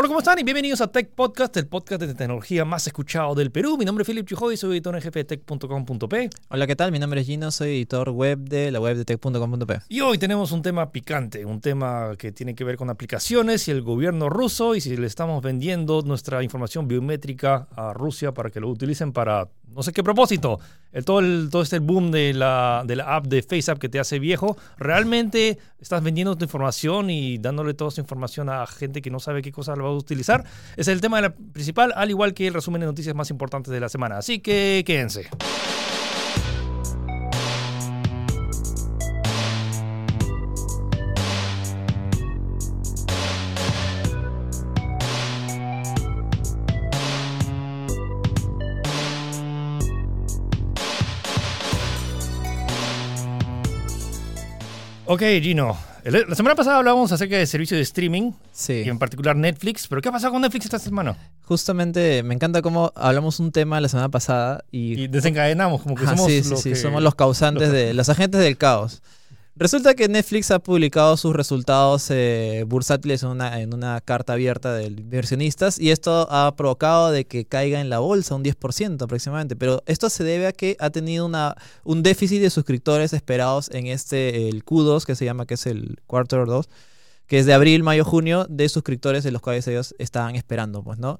Hola, 0.00 0.08
¿cómo 0.08 0.20
están? 0.20 0.38
Y 0.38 0.44
bienvenidos 0.44 0.80
a 0.80 0.90
Tech 0.90 1.10
Podcast, 1.10 1.54
el 1.58 1.66
podcast 1.66 2.00
de 2.00 2.14
tecnología 2.14 2.64
más 2.64 2.86
escuchado 2.86 3.34
del 3.34 3.50
Perú. 3.50 3.76
Mi 3.76 3.84
nombre 3.84 4.00
es 4.00 4.06
Philip 4.06 4.26
Chujoy, 4.26 4.56
soy 4.56 4.70
editor 4.70 4.94
en 4.94 5.02
jefe 5.02 5.18
de 5.18 5.24
tech.com.p. 5.26 6.30
Hola, 6.48 6.66
¿qué 6.66 6.74
tal? 6.74 6.90
Mi 6.90 6.98
nombre 6.98 7.20
es 7.20 7.26
Gino, 7.26 7.50
soy 7.50 7.68
editor 7.68 8.08
web 8.08 8.38
de 8.38 8.70
la 8.70 8.80
web 8.80 8.96
de 8.96 9.04
tech.com.p. 9.04 9.80
Y 9.90 10.00
hoy 10.00 10.16
tenemos 10.16 10.52
un 10.52 10.62
tema 10.62 10.90
picante, 10.90 11.44
un 11.44 11.60
tema 11.60 12.12
que 12.16 12.32
tiene 12.32 12.54
que 12.54 12.64
ver 12.64 12.78
con 12.78 12.88
aplicaciones 12.88 13.68
y 13.68 13.72
el 13.72 13.82
gobierno 13.82 14.30
ruso 14.30 14.74
y 14.74 14.80
si 14.80 14.96
le 14.96 15.06
estamos 15.06 15.42
vendiendo 15.42 16.00
nuestra 16.00 16.42
información 16.42 16.88
biométrica 16.88 17.68
a 17.76 17.92
Rusia 17.92 18.32
para 18.32 18.48
que 18.48 18.58
lo 18.58 18.70
utilicen 18.70 19.12
para 19.12 19.50
no 19.74 19.82
sé 19.82 19.92
qué 19.92 20.02
propósito. 20.02 20.58
El, 20.92 21.04
todo, 21.04 21.20
todo 21.48 21.62
este 21.62 21.78
boom 21.78 22.10
de 22.10 22.32
la, 22.34 22.82
de 22.86 22.96
la 22.96 23.16
app 23.16 23.26
de 23.26 23.42
FaceApp 23.42 23.78
que 23.78 23.88
te 23.88 24.00
hace 24.00 24.18
viejo, 24.18 24.56
¿realmente 24.78 25.58
estás 25.80 26.02
vendiendo 26.02 26.36
tu 26.36 26.44
información 26.44 27.10
y 27.10 27.38
dándole 27.38 27.74
toda 27.74 27.90
esa 27.90 28.00
información 28.00 28.48
a 28.48 28.66
gente 28.66 29.02
que 29.02 29.10
no 29.10 29.20
sabe 29.20 29.42
qué 29.42 29.52
cosa 29.52 29.76
lo 29.76 29.84
va 29.84 29.90
a 29.90 29.94
utilizar? 29.94 30.44
Es 30.76 30.88
el 30.88 31.00
tema 31.00 31.18
de 31.18 31.22
la 31.22 31.34
principal, 31.34 31.92
al 31.94 32.10
igual 32.10 32.34
que 32.34 32.46
el 32.46 32.54
resumen 32.54 32.80
de 32.80 32.86
noticias 32.86 33.14
más 33.14 33.30
importantes 33.30 33.72
de 33.72 33.80
la 33.80 33.88
semana. 33.88 34.18
Así 34.18 34.40
que 34.40 34.82
quédense. 34.86 35.28
Ok, 55.12 55.22
Gino. 55.42 55.76
La 56.04 56.36
semana 56.36 56.54
pasada 56.54 56.76
hablábamos 56.78 57.10
acerca 57.10 57.36
de 57.36 57.44
servicio 57.44 57.76
de 57.76 57.82
streaming, 57.82 58.30
Sí. 58.52 58.82
y 58.86 58.88
en 58.88 58.96
particular 58.96 59.34
Netflix. 59.34 59.88
¿Pero 59.88 60.00
qué 60.00 60.08
ha 60.08 60.12
pasado 60.12 60.32
con 60.32 60.40
Netflix 60.42 60.66
esta 60.66 60.78
semana? 60.78 61.16
Justamente 61.46 62.22
me 62.22 62.32
encanta 62.32 62.62
cómo 62.62 62.92
hablamos 62.94 63.40
un 63.40 63.50
tema 63.50 63.80
la 63.80 63.88
semana 63.88 64.08
pasada 64.08 64.62
y, 64.70 65.02
Y 65.02 65.08
desencadenamos, 65.08 65.82
como 65.82 65.96
que 65.96 66.04
somos 66.06 66.26
sí, 66.26 66.44
sí, 66.44 66.50
los 66.50 66.60
sí, 66.62 66.68
que- 66.70 66.76
somos 66.76 67.02
los 67.02 67.16
causantes 67.16 67.72
de 67.72 67.92
los 67.92 68.08
agentes 68.08 68.40
del 68.40 68.56
caos. 68.56 69.02
Resulta 69.60 69.92
que 69.92 70.08
Netflix 70.08 70.50
ha 70.52 70.58
publicado 70.58 71.18
sus 71.18 71.36
resultados 71.36 72.10
eh, 72.10 72.64
bursátiles 72.66 73.22
en 73.22 73.74
una, 73.74 74.00
carta 74.00 74.32
abierta 74.32 74.72
de 74.72 74.86
inversionistas 74.86 75.78
y 75.78 75.90
esto 75.90 76.26
ha 76.30 76.56
provocado 76.56 77.10
de 77.10 77.26
que 77.26 77.44
caiga 77.44 77.78
en 77.78 77.90
la 77.90 77.98
bolsa 77.98 78.34
un 78.34 78.42
10% 78.42 79.02
aproximadamente. 79.02 79.56
Pero 79.56 79.82
esto 79.84 80.08
se 80.08 80.24
debe 80.24 80.46
a 80.46 80.52
que 80.52 80.78
ha 80.80 80.88
tenido 80.88 81.26
una, 81.26 81.56
un 81.84 82.02
déficit 82.02 82.40
de 82.40 82.48
suscriptores 82.48 83.12
esperados 83.12 83.68
en 83.74 83.86
este, 83.88 84.48
el 84.48 84.64
Q2, 84.64 85.04
que 85.04 85.14
se 85.14 85.26
llama, 85.26 85.44
que 85.44 85.54
es 85.54 85.66
el 85.66 85.98
Quarter 86.06 86.46
2, 86.46 86.66
que 87.26 87.38
es 87.38 87.44
de 87.44 87.52
abril, 87.52 87.82
mayo, 87.82 88.06
junio, 88.06 88.46
de 88.48 88.66
suscriptores 88.70 89.24
de 89.24 89.30
los 89.30 89.42
cuales 89.42 89.68
ellos 89.68 89.94
estaban 89.98 90.36
esperando, 90.36 90.82
pues, 90.82 90.98
¿no? 90.98 91.18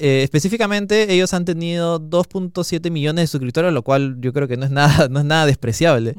Eh, 0.00 0.22
específicamente, 0.22 1.12
ellos 1.12 1.34
han 1.34 1.44
tenido 1.44 2.00
2.7 2.00 2.90
millones 2.90 3.24
de 3.24 3.26
suscriptores, 3.26 3.74
lo 3.74 3.82
cual 3.82 4.16
yo 4.20 4.32
creo 4.32 4.48
que 4.48 4.56
no 4.56 4.64
es 4.64 4.70
nada, 4.70 5.08
no 5.10 5.18
es 5.18 5.26
nada 5.26 5.44
despreciable. 5.44 6.14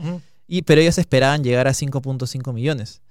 Y, 0.47 0.61
pero 0.61 0.81
ellos 0.81 0.97
esperaban 0.97 1.43
llegar 1.43 1.67
a 1.67 1.71
5.5 1.73 2.53
millones. 2.53 3.01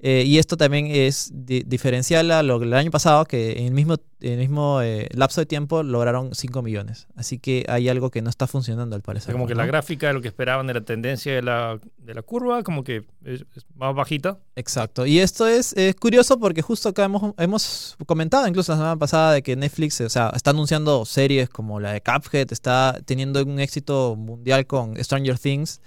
Eh, 0.00 0.22
y 0.24 0.38
esto 0.38 0.56
también 0.56 0.86
es 0.86 1.28
di- 1.34 1.64
diferencial 1.66 2.30
a 2.30 2.44
lo 2.44 2.60
del 2.60 2.72
año 2.72 2.92
pasado, 2.92 3.24
que 3.24 3.58
en 3.58 3.66
el 3.66 3.72
mismo, 3.72 3.96
en 4.20 4.34
el 4.34 4.38
mismo 4.38 4.80
eh, 4.80 5.08
lapso 5.12 5.40
de 5.40 5.46
tiempo 5.46 5.82
lograron 5.82 6.36
5 6.36 6.62
millones. 6.62 7.08
Así 7.16 7.40
que 7.40 7.66
hay 7.68 7.88
algo 7.88 8.08
que 8.12 8.22
no 8.22 8.30
está 8.30 8.46
funcionando 8.46 8.94
al 8.94 9.00
O 9.00 9.02
parecer. 9.02 9.26
sea, 9.26 9.32
como 9.32 9.48
que 9.48 9.54
¿no? 9.54 9.58
la 9.62 9.66
gráfica 9.66 10.06
de 10.06 10.12
lo 10.12 10.22
que 10.22 10.28
esperaban 10.28 10.68
de 10.68 10.74
la 10.74 10.82
tendencia 10.82 11.34
de 11.34 11.42
la, 11.42 11.80
de 11.96 12.14
la 12.14 12.22
curva, 12.22 12.62
como 12.62 12.84
que 12.84 12.98
es, 13.24 13.40
es 13.56 13.66
más 13.74 13.92
bajita. 13.92 14.38
Exacto. 14.54 15.04
Y 15.04 15.18
esto 15.18 15.48
es, 15.48 15.72
es 15.76 15.96
curioso 15.96 16.38
porque 16.38 16.62
justo 16.62 16.90
acá 16.90 17.04
hemos, 17.06 17.34
hemos 17.36 17.96
comentado 18.06 18.46
incluso 18.46 18.70
la 18.70 18.78
semana 18.78 18.96
pasada 18.96 19.32
de 19.32 19.42
que 19.42 19.56
Netflix 19.56 20.00
o 20.02 20.08
sea, 20.08 20.30
está 20.32 20.50
anunciando 20.50 21.04
series 21.06 21.48
como 21.48 21.80
la 21.80 21.92
de 21.92 22.02
Cuphead, 22.02 22.52
está 22.52 22.96
teniendo 23.04 23.42
un 23.42 23.58
éxito 23.58 24.14
mundial 24.16 24.64
con 24.68 24.96
Stranger 25.02 25.40
Things, 25.40 25.80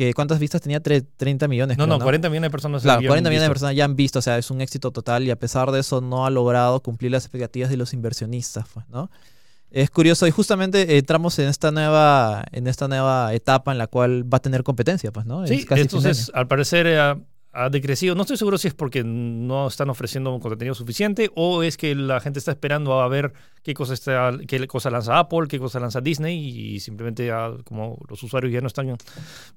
que 0.00 0.14
¿cuántas 0.14 0.38
vistas 0.38 0.62
tenía? 0.62 0.82
Tre- 0.82 1.04
30 1.18 1.46
millones. 1.46 1.76
No, 1.76 1.84
creo, 1.84 1.98
no, 1.98 2.02
40 2.04 2.30
millones 2.30 2.46
de 2.48 2.50
personas. 2.50 2.82
Claro, 2.82 2.96
habían 2.98 3.10
40 3.10 3.28
millones 3.28 3.48
de 3.48 3.50
personas 3.50 3.76
ya 3.76 3.84
han 3.84 3.96
visto, 3.96 4.18
o 4.20 4.22
sea, 4.22 4.38
es 4.38 4.50
un 4.50 4.62
éxito 4.62 4.90
total 4.92 5.24
y 5.24 5.30
a 5.30 5.36
pesar 5.36 5.70
de 5.72 5.80
eso 5.80 6.00
no 6.00 6.24
ha 6.24 6.30
logrado 6.30 6.80
cumplir 6.80 7.10
las 7.12 7.24
expectativas 7.24 7.68
de 7.68 7.76
los 7.76 7.92
inversionistas, 7.92 8.64
pues, 8.72 8.88
¿no? 8.88 9.10
Es 9.70 9.90
curioso 9.90 10.26
y 10.26 10.30
justamente 10.30 10.96
entramos 10.96 11.38
en 11.38 11.48
esta 11.48 11.70
nueva 11.70 12.44
en 12.50 12.66
esta 12.66 12.88
nueva 12.88 13.32
etapa 13.34 13.70
en 13.72 13.78
la 13.78 13.86
cual 13.88 14.24
va 14.24 14.38
a 14.38 14.40
tener 14.40 14.62
competencia, 14.64 15.12
pues, 15.12 15.26
¿no? 15.26 15.46
Sí, 15.46 15.54
Es 15.54 15.66
casi 15.66 15.82
entonces 15.82 16.30
al 16.34 16.48
parecer 16.48 16.86
eh, 16.88 17.14
ha, 17.52 17.68
decrecido. 17.70 18.14
No 18.14 18.22
estoy 18.22 18.36
seguro 18.36 18.58
si 18.58 18.68
es 18.68 18.74
porque 18.74 19.04
no 19.04 19.66
están 19.66 19.90
ofreciendo 19.90 20.32
un 20.32 20.40
contenido 20.40 20.74
suficiente 20.74 21.30
o 21.34 21.62
es 21.62 21.76
que 21.76 21.94
la 21.94 22.20
gente 22.20 22.38
está 22.38 22.52
esperando 22.52 23.00
a 23.00 23.08
ver 23.08 23.32
qué 23.62 23.74
cosa, 23.74 23.94
está, 23.94 24.32
qué 24.46 24.66
cosa 24.66 24.90
lanza 24.90 25.18
Apple, 25.18 25.46
qué 25.48 25.58
cosa 25.58 25.80
lanza 25.80 26.00
Disney 26.00 26.36
y 26.38 26.80
simplemente 26.80 27.26
ya, 27.26 27.52
como 27.64 27.98
los 28.08 28.22
usuarios 28.22 28.52
ya 28.52 28.60
no 28.60 28.66
están, 28.66 28.96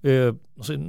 eh, 0.04 0.34
no 0.56 0.64
sé, 0.64 0.80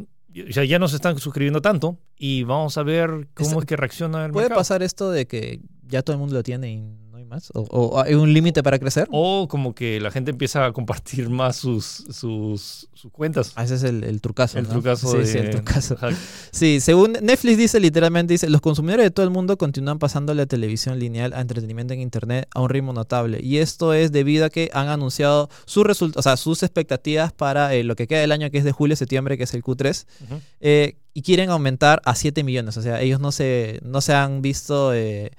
sea, 0.50 0.64
ya 0.64 0.78
no 0.78 0.88
se 0.88 0.96
están 0.96 1.18
suscribiendo 1.18 1.62
tanto 1.62 1.98
y 2.16 2.42
vamos 2.44 2.76
a 2.78 2.82
ver 2.82 3.28
cómo 3.34 3.60
es 3.60 3.66
que 3.66 3.76
reacciona 3.76 4.24
el 4.24 4.32
¿Puede 4.32 4.46
mercado. 4.46 4.60
pasar 4.60 4.82
esto 4.82 5.10
de 5.10 5.26
que 5.26 5.60
ya 5.86 6.02
todo 6.02 6.14
el 6.14 6.20
mundo 6.20 6.34
lo 6.34 6.42
tiene 6.42 6.72
y 6.72 7.03
más? 7.34 7.50
¿O, 7.54 7.60
o 7.62 8.00
hay 8.02 8.14
un 8.14 8.32
límite 8.32 8.62
para 8.62 8.78
crecer? 8.78 9.08
O 9.10 9.48
como 9.48 9.74
que 9.74 10.00
la 10.00 10.10
gente 10.10 10.30
empieza 10.30 10.64
a 10.66 10.72
compartir 10.72 11.28
más 11.30 11.56
sus, 11.56 11.84
sus, 11.84 12.88
sus 12.94 13.10
cuentas. 13.12 13.52
Ah, 13.56 13.64
ese 13.64 13.74
es 13.74 13.82
el, 13.82 14.04
el 14.04 14.20
trucazo. 14.20 14.58
el 14.58 14.64
¿no? 14.64 14.70
trucazo 14.70 15.10
sí, 15.10 15.18
de... 15.18 15.26
sí, 15.26 15.38
el 15.38 15.50
trucazo. 15.50 15.94
Ajá. 16.00 16.10
Sí, 16.50 16.80
según 16.80 17.12
Netflix 17.22 17.58
dice 17.58 17.80
literalmente, 17.80 18.34
dice, 18.34 18.48
los 18.48 18.60
consumidores 18.60 19.04
de 19.04 19.10
todo 19.10 19.24
el 19.24 19.30
mundo 19.30 19.56
continúan 19.58 19.98
pasando 19.98 20.32
la 20.34 20.46
televisión 20.46 20.98
lineal 20.98 21.32
a 21.32 21.40
entretenimiento 21.40 21.92
en 21.94 22.00
Internet 22.00 22.48
a 22.54 22.60
un 22.60 22.68
ritmo 22.68 22.92
notable. 22.92 23.40
Y 23.42 23.58
esto 23.58 23.92
es 23.92 24.12
debido 24.12 24.44
a 24.46 24.50
que 24.50 24.70
han 24.72 24.88
anunciado 24.88 25.48
sus 25.66 25.84
resultados, 25.84 26.24
o 26.26 26.28
sea, 26.28 26.36
sus 26.36 26.62
expectativas 26.62 27.32
para 27.32 27.74
eh, 27.74 27.84
lo 27.84 27.96
que 27.96 28.06
queda 28.06 28.20
del 28.20 28.32
año, 28.32 28.50
que 28.50 28.58
es 28.58 28.64
de 28.64 28.72
julio 28.72 28.94
a 28.94 28.96
septiembre, 28.96 29.36
que 29.36 29.44
es 29.44 29.54
el 29.54 29.62
Q3, 29.62 30.06
Ujú. 30.24 30.40
eh, 30.60 30.96
y 31.12 31.22
quieren 31.22 31.50
aumentar 31.50 32.00
a 32.04 32.14
7 32.14 32.42
millones. 32.44 32.76
O 32.76 32.82
sea, 32.82 33.00
ellos 33.00 33.20
no 33.20 33.32
se, 33.32 33.80
no 33.84 34.00
se 34.00 34.12
han 34.14 34.42
visto... 34.42 34.92
eh, 34.94 35.30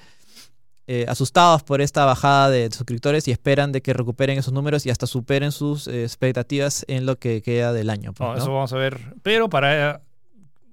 eh, 0.87 1.05
asustados 1.07 1.63
por 1.63 1.81
esta 1.81 2.05
bajada 2.05 2.49
de 2.49 2.69
suscriptores 2.71 3.27
y 3.27 3.31
esperan 3.31 3.71
de 3.71 3.81
que 3.81 3.93
recuperen 3.93 4.37
esos 4.37 4.53
números 4.53 4.85
y 4.85 4.89
hasta 4.91 5.07
superen 5.07 5.51
sus 5.51 5.87
eh, 5.87 6.03
expectativas 6.03 6.85
en 6.87 7.05
lo 7.05 7.17
que 7.17 7.41
queda 7.41 7.73
del 7.73 7.89
año. 7.89 8.13
pues, 8.13 8.27
No, 8.27 8.35
¿no? 8.35 8.41
Eso 8.41 8.53
vamos 8.53 8.73
a 8.73 8.77
ver. 8.77 9.13
Pero 9.23 9.49
para 9.49 10.01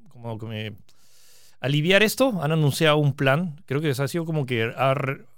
como 0.08 0.38
que 0.38 0.46
me- 0.46 0.72
aliviar 1.60 2.02
esto, 2.02 2.40
han 2.42 2.52
anunciado 2.52 2.96
un 2.98 3.12
plan. 3.14 3.60
Creo 3.66 3.80
que 3.80 3.90
ha 3.90 4.08
sido 4.08 4.24
como 4.24 4.46
que 4.46 4.70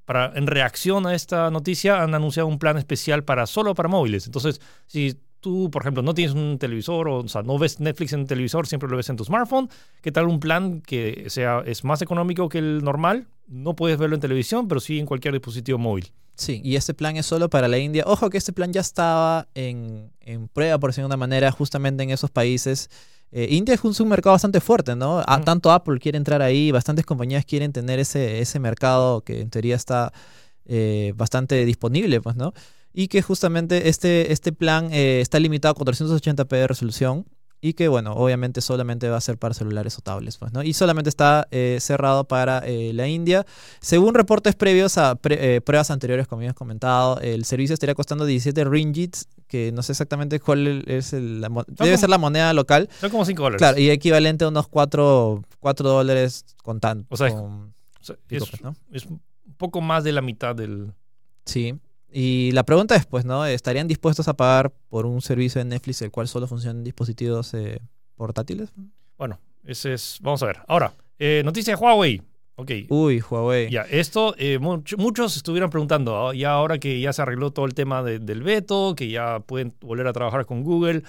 para, 0.05 0.33
en 0.35 0.47
reacción 0.47 1.07
a 1.07 1.15
esta 1.15 1.51
noticia 1.51 2.03
han 2.03 2.15
anunciado 2.15 2.47
un 2.49 2.59
plan 2.59 2.77
especial 2.79 3.25
para 3.25 3.47
solo 3.47 3.75
para 3.75 3.89
móviles. 3.89 4.27
Entonces, 4.27 4.61
si 4.87 5.17
tú, 5.45 5.71
por 5.71 5.83
ejemplo, 5.83 6.03
no 6.03 6.15
tienes 6.15 6.35
un 6.35 6.59
televisor 6.59 7.07
o, 7.07 7.19
o 7.19 7.29
sea, 7.29 7.43
no 7.43 7.59
ves 7.59 7.79
Netflix 7.79 8.15
en 8.15 8.21
un 8.21 8.27
televisor, 8.27 8.67
siempre 8.67 8.89
lo 8.89 8.97
ves 8.97 9.11
en 9.11 9.17
tu 9.17 9.25
smartphone, 9.25 9.69
¿qué 10.01 10.11
tal 10.11 10.27
un 10.27 10.41
plan 10.41 10.81
que 10.81 11.27
sea 11.29 11.63
es 11.67 11.85
más 11.85 12.01
económico 12.01 12.49
que 12.49 12.59
el 12.59 12.83
normal? 12.83 13.27
No 13.47 13.77
puedes 13.77 13.99
verlo 13.99 14.15
en 14.15 14.23
televisión, 14.23 14.69
pero 14.69 14.81
sí 14.81 14.99
en 14.99 15.05
cualquier 15.05 15.35
dispositivo 15.35 15.77
móvil. 15.77 16.11
Sí, 16.35 16.63
y 16.65 16.77
este 16.77 16.95
plan 16.95 17.17
es 17.19 17.27
solo 17.27 17.51
para 17.51 17.69
la 17.69 17.77
India. 17.77 18.05
Ojo 18.07 18.31
que 18.31 18.39
este 18.39 18.55
plan 18.55 18.73
ya 18.73 18.81
estaba 18.81 19.47
en, 19.55 20.11
en 20.21 20.49
prueba, 20.49 20.79
por 20.79 20.91
decirlo 20.91 21.09
de 21.09 21.15
una 21.15 21.19
manera, 21.19 21.53
justamente 21.53 22.03
en 22.03 22.11
esos 22.11 22.31
países. 22.31 22.89
Eh, 23.31 23.49
India 23.51 23.75
es 23.75 24.01
un, 24.01 24.09
mercado 24.09 24.33
bastante 24.33 24.61
fuerte, 24.61 24.97
¿no? 24.97 25.23
A- 25.27 25.41
tanto 25.43 25.71
Apple 25.71 25.99
quiere 25.99 26.17
entrar 26.17 26.41
ahí, 26.41 26.73
bastantes 26.73 27.05
compañías 27.05 27.45
quieren 27.45 27.73
tener 27.73 27.99
ese, 27.99 28.41
ese 28.41 28.59
mercado 28.61 29.21
que 29.21 29.43
en 29.43 29.51
teoría 29.51 29.77
está 29.77 30.13
eh, 30.67 31.13
bastante 31.17 31.65
disponible, 31.67 32.21
pues, 32.21 32.35
¿no? 32.37 32.55
Y 32.95 33.09
que 33.09 33.21
justamente 33.23 33.89
este, 33.89 34.33
este 34.33 34.53
plan 34.53 34.89
eh, 34.93 35.21
está 35.21 35.39
limitado 35.41 35.73
a 35.73 35.77
480p 35.85 36.49
de 36.49 36.67
resolución 36.69 37.27
y 37.61 37.73
que, 37.73 37.89
bueno, 37.89 38.13
obviamente 38.13 38.61
solamente 38.61 39.09
va 39.09 39.17
a 39.17 39.21
ser 39.23 39.39
para 39.39 39.55
celulares 39.55 39.97
o 39.99 40.03
tablets, 40.03 40.37
pues, 40.37 40.53
¿no? 40.53 40.63
Y 40.63 40.75
solamente 40.75 41.09
está 41.09 41.49
eh, 41.51 41.79
cerrado 41.81 42.25
para 42.29 42.59
eh, 42.59 42.93
la 42.93 43.09
India. 43.09 43.47
Según 43.81 44.15
reportes 44.15 44.55
previos 44.55 44.99
a 44.99 45.15
pre- 45.17 45.57
eh, 45.57 45.61
pruebas 45.63 45.91
anteriores, 45.91 46.29
como 46.29 46.43
ya 46.43 46.51
has 46.51 46.55
comentado, 46.55 47.19
el 47.21 47.45
servicio 47.47 47.73
estaría 47.73 47.95
costando 47.95 48.27
17 48.27 48.65
ringgits, 48.65 49.27
que 49.49 49.73
no 49.73 49.83
sé 49.83 49.93
exactamente 49.93 50.39
cuál 50.41 50.85
es 50.87 51.15
el, 51.15 51.41
la 51.41 51.49
debe 51.49 51.65
como- 51.77 51.97
ser 51.97 52.11
la 52.11 52.19
moneda 52.19 52.53
local. 52.53 52.89
Son 53.01 53.11
como 53.11 53.25
5 53.25 53.43
dólares. 53.43 53.59
Claro, 53.59 53.79
y 53.81 53.89
equivalente 53.91 54.45
a 54.45 54.49
unos 54.49 54.69
4, 54.69 55.43
dólares 55.79 56.45
con 56.63 56.81
tanto. 56.81 57.07
O 57.09 57.17
sea, 57.17 57.29
es- 57.29 57.33
con 57.35 57.75
O 57.99 58.05
sea, 58.05 58.17
pico, 58.27 58.45
es, 58.45 58.51
pues, 58.51 58.63
¿no? 58.63 58.77
es 58.93 59.07
un 59.07 59.23
poco 59.57 59.81
más 59.81 60.05
de 60.05 60.13
la 60.13 60.21
mitad 60.21 60.55
del... 60.55 60.93
Sí. 61.47 61.75
Y 62.17 62.53
la 62.53 62.63
pregunta 62.63 62.95
es, 62.95 63.07
pues, 63.07 63.25
¿no? 63.25 63.45
¿Estarían 63.45 63.89
dispuestos 63.89 64.29
a 64.29 64.35
pagar 64.35 64.73
por 64.89 65.05
un 65.05 65.21
servicio 65.21 65.59
de 65.59 65.65
Netflix 65.65 66.01
el 66.03 66.13
cual 66.13 66.29
solo 66.29 66.47
funciona 66.47 66.79
en 66.79 66.85
dispositivos 66.85 67.53
eh, 67.55 67.81
portátiles? 68.15 68.71
Bueno, 69.19 69.41
ese 69.65 69.95
es... 69.95 70.19
Vamos 70.23 70.41
a 70.45 70.47
ver. 70.47 70.59
Ahora, 70.69 70.93
eh, 71.19 71.43
noticia 71.45 71.75
de 71.75 71.83
Huawei. 71.83 72.23
Ok. 72.55 72.71
Uy, 72.89 73.19
Huawei. 73.21 73.69
Ya, 73.69 73.83
esto, 73.83 74.37
eh, 74.39 74.61
much- 74.61 74.97
muchos 74.97 75.37
estuvieron 75.37 75.71
preguntando, 75.71 76.29
ah, 76.29 76.35
ya 76.37 76.53
ahora 76.53 76.79
que 76.79 77.01
ya 77.01 77.13
se 77.13 77.21
arregló 77.21 77.51
todo 77.51 77.67
el 77.67 77.75
tema 77.75 78.05
de- 78.05 78.21
del 78.21 78.45
veto, 78.45 78.95
que 78.97 79.09
ya 79.09 79.41
pueden 79.41 79.75
volver 79.81 80.07
a 80.07 80.13
trabajar 80.13 80.47
con 80.47 80.63
Google, 80.63 81.03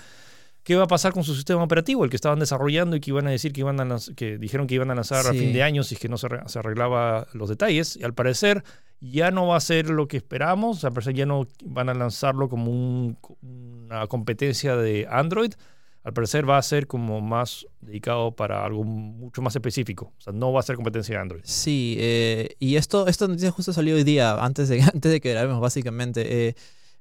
¿qué 0.66 0.76
va 0.76 0.84
a 0.84 0.88
pasar 0.88 1.14
con 1.14 1.24
su 1.24 1.34
sistema 1.36 1.64
operativo, 1.64 2.04
el 2.04 2.10
que 2.10 2.16
estaban 2.18 2.40
desarrollando 2.40 2.96
y 2.98 3.00
que 3.00 3.12
iban 3.12 3.28
a 3.28 3.30
decir 3.30 3.54
que 3.54 3.62
iban 3.62 3.80
a 3.80 3.98
que 4.18 4.38
dijeron 4.38 4.66
que 4.68 4.76
iban 4.76 4.92
a 4.92 4.96
lanzar 4.96 5.26
a 5.28 5.32
fin 5.32 5.54
de 5.54 5.64
año 5.64 5.84
si 5.84 5.94
es 5.96 6.02
que 6.02 6.10
no 6.10 6.18
se, 6.18 6.28
se 6.48 6.60
arreglaba 6.60 7.28
los 7.34 7.48
detalles? 7.50 7.96
Y 7.96 8.04
al 8.04 8.14
parecer 8.14 8.64
ya 9.00 9.30
no 9.32 9.46
va 9.48 9.58
a 9.58 9.60
ser 9.62 9.90
lo 9.90 10.08
que 10.08 10.18
esperamos, 10.18 10.84
o 10.84 11.02
sea, 11.02 11.14
ya 11.14 11.26
no 11.28 11.48
van 11.64 11.90
a 11.90 11.94
lanzarlo 11.94 12.50
como 12.50 12.72
un- 12.72 13.18
una 13.88 14.08
competencia 14.08 14.76
de 14.76 15.06
Android, 15.10 15.54
al 16.04 16.14
parecer 16.14 16.50
va 16.50 16.58
a 16.58 16.62
ser 16.62 16.88
como 16.88 17.22
más 17.22 17.68
dedicado 17.82 18.36
para 18.36 18.66
algo 18.66 18.84
mucho 18.84 19.42
más 19.44 19.56
específico, 19.56 20.14
o 20.18 20.22
sea, 20.22 20.34
no 20.34 20.52
va 20.52 20.60
a 20.62 20.64
ser 20.64 20.76
competencia 20.76 21.16
de 21.16 21.22
Android. 21.22 21.42
Sí, 21.46 21.96
eh, 22.00 22.56
y 22.60 22.76
esto, 22.76 23.08
esta 23.08 23.28
noticia 23.28 23.52
justo 23.52 23.72
salió 23.74 23.96
hoy 23.96 24.04
día, 24.04 24.34
antes 24.44 24.68
de, 24.70 24.82
antes 24.94 25.12
de 25.12 25.22
que 25.22 25.32
grabemos, 25.32 25.60
básicamente. 25.62 26.48
Eh, 26.50 26.56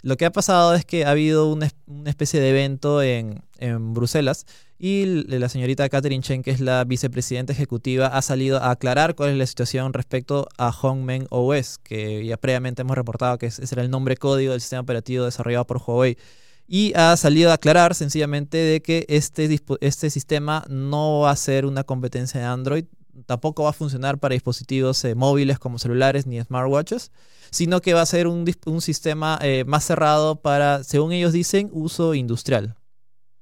lo 0.05 0.17
que 0.17 0.27
ha 0.27 0.31
pasado 0.33 0.75
es 0.75 0.85
que 0.85 1.05
ha 1.05 1.11
habido 1.11 1.51
una, 1.51 1.67
es- 1.67 1.75
una 1.87 2.11
especie 2.11 2.41
de 2.41 2.51
evento 2.51 3.03
en, 3.03 3.43
en 3.59 3.95
Bruselas 3.95 4.45
y 4.79 5.07
la 5.07 5.49
señorita 5.49 5.89
Catherine 5.89 6.23
Chen, 6.23 6.43
que 6.43 6.51
es 6.51 6.61
la 6.61 6.85
vicepresidenta 6.85 7.53
ejecutiva, 7.53 8.09
ha 8.09 8.21
salido 8.21 8.59
a 8.59 8.71
aclarar 8.71 9.15
cuál 9.15 9.31
es 9.31 9.37
la 9.37 9.47
situación 9.47 9.93
respecto 9.95 10.47
a 10.59 10.71
Hongmen 10.73 11.27
OS, 11.31 11.79
que 11.83 12.25
ya 12.27 12.37
previamente 12.37 12.83
hemos 12.83 12.97
reportado 12.97 13.39
que 13.39 13.47
es- 13.47 13.59
ese 13.59 13.75
era 13.75 13.83
el 13.83 13.91
nombre 13.91 14.17
código 14.17 14.53
del 14.53 14.61
sistema 14.61 14.83
operativo 14.83 15.25
desarrollado 15.25 15.67
por 15.67 15.79
Huawei. 15.85 16.19
Y 16.67 16.93
ha 16.97 17.17
salido 17.17 17.51
a 17.51 17.55
aclarar 17.55 17.95
sencillamente 17.95 18.57
de 18.59 18.83
que 18.83 19.07
este, 19.09 19.61
este 19.81 20.11
sistema 20.11 20.65
no 20.69 21.21
va 21.21 21.31
a 21.31 21.37
ser 21.37 21.67
una 21.67 21.85
competencia 21.85 22.41
de 22.41 22.47
Android, 22.47 22.85
tampoco 23.27 23.65
va 23.65 23.71
a 23.71 23.75
funcionar 23.75 24.19
para 24.19 24.33
dispositivos 24.35 25.03
eh, 25.05 25.15
móviles 25.15 25.59
como 25.59 25.79
celulares 25.79 26.27
ni 26.27 26.41
smartwatches, 26.43 27.11
sino 27.55 27.81
que 27.81 27.95
va 27.95 28.01
a 28.01 28.07
ser 28.07 28.27
un, 28.27 28.45
un 28.67 28.81
sistema 28.81 29.39
eh, 29.41 29.63
más 29.65 29.85
cerrado 29.85 30.35
para, 30.43 30.83
según 30.83 31.13
ellos 31.13 31.33
dicen, 31.33 31.71
uso 31.73 32.15
industrial. 32.15 32.75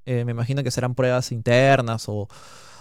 Eh, 0.05 0.26
me 0.26 0.32
imagino 0.32 0.62
que 0.62 0.70
serán 0.70 0.94
pruebas 0.94 1.32
internas 1.32 2.11
o, 2.11 2.29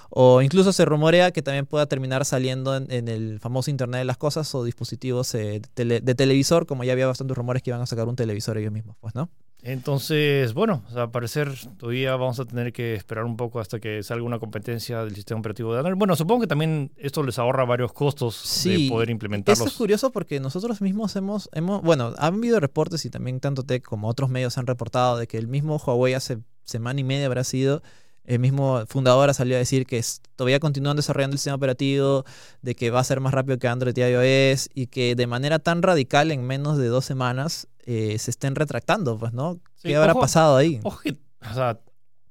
o 0.09 0.41
incluso 0.41 0.73
se 0.73 0.83
rumorea 0.83 1.31
que 1.31 1.41
también 1.41 1.65
pueda 1.65 1.85
terminar 1.85 2.25
saliendo 2.25 2.75
en, 2.75 3.07
el 3.07 3.39
famoso 3.39 3.71
Internet 3.71 3.99
de 3.99 4.05
las 4.05 4.17
Cosas 4.17 4.53
o 4.55 4.65
dispositivos 4.65 5.33
eh, 5.35 5.61
de, 5.73 6.01
de 6.01 6.15
televisor, 6.15 6.65
como 6.65 6.83
ya 6.83 6.91
había 6.91 7.07
bastantes 7.07 7.37
rumores 7.37 7.63
que 7.63 7.69
iban 7.69 7.81
a 7.81 7.85
sacar 7.85 8.09
un 8.09 8.17
televisor 8.17 8.57
ellos 8.57 8.73
mismos, 8.73 8.97
pues, 8.99 9.15
¿no? 9.15 9.29
Entonces, 9.63 10.53
bueno, 10.55 10.83
o 10.89 10.91
sea, 10.91 11.03
al 11.03 11.11
parecer 11.11 11.49
todavía 11.77 12.15
vamos 12.15 12.39
a 12.39 12.45
tener 12.45 12.73
que 12.73 12.95
esperar 12.95 13.25
un 13.25 13.37
poco 13.37 13.59
hasta 13.59 13.79
que 13.79 14.01
salga 14.01 14.25
una 14.25 14.39
competencia 14.39 15.03
del 15.03 15.13
sistema 15.15 15.39
operativo 15.39 15.71
de 15.73 15.79
Android. 15.79 15.97
Bueno, 15.97 16.15
supongo 16.15 16.41
que 16.41 16.47
también 16.47 16.91
esto 16.97 17.21
les 17.21 17.37
ahorra 17.37 17.63
varios 17.65 17.93
costos 17.93 18.35
Sí, 18.35 18.85
de 18.85 18.89
poder 18.89 19.11
implementarlos. 19.11 19.67
es 19.67 19.73
curioso 19.73 20.11
porque 20.11 20.39
nosotros 20.39 20.81
mismos 20.81 21.15
hemos, 21.15 21.49
hemos, 21.53 21.83
bueno, 21.83 22.13
han 22.17 22.33
habido 22.35 22.59
reportes 22.59 23.05
y 23.05 23.11
también 23.11 23.39
tanto 23.39 23.63
Tech 23.63 23.83
como 23.83 24.07
otros 24.07 24.29
medios 24.31 24.57
han 24.57 24.65
reportado 24.65 25.17
de 25.17 25.27
que 25.27 25.37
el 25.37 25.47
mismo 25.47 25.77
Huawei 25.77 26.15
hace 26.15 26.39
semana 26.63 26.99
y 26.99 27.03
media 27.03 27.27
habrá 27.27 27.43
sido, 27.43 27.83
el 28.33 28.39
mismo 28.39 28.83
fundador 28.87 29.29
ha 29.29 29.33
salido 29.33 29.57
a 29.57 29.59
decir 29.59 29.85
que 29.85 30.01
todavía 30.35 30.59
continúan 30.59 30.95
desarrollando 30.95 31.33
el 31.33 31.37
sistema 31.39 31.55
operativo, 31.57 32.23
de 32.61 32.75
que 32.75 32.89
va 32.89 33.01
a 33.01 33.03
ser 33.03 33.19
más 33.19 33.33
rápido 33.33 33.59
que 33.59 33.67
Android 33.67 33.95
y 33.97 34.01
iOS 34.01 34.69
y 34.73 34.87
que 34.87 35.15
de 35.15 35.27
manera 35.27 35.59
tan 35.59 35.81
radical 35.81 36.31
en 36.31 36.45
menos 36.45 36.77
de 36.77 36.87
dos 36.87 37.03
semanas 37.03 37.67
eh, 37.85 38.17
se 38.19 38.31
estén 38.31 38.55
retractando, 38.55 39.17
pues, 39.17 39.33
¿no? 39.33 39.55
Sí, 39.75 39.89
¿Qué 39.89 39.95
habrá 39.97 40.13
ojo. 40.13 40.21
pasado 40.21 40.55
ahí? 40.55 40.79
Ojo 40.83 41.01
que, 41.01 41.17
o 41.49 41.53
sea, 41.53 41.79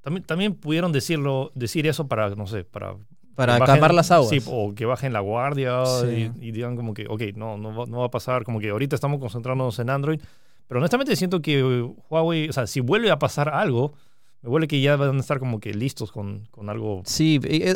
también, 0.01 0.25
también 0.25 0.55
pudieron 0.55 0.91
decirlo, 0.91 1.53
decir 1.55 1.87
eso 1.87 2.09
para, 2.09 2.31
no 2.31 2.47
sé, 2.47 2.65
para... 2.65 2.97
Para 3.35 3.59
calmar 3.61 3.95
las 3.95 4.11
aguas. 4.11 4.29
Sí, 4.31 4.43
o 4.47 4.75
que 4.75 4.85
bajen 4.85 5.13
la 5.15 5.21
guardia 5.21 5.85
Sí. 5.87 6.31
y, 6.41 6.49
y 6.49 6.53
digan 6.53 6.77
como 6.77 6.93
que, 6.95 7.07
ok, 7.09 7.23
no, 7.37 7.57
no 7.57 7.75
va, 7.75 7.87
no 7.87 7.99
va 8.01 8.07
a 8.07 8.11
pasar, 8.11 8.45
como 8.45 8.61
que 8.61 8.69
ahorita 8.71 8.95
estamos 8.95 9.19
concentrándonos 9.19 9.79
en 9.79 9.89
Android. 9.89 10.21
Pero 10.67 10.79
honestamente 10.79 11.17
siento 11.17 11.41
que 11.43 11.63
Huawei, 12.11 12.49
o 12.49 12.53
sea, 12.53 12.67
si 12.67 12.81
vuelve 12.81 13.11
a 13.11 13.19
pasar 13.19 13.49
algo, 13.49 13.95
me 14.43 14.49
huele 14.49 14.67
que 14.69 14.81
ya 14.81 14.97
van 14.97 15.17
a 15.17 15.21
estar 15.21 15.39
como 15.39 15.61
que 15.61 15.75
listos 15.75 16.13
con, 16.13 16.47
con 16.51 16.71
algo. 16.71 17.03
Sí, 17.05 17.39
eh, 17.45 17.75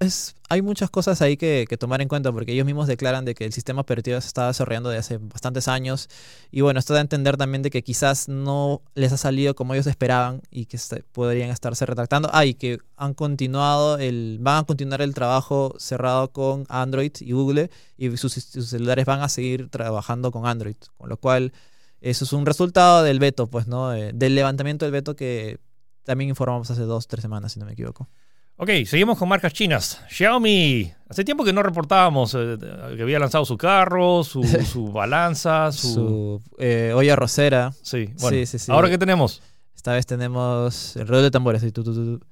es- 0.00 0.36
hay 0.48 0.62
muchas 0.62 0.88
cosas 0.90 1.20
ahí 1.22 1.36
que, 1.36 1.66
tomar 1.78 2.00
en 2.02 2.08
cuenta 2.08 2.30
porque 2.30 2.52
ellos 2.52 2.66
mismos 2.66 2.86
declaran 2.86 3.24
de 3.24 3.34
que 3.34 3.44
el 3.44 3.52
sistema 3.52 3.80
operativo 3.80 4.20
se 4.20 4.28
está 4.28 4.46
desarrollando 4.46 4.90
desde 4.90 5.00
hace 5.00 5.18
bastantes 5.18 5.66
años 5.66 6.08
y 6.52 6.60
bueno, 6.60 6.78
esto 6.78 6.92
da 6.94 7.00
a 7.00 7.02
entender 7.02 7.36
también 7.36 7.62
de 7.62 7.70
que 7.70 7.82
quizás 7.82 8.28
no 8.28 8.82
les 8.94 9.12
ha 9.12 9.16
salido 9.16 9.54
como 9.56 9.74
ellos 9.74 9.88
esperaban 9.88 10.42
y 10.50 10.66
que 10.66 10.78
podrían 11.12 11.50
estarse 11.50 11.84
retractando. 11.86 12.28
Ah, 12.32 12.46
y 12.46 12.54
que 12.54 12.78
han 12.96 13.14
continuado 13.14 13.98
el, 13.98 14.38
van 14.40 14.58
a 14.58 14.64
continuar 14.64 15.02
el 15.02 15.14
trabajo 15.14 15.74
cerrado 15.78 16.30
con 16.30 16.64
Android 16.68 17.12
y 17.20 17.32
Google 17.32 17.70
y 17.96 18.16
sus, 18.16 18.34
sus 18.34 18.68
celulares 18.68 19.04
van 19.04 19.20
a 19.20 19.28
seguir 19.28 19.68
trabajando 19.68 20.30
con 20.30 20.46
Android, 20.46 20.76
con 20.96 21.08
lo 21.08 21.16
cual 21.16 21.52
eso 22.00 22.24
es 22.24 22.32
un 22.32 22.46
resultado 22.46 23.02
del 23.02 23.18
veto, 23.18 23.48
pues, 23.48 23.66
¿no? 23.66 23.94
Eh, 23.94 24.12
del 24.14 24.34
levantamiento 24.34 24.84
del 24.84 24.92
veto 24.92 25.16
que 25.16 25.58
también 26.04 26.28
informamos 26.30 26.70
hace 26.70 26.82
dos, 26.82 27.08
tres 27.08 27.22
semanas, 27.22 27.52
si 27.52 27.58
no 27.60 27.66
me 27.66 27.72
equivoco. 27.72 28.08
Ok, 28.56 28.70
seguimos 28.86 29.18
con 29.18 29.28
marcas 29.28 29.52
chinas. 29.52 30.00
Xiaomi. 30.08 30.92
Hace 31.08 31.24
tiempo 31.24 31.44
que 31.44 31.52
no 31.52 31.62
reportábamos 31.64 32.34
eh, 32.38 32.56
que 32.96 33.02
había 33.02 33.18
lanzado 33.18 33.44
su 33.44 33.56
carro, 33.56 34.22
su, 34.22 34.44
su 34.72 34.92
balanza, 34.92 35.72
su... 35.72 35.88
su 35.88 36.42
eh, 36.58 36.92
olla 36.94 37.16
rosera. 37.16 37.72
Sí, 37.82 38.10
bueno. 38.20 38.36
Sí, 38.36 38.46
sí, 38.46 38.58
sí. 38.60 38.70
¿Ahora 38.70 38.88
qué 38.88 38.96
tenemos? 38.96 39.42
Esta 39.74 39.92
vez 39.92 40.06
tenemos 40.06 40.94
el 40.94 41.08
ruido 41.08 41.24
de 41.24 41.30
tambores. 41.32 41.62
tu, 41.62 41.72
tu, 41.72 41.82
tu, 41.82 42.18
tu. 42.18 42.26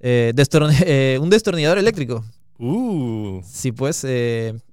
Eh, 0.00 0.32
eh, 0.86 1.18
un 1.20 1.28
destornillador 1.28 1.76
eléctrico. 1.76 2.24
Uh. 2.58 3.42
Sí, 3.44 3.72
pues. 3.72 4.02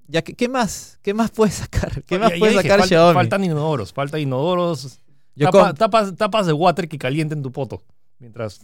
ya, 0.08 0.22
¿qué, 0.22 0.34
qué 0.34 0.48
más? 0.48 0.98
¿Qué 1.02 1.14
más 1.14 1.30
puede 1.32 1.52
sacar? 1.52 2.04
¿Qué 2.04 2.18
más 2.18 2.32
ya 2.32 2.40
puede 2.40 2.52
dije, 2.54 2.64
sacar 2.64 2.80
falta- 2.80 2.88
Xiaomi? 2.88 3.14
Faltan 3.16 3.44
inodoros, 3.44 3.92
falta 3.92 4.18
inodoros. 4.18 5.00
Tapa- 5.38 5.74
tapas, 5.74 6.16
tapas 6.16 6.48
de 6.48 6.54
water 6.54 6.88
que 6.88 6.98
calienten 6.98 7.44
tu 7.44 7.52
poto. 7.52 7.82
Mientras. 8.20 8.62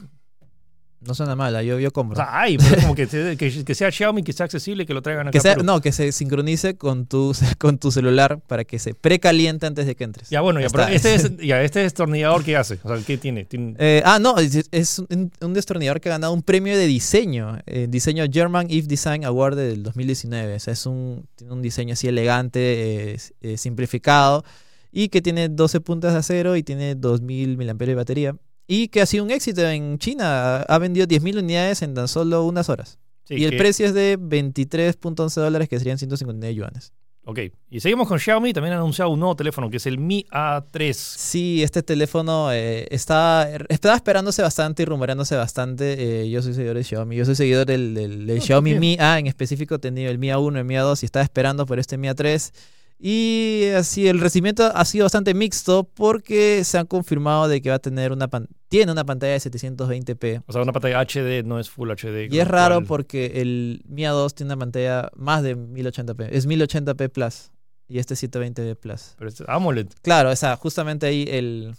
No 1.01 1.13
suena 1.13 1.35
mala, 1.35 1.61
yo, 1.61 1.77
yo 1.77 1.89
O 1.89 1.91
compro. 1.91 2.15
sea, 2.15 2.41
hay, 2.41 2.57
pero 2.57 2.77
es 2.77 2.81
como 2.81 2.95
que, 2.95 3.05
se- 3.05 3.37
que, 3.37 3.63
que 3.63 3.75
sea 3.75 3.91
Xiaomi, 3.91 4.23
que 4.23 4.33
sea 4.33 4.45
accesible, 4.45 4.87
que 4.87 4.93
lo 4.93 5.03
traigan 5.03 5.27
acá. 5.27 5.31
que 5.33 5.37
a 5.37 5.41
sea, 5.41 5.53
Perú. 5.53 5.65
no, 5.65 5.79
que 5.81 5.91
se 5.91 6.11
sincronice 6.11 6.77
con 6.77 7.05
tu, 7.05 7.31
con 7.59 7.77
tu 7.77 7.91
celular 7.91 8.39
para 8.47 8.63
que 8.63 8.79
se 8.79 8.95
precaliente 8.95 9.67
antes 9.67 9.85
de 9.85 9.95
que 9.95 10.03
entres. 10.03 10.29
Ya, 10.31 10.41
bueno, 10.41 10.61
ya, 10.61 10.67
pero 10.69 10.87
este, 10.87 11.13
es, 11.13 11.31
ya, 11.45 11.61
este 11.61 11.81
destornillador, 11.81 12.43
¿qué 12.43 12.55
hace? 12.57 12.79
O 12.81 12.87
sea, 12.95 13.05
¿qué 13.05 13.17
tiene? 13.19 13.45
Tiene- 13.45 13.75
Eh, 13.77 14.01
ah, 14.03 14.17
no, 14.19 14.37
es, 14.39 14.67
es 14.71 14.97
un, 14.97 15.31
un 15.41 15.53
destornillador 15.53 16.01
que 16.01 16.09
ha 16.09 16.13
ganado 16.13 16.33
un 16.33 16.41
premio 16.41 16.75
de 16.75 16.87
diseño, 16.87 17.59
eh, 17.67 17.85
diseño 17.87 18.25
German 18.31 18.65
If 18.71 18.87
Design 18.87 19.25
Award 19.25 19.57
del 19.57 19.83
2019. 19.83 20.55
O 20.55 20.59
sea, 20.59 20.73
es 20.73 20.85
un, 20.87 21.27
tiene 21.35 21.53
un 21.53 21.61
diseño 21.61 21.93
así 21.93 22.07
elegante, 22.07 23.17
eh, 23.41 23.57
simplificado 23.57 24.43
y 24.91 25.09
que 25.09 25.21
tiene 25.21 25.49
12 25.49 25.81
puntas 25.81 26.13
de 26.13 26.19
acero 26.19 26.55
y 26.55 26.63
tiene 26.63 26.95
2000 26.95 27.57
mAh 27.57 27.73
de 27.75 27.95
batería. 27.95 28.35
Y 28.67 28.87
que 28.87 29.01
ha 29.01 29.05
sido 29.05 29.23
un 29.23 29.31
éxito 29.31 29.61
en 29.67 29.97
China. 29.99 30.61
Ha 30.61 30.77
vendido 30.79 31.05
10.000 31.07 31.37
unidades 31.39 31.81
en 31.81 31.93
tan 31.93 32.07
solo 32.07 32.43
unas 32.45 32.69
horas. 32.69 32.97
sí, 33.25 33.35
y 33.35 33.43
el 33.45 33.51
que- 33.51 33.57
precio 33.57 33.85
es 33.87 33.93
de 33.93 34.17
23.11 34.19 35.39
dólares, 35.41 35.67
que 35.69 35.77
serían 35.79 35.97
159 35.97 36.53
yuanes. 36.55 36.93
Ok, 37.27 37.39
y 37.71 37.79
seguimos 37.79 38.07
con 38.07 38.19
Xiaomi. 38.19 38.53
También 38.53 38.73
han 38.73 38.79
anunciado 38.81 39.09
un 39.09 39.19
nuevo 39.19 39.35
teléfono 39.35 39.67
que 39.71 39.77
es 39.77 39.87
el 39.87 39.97
Mi 39.97 40.27
A3. 40.31 40.93
Sí, 40.93 41.63
este 41.63 41.81
teléfono 41.81 42.51
eh, 42.53 42.85
está, 42.91 43.49
estaba 43.69 43.95
esperándose 43.95 44.43
bastante 44.43 44.83
y 44.83 44.85
rumoreándose 44.85 45.35
bastante. 45.35 46.21
Eh, 46.23 46.29
yo 46.29 46.43
soy 46.43 46.53
seguidor 46.53 46.75
de 46.77 46.83
Xiaomi. 46.83 47.15
Yo 47.15 47.25
soy 47.25 47.33
seguidor 47.33 47.65
del, 47.65 47.95
del- 47.95 48.27
del 48.27 48.37
Ah, 48.37 48.41
Xiaomi. 48.41 48.75
Mi 48.79 48.97
A 48.99 49.17
en 49.17 49.25
específico. 49.25 49.73
He 49.73 49.79
tenido 49.79 50.11
el 50.11 50.19
Mi 50.19 50.27
A1, 50.29 50.55
el 50.59 50.65
Mi 50.65 50.75
A2 50.75 51.01
y 51.01 51.05
estaba 51.07 51.23
esperando 51.23 51.65
por 51.65 51.79
este 51.79 51.97
Mi 51.97 52.07
A3. 52.09 52.51
Y 52.97 53.65
así 53.75 54.07
el 54.07 54.19
recibimiento 54.21 54.71
ha 54.73 54.85
sido 54.85 55.05
bastante 55.05 55.33
mixto 55.33 55.83
porque 55.83 56.63
se 56.63 56.77
han 56.77 56.85
confirmado 56.85 57.47
de 57.47 57.61
que 57.61 57.69
va 57.69 57.75
a 57.75 57.79
tener 57.79 58.11
una 58.13 58.29
pan- 58.29 58.47
tiene 58.69 58.91
una 58.91 59.03
pantalla 59.05 59.33
de 59.33 59.39
720p. 59.39 60.43
O 60.47 60.53
sea, 60.53 60.61
una 60.61 60.71
pantalla 60.71 61.01
HD, 61.01 61.43
no 61.43 61.59
es 61.59 61.69
Full 61.69 61.91
HD. 61.91 62.27
Y 62.33 62.39
es 62.39 62.47
raro 62.47 62.75
cual- 62.75 62.85
porque 62.87 63.41
el 63.41 63.83
Mi 63.87 64.03
A2 64.03 64.33
tiene 64.33 64.53
una 64.53 64.59
pantalla 64.59 65.09
más 65.15 65.43
de 65.43 65.55
1080p. 65.57 66.29
Es 66.31 66.47
1080p 66.47 67.09
Plus. 67.09 67.51
Y 67.87 67.99
este 67.99 68.13
es 68.15 68.23
720p 68.23 68.75
Plus. 68.75 69.13
Pero 69.17 69.29
es 69.29 69.43
AMOLED. 69.45 69.87
Claro, 70.01 70.31
o 70.31 70.35
sea, 70.35 70.55
justamente 70.55 71.05
ahí 71.05 71.27
el, 71.29 71.75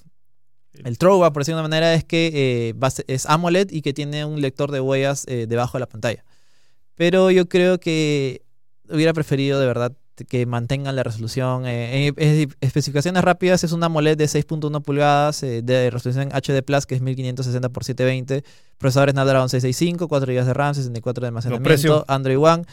el 0.84 0.98
throwback, 0.98 1.32
por 1.32 1.40
decirlo 1.42 1.56
de 1.56 1.62
una 1.62 1.68
manera, 1.70 1.94
es 1.94 2.04
que 2.04 2.30
eh, 2.68 2.72
va 2.74 2.88
a 2.88 2.90
ser- 2.90 3.06
es 3.08 3.24
AMOLED 3.26 3.70
y 3.72 3.80
que 3.82 3.92
tiene 3.94 4.24
un 4.26 4.40
lector 4.42 4.70
de 4.70 4.80
huellas 4.80 5.24
eh, 5.28 5.46
debajo 5.48 5.78
de 5.78 5.80
la 5.80 5.86
pantalla. 5.88 6.24
Pero 6.94 7.30
yo 7.30 7.48
creo 7.48 7.80
que 7.80 8.42
hubiera 8.88 9.12
preferido 9.14 9.58
de 9.58 9.66
verdad 9.66 9.92
que 10.24 10.46
mantengan 10.46 10.96
la 10.96 11.02
resolución. 11.02 11.66
eh, 11.66 12.08
en 12.08 12.14
en 12.16 12.48
especificaciones 12.60 13.22
rápidas 13.22 13.62
es 13.64 13.72
una 13.72 13.86
AMOLED 13.86 14.16
de 14.16 14.24
6.1 14.26 14.82
pulgadas 14.82 15.42
eh, 15.42 15.60
de 15.62 15.90
resolución 15.90 16.30
HD 16.32 16.62
Plus, 16.64 16.86
que 16.86 16.94
es 16.94 17.00
1560 17.02 17.66
x 17.68 17.86
720. 17.86 18.44
Procesador 18.78 19.10
Snapdragon 19.10 19.48
665, 19.48 20.08
4 20.08 20.32
GB 20.32 20.44
de 20.44 20.54
RAM, 20.54 20.74
64 20.74 21.20
de 21.20 21.26
almacenamiento, 21.28 22.04
Android 22.08 22.38
One. 22.38 22.64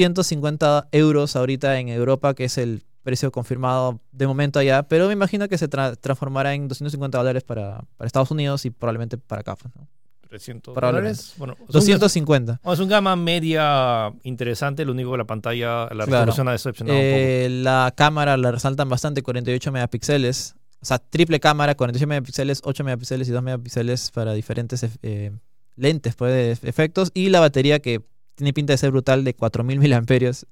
250 0.00 0.88
euros 0.92 1.36
ahorita 1.36 1.78
en 1.78 1.88
Europa, 1.88 2.34
que 2.34 2.44
es 2.44 2.58
el 2.58 2.82
precio 3.02 3.30
confirmado 3.30 4.00
de 4.12 4.26
momento 4.26 4.58
allá, 4.58 4.82
pero 4.82 5.06
me 5.06 5.12
imagino 5.12 5.48
que 5.48 5.58
se 5.58 5.68
tra- 5.70 5.96
transformará 6.00 6.54
en 6.54 6.66
250 6.66 7.18
dólares 7.18 7.44
para, 7.44 7.84
para 7.96 8.06
Estados 8.06 8.30
Unidos 8.30 8.64
y 8.64 8.70
probablemente 8.70 9.16
para 9.18 9.42
acá. 9.42 9.56
¿no? 9.74 9.86
300 10.28 10.74
Probablemente. 10.74 11.16
dólares. 11.22 11.34
Bueno, 11.38 11.54
es 11.54 11.60
un- 11.60 11.66
250. 11.72 12.60
no, 12.64 12.72
es 12.72 12.78
un 12.80 12.88
gama 12.88 13.16
media 13.16 14.12
interesante. 14.22 14.84
Lo 14.84 14.92
único 14.92 15.12
que 15.12 15.18
la 15.18 15.24
pantalla, 15.24 15.84
la 15.94 16.04
Claro. 16.06 16.10
resolución 16.26 16.48
ha 16.48 16.52
decepcionado 16.52 16.98
un 16.98 17.04
Eh, 17.04 17.48
la 17.62 17.92
cámara 17.96 18.36
la 18.36 18.50
resaltan 18.52 18.88
bastante, 18.88 19.22
48 19.22 19.72
megapíxeles. 19.72 20.54
O 20.82 20.84
sea, 20.86 20.98
triple 20.98 21.40
cámara, 21.40 21.74
48 21.74 22.06
megapíxeles, 22.06 22.60
8 22.64 22.84
megapíxeles 22.84 23.28
y 23.28 23.32
2 23.32 23.42
megapíxeles 23.42 24.10
para 24.10 24.32
diferentes 24.34 24.86
eh, 25.02 25.32
lentes, 25.76 26.14
pues, 26.14 26.32
de 26.32 26.68
efectos. 26.68 27.10
Y 27.14 27.28
la 27.30 27.40
batería 27.40 27.78
que 27.80 28.02
tiene 28.34 28.52
pinta 28.52 28.72
de 28.72 28.76
ser 28.78 28.90
brutal, 28.90 29.24
de 29.24 29.34
4000 29.34 29.78
miliamperios. 29.80 30.46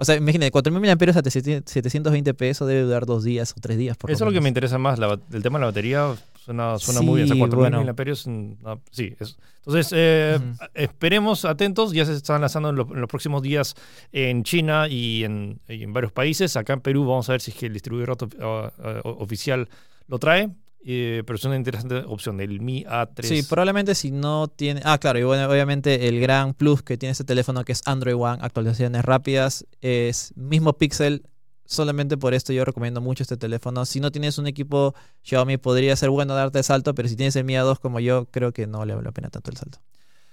O 0.00 0.04
sea, 0.04 0.14
imagínate, 0.14 0.52
4000 0.52 0.80
mAh 0.80 0.92
a 0.92 1.30
720 1.30 2.32
pesos 2.34 2.68
debe 2.68 2.82
durar 2.82 3.04
dos 3.04 3.24
días 3.24 3.52
o 3.56 3.60
tres 3.60 3.76
días. 3.78 3.96
Por 3.96 4.10
Eso 4.12 4.24
es 4.24 4.28
lo 4.28 4.32
que 4.32 4.40
me 4.40 4.48
interesa 4.48 4.78
más, 4.78 4.98
la- 5.00 5.18
el 5.32 5.42
tema 5.42 5.58
de 5.58 5.62
la 5.62 5.66
batería 5.66 6.14
suena, 6.48 6.78
suena 6.78 7.02
muy 7.02 7.16
bien. 7.16 7.24
O 7.24 7.28
sea, 7.28 7.34
Sí, 7.34 7.40
4000 7.40 7.58
bueno. 7.58 7.78
miliamperios, 7.78 8.26
ah, 8.64 8.76
sí. 8.90 9.14
es- 9.20 9.36
entonces, 9.66 9.92
eh, 9.94 10.38
esperemos 10.74 11.44
atentos, 11.44 11.92
ya 11.92 12.06
se 12.06 12.14
están 12.14 12.40
lanzando 12.40 12.70
en, 12.70 12.76
lo- 12.76 12.88
en 12.94 13.00
los 13.00 13.08
próximos 13.08 13.42
días 13.42 13.74
en 14.12 14.42
China 14.44 14.88
y 14.88 15.24
en, 15.24 15.60
y 15.68 15.82
en 15.82 15.92
varios 15.92 16.12
países. 16.12 16.56
Acá 16.56 16.72
en 16.72 16.80
Perú 16.80 17.04
vamos 17.06 17.28
a 17.28 17.32
ver 17.32 17.40
si 17.42 17.50
es 17.50 17.56
que 17.58 17.66
el 17.66 17.74
distribuidor 17.74 18.16
ah, 18.40 18.72
ah, 18.82 19.00
oficial 19.04 19.68
lo 20.06 20.18
trae, 20.18 20.48
eh, 20.86 21.22
pero 21.26 21.36
es 21.36 21.44
una 21.44 21.56
interesante 21.56 21.96
opción, 22.06 22.40
el 22.40 22.60
Mi 22.60 22.84
A3. 22.84 23.22
Sí, 23.24 23.42
probablemente 23.42 23.94
si 23.94 24.10
no 24.10 24.48
tiene... 24.48 24.80
Ah, 24.84 24.96
claro, 24.96 25.18
y 25.18 25.24
bueno, 25.24 25.46
obviamente 25.50 26.08
el 26.08 26.18
gran 26.18 26.54
plus 26.54 26.82
que 26.82 26.96
tiene 26.96 27.10
este 27.12 27.24
teléfono 27.24 27.62
que 27.64 27.72
es 27.72 27.82
Android 27.84 28.14
One, 28.16 28.38
actualizaciones 28.40 29.04
rápidas, 29.04 29.66
es 29.82 30.32
mismo 30.34 30.72
pixel. 30.72 31.24
Solamente 31.68 32.16
por 32.16 32.32
esto 32.32 32.54
yo 32.54 32.64
recomiendo 32.64 33.02
mucho 33.02 33.22
este 33.22 33.36
teléfono. 33.36 33.84
Si 33.84 34.00
no 34.00 34.10
tienes 34.10 34.38
un 34.38 34.46
equipo 34.46 34.94
Xiaomi 35.22 35.58
podría 35.58 35.94
ser 35.96 36.08
bueno 36.08 36.34
darte 36.34 36.56
el 36.56 36.64
salto, 36.64 36.94
pero 36.94 37.10
si 37.10 37.14
tienes 37.14 37.36
el 37.36 37.44
Mi 37.44 37.52
A2 37.52 37.78
como 37.78 38.00
yo, 38.00 38.24
creo 38.30 38.52
que 38.52 38.66
no 38.66 38.78
vale 38.78 38.96
la 39.02 39.12
pena 39.12 39.28
tanto 39.28 39.50
el 39.50 39.58
salto. 39.58 39.78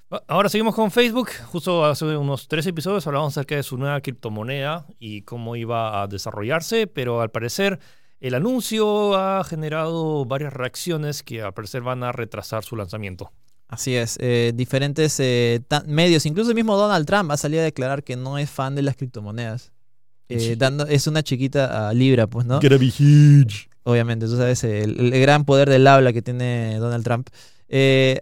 Ah, 0.09 0.23
Ahora 0.29 0.47
seguimos 0.47 0.73
con 0.73 0.91
Facebook. 0.91 1.27
Justo 1.47 1.83
hace 1.83 2.05
unos 2.05 2.47
tres 2.47 2.65
episodios 2.67 3.05
hablábamos 3.05 3.33
acerca 3.33 3.53
de 3.53 3.63
su 3.63 3.77
nueva 3.77 3.99
criptomoneda 3.99 4.85
y 4.97 5.23
cómo 5.23 5.57
iba 5.57 6.01
a 6.01 6.07
desarrollarse, 6.07 6.87
pero 6.87 7.19
al 7.19 7.31
parecer 7.31 7.79
el 8.21 8.33
anuncio 8.33 9.15
ha 9.15 9.43
generado 9.43 10.23
varias 10.23 10.53
reacciones 10.53 11.21
que 11.21 11.41
al 11.41 11.53
parecer 11.53 11.81
van 11.81 12.03
a 12.03 12.13
retrasar 12.13 12.63
su 12.63 12.77
lanzamiento. 12.77 13.33
Así 13.67 13.93
es, 13.93 14.17
eh, 14.21 14.53
diferentes 14.55 15.19
eh, 15.19 15.61
medios, 15.85 16.25
incluso 16.25 16.51
el 16.51 16.55
mismo 16.55 16.77
Donald 16.77 17.05
Trump 17.05 17.29
ha 17.31 17.35
salido 17.35 17.61
a 17.61 17.65
declarar 17.65 18.05
que 18.05 18.15
no 18.15 18.37
es 18.37 18.49
fan 18.49 18.73
de 18.73 18.83
las 18.83 18.95
criptomonedas. 18.95 19.73
Eh, 20.29 20.55
dando, 20.57 20.87
es 20.87 21.07
una 21.07 21.23
chiquita 21.23 21.89
a 21.89 21.93
Libra, 21.93 22.27
pues, 22.27 22.45
¿no? 22.45 22.59
Be 22.59 22.77
huge. 22.77 23.69
obviamente, 23.83 24.25
tú 24.25 24.37
sabes, 24.37 24.63
el, 24.63 25.13
el 25.13 25.21
gran 25.21 25.45
poder 25.45 25.69
del 25.69 25.85
habla 25.87 26.13
que 26.13 26.21
tiene 26.21 26.77
Donald 26.79 27.03
Trump. 27.03 27.29
Eh, 27.67 28.21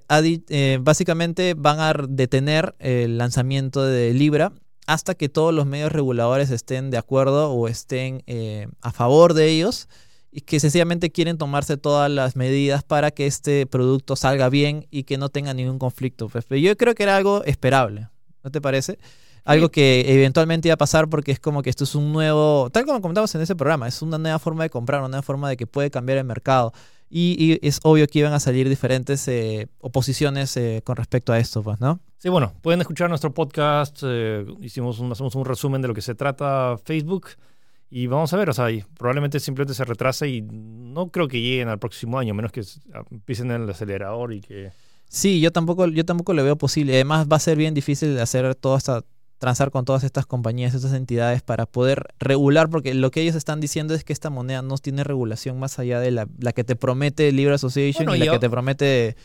eh, 0.50 0.80
básicamente 0.82 1.54
van 1.54 1.80
a 1.80 1.94
detener 2.08 2.76
el 2.80 3.18
lanzamiento 3.18 3.84
de 3.84 4.14
Libra 4.14 4.54
hasta 4.88 5.16
que 5.16 5.30
todos 5.30 5.54
los 5.54 5.66
medios 5.66 5.92
reguladores 5.92 6.50
estén 6.50 6.92
de 6.92 6.98
acuerdo 6.98 7.52
o 7.52 7.68
estén 7.68 8.24
eh, 8.28 8.68
a 8.82 8.92
favor 8.92 9.34
de 9.34 9.50
ellos 9.50 9.88
y 10.32 10.42
que 10.42 10.60
sencillamente 10.60 11.12
quieren 11.12 11.38
tomarse 11.38 11.78
todas 11.78 12.10
las 12.10 12.36
medidas 12.36 12.84
para 12.84 13.12
que 13.12 13.28
este 13.28 13.66
producto 13.66 14.16
salga 14.16 14.50
bien 14.50 14.88
y 14.90 15.04
que 15.04 15.18
no 15.18 15.30
tenga 15.30 15.54
ningún 15.54 15.78
conflicto. 15.78 16.30
Pues, 16.30 16.46
pero 16.46 16.60
yo 16.60 16.76
creo 16.76 16.96
que 16.96 17.04
era 17.04 17.16
algo 17.16 17.44
esperable, 17.44 18.08
¿no 18.44 18.50
te 18.50 18.62
parece? 18.62 18.98
Algo 19.46 19.70
que 19.70 20.06
eventualmente 20.08 20.70
iba 20.70 20.76
a 20.76 20.78
pasar 20.78 21.10
porque 21.10 21.32
es 21.34 21.40
como 21.40 21.62
que 21.62 21.70
esto 21.70 21.84
es 21.84 21.96
un 21.96 22.14
nuevo, 22.14 22.70
tal 22.72 22.86
como 22.86 23.02
comentamos 23.02 23.34
en 23.36 23.42
ese 23.42 23.56
programa, 23.56 23.88
es 23.88 24.02
una 24.02 24.18
nueva 24.18 24.40
forma 24.40 24.64
de 24.64 24.70
comprar, 24.70 25.02
una 25.02 25.10
nueva 25.10 25.22
forma 25.22 25.50
de 25.50 25.58
que 25.58 25.68
puede 25.68 25.92
cambiar 25.92 26.18
el 26.18 26.24
mercado. 26.24 26.74
Y, 27.10 27.36
y 27.38 27.68
es 27.68 27.80
obvio 27.84 28.08
que 28.08 28.20
iban 28.20 28.34
a 28.34 28.40
salir 28.40 28.68
diferentes 28.68 29.28
eh, 29.28 29.68
oposiciones 29.82 30.58
eh, 30.58 30.82
con 30.84 30.96
respecto 30.96 31.32
a 31.32 31.38
esto, 31.38 31.62
pues, 31.62 31.80
¿no? 31.80 32.00
Sí, 32.18 32.30
bueno, 32.30 32.54
pueden 32.62 32.82
escuchar 32.82 33.08
nuestro 33.08 33.32
podcast. 33.34 34.00
eh, 34.04 34.46
hicimos 34.62 34.98
un, 34.98 35.12
hacemos 35.12 35.36
un 35.36 35.46
resumen 35.46 35.82
de 35.82 35.90
lo 35.90 35.94
que 35.94 36.02
se 36.02 36.16
trata 36.16 36.76
Facebook. 36.84 37.28
Y 37.92 38.08
vamos 38.08 38.34
a 38.34 38.38
ver, 38.38 38.50
o 38.50 38.54
sea, 38.54 38.68
probablemente 38.98 39.40
simplemente 39.40 39.76
se 39.76 39.86
retrase 39.86 40.28
y 40.28 40.42
no 40.42 41.12
creo 41.12 41.28
que 41.28 41.40
lleguen 41.40 41.68
al 41.68 41.78
próximo 41.78 42.18
año, 42.18 42.34
menos 42.34 42.52
que 42.52 42.64
empiecen 43.12 43.52
en 43.52 43.62
el 43.62 43.70
acelerador 43.70 44.34
y 44.34 44.42
que... 44.42 44.72
Sí, 45.08 45.40
yo 45.40 45.52
tampoco, 45.52 45.86
yo 45.86 46.04
tampoco 46.04 46.34
lo 46.34 46.44
veo 46.44 46.58
posible. 46.58 46.96
Además, 46.96 47.28
va 47.32 47.36
a 47.36 47.40
ser 47.40 47.56
bien 47.56 47.76
difícil 47.76 48.18
hacer 48.20 48.56
toda 48.56 48.80
esta 48.80 49.04
transar 49.38 49.72
con 49.72 49.86
todas 49.86 50.04
estas 50.04 50.26
compañías, 50.26 50.74
estas 50.74 50.94
entidades 50.94 51.42
para 51.42 51.66
poder 51.66 52.14
regular, 52.20 52.70
porque 52.70 52.94
lo 52.94 53.12
que 53.12 53.22
ellos 53.22 53.36
están 53.36 53.60
diciendo 53.60 53.94
es 53.94 54.04
que 54.04 54.14
esta 54.14 54.30
moneda 54.30 54.62
no 54.62 54.78
tiene 54.78 55.04
regulación 55.04 55.60
más 55.60 55.80
allá 55.80 56.00
de 56.00 56.12
la, 56.12 56.28
la 56.40 56.54
que 56.54 56.64
te 56.64 56.76
promete 56.76 57.32
Libre 57.32 57.56
Association 57.56 58.06
Bueno, 58.06 58.24
y 58.24 58.28
la 58.28 58.34
que 58.34 58.40
te 58.40 58.50
promete 58.50 59.18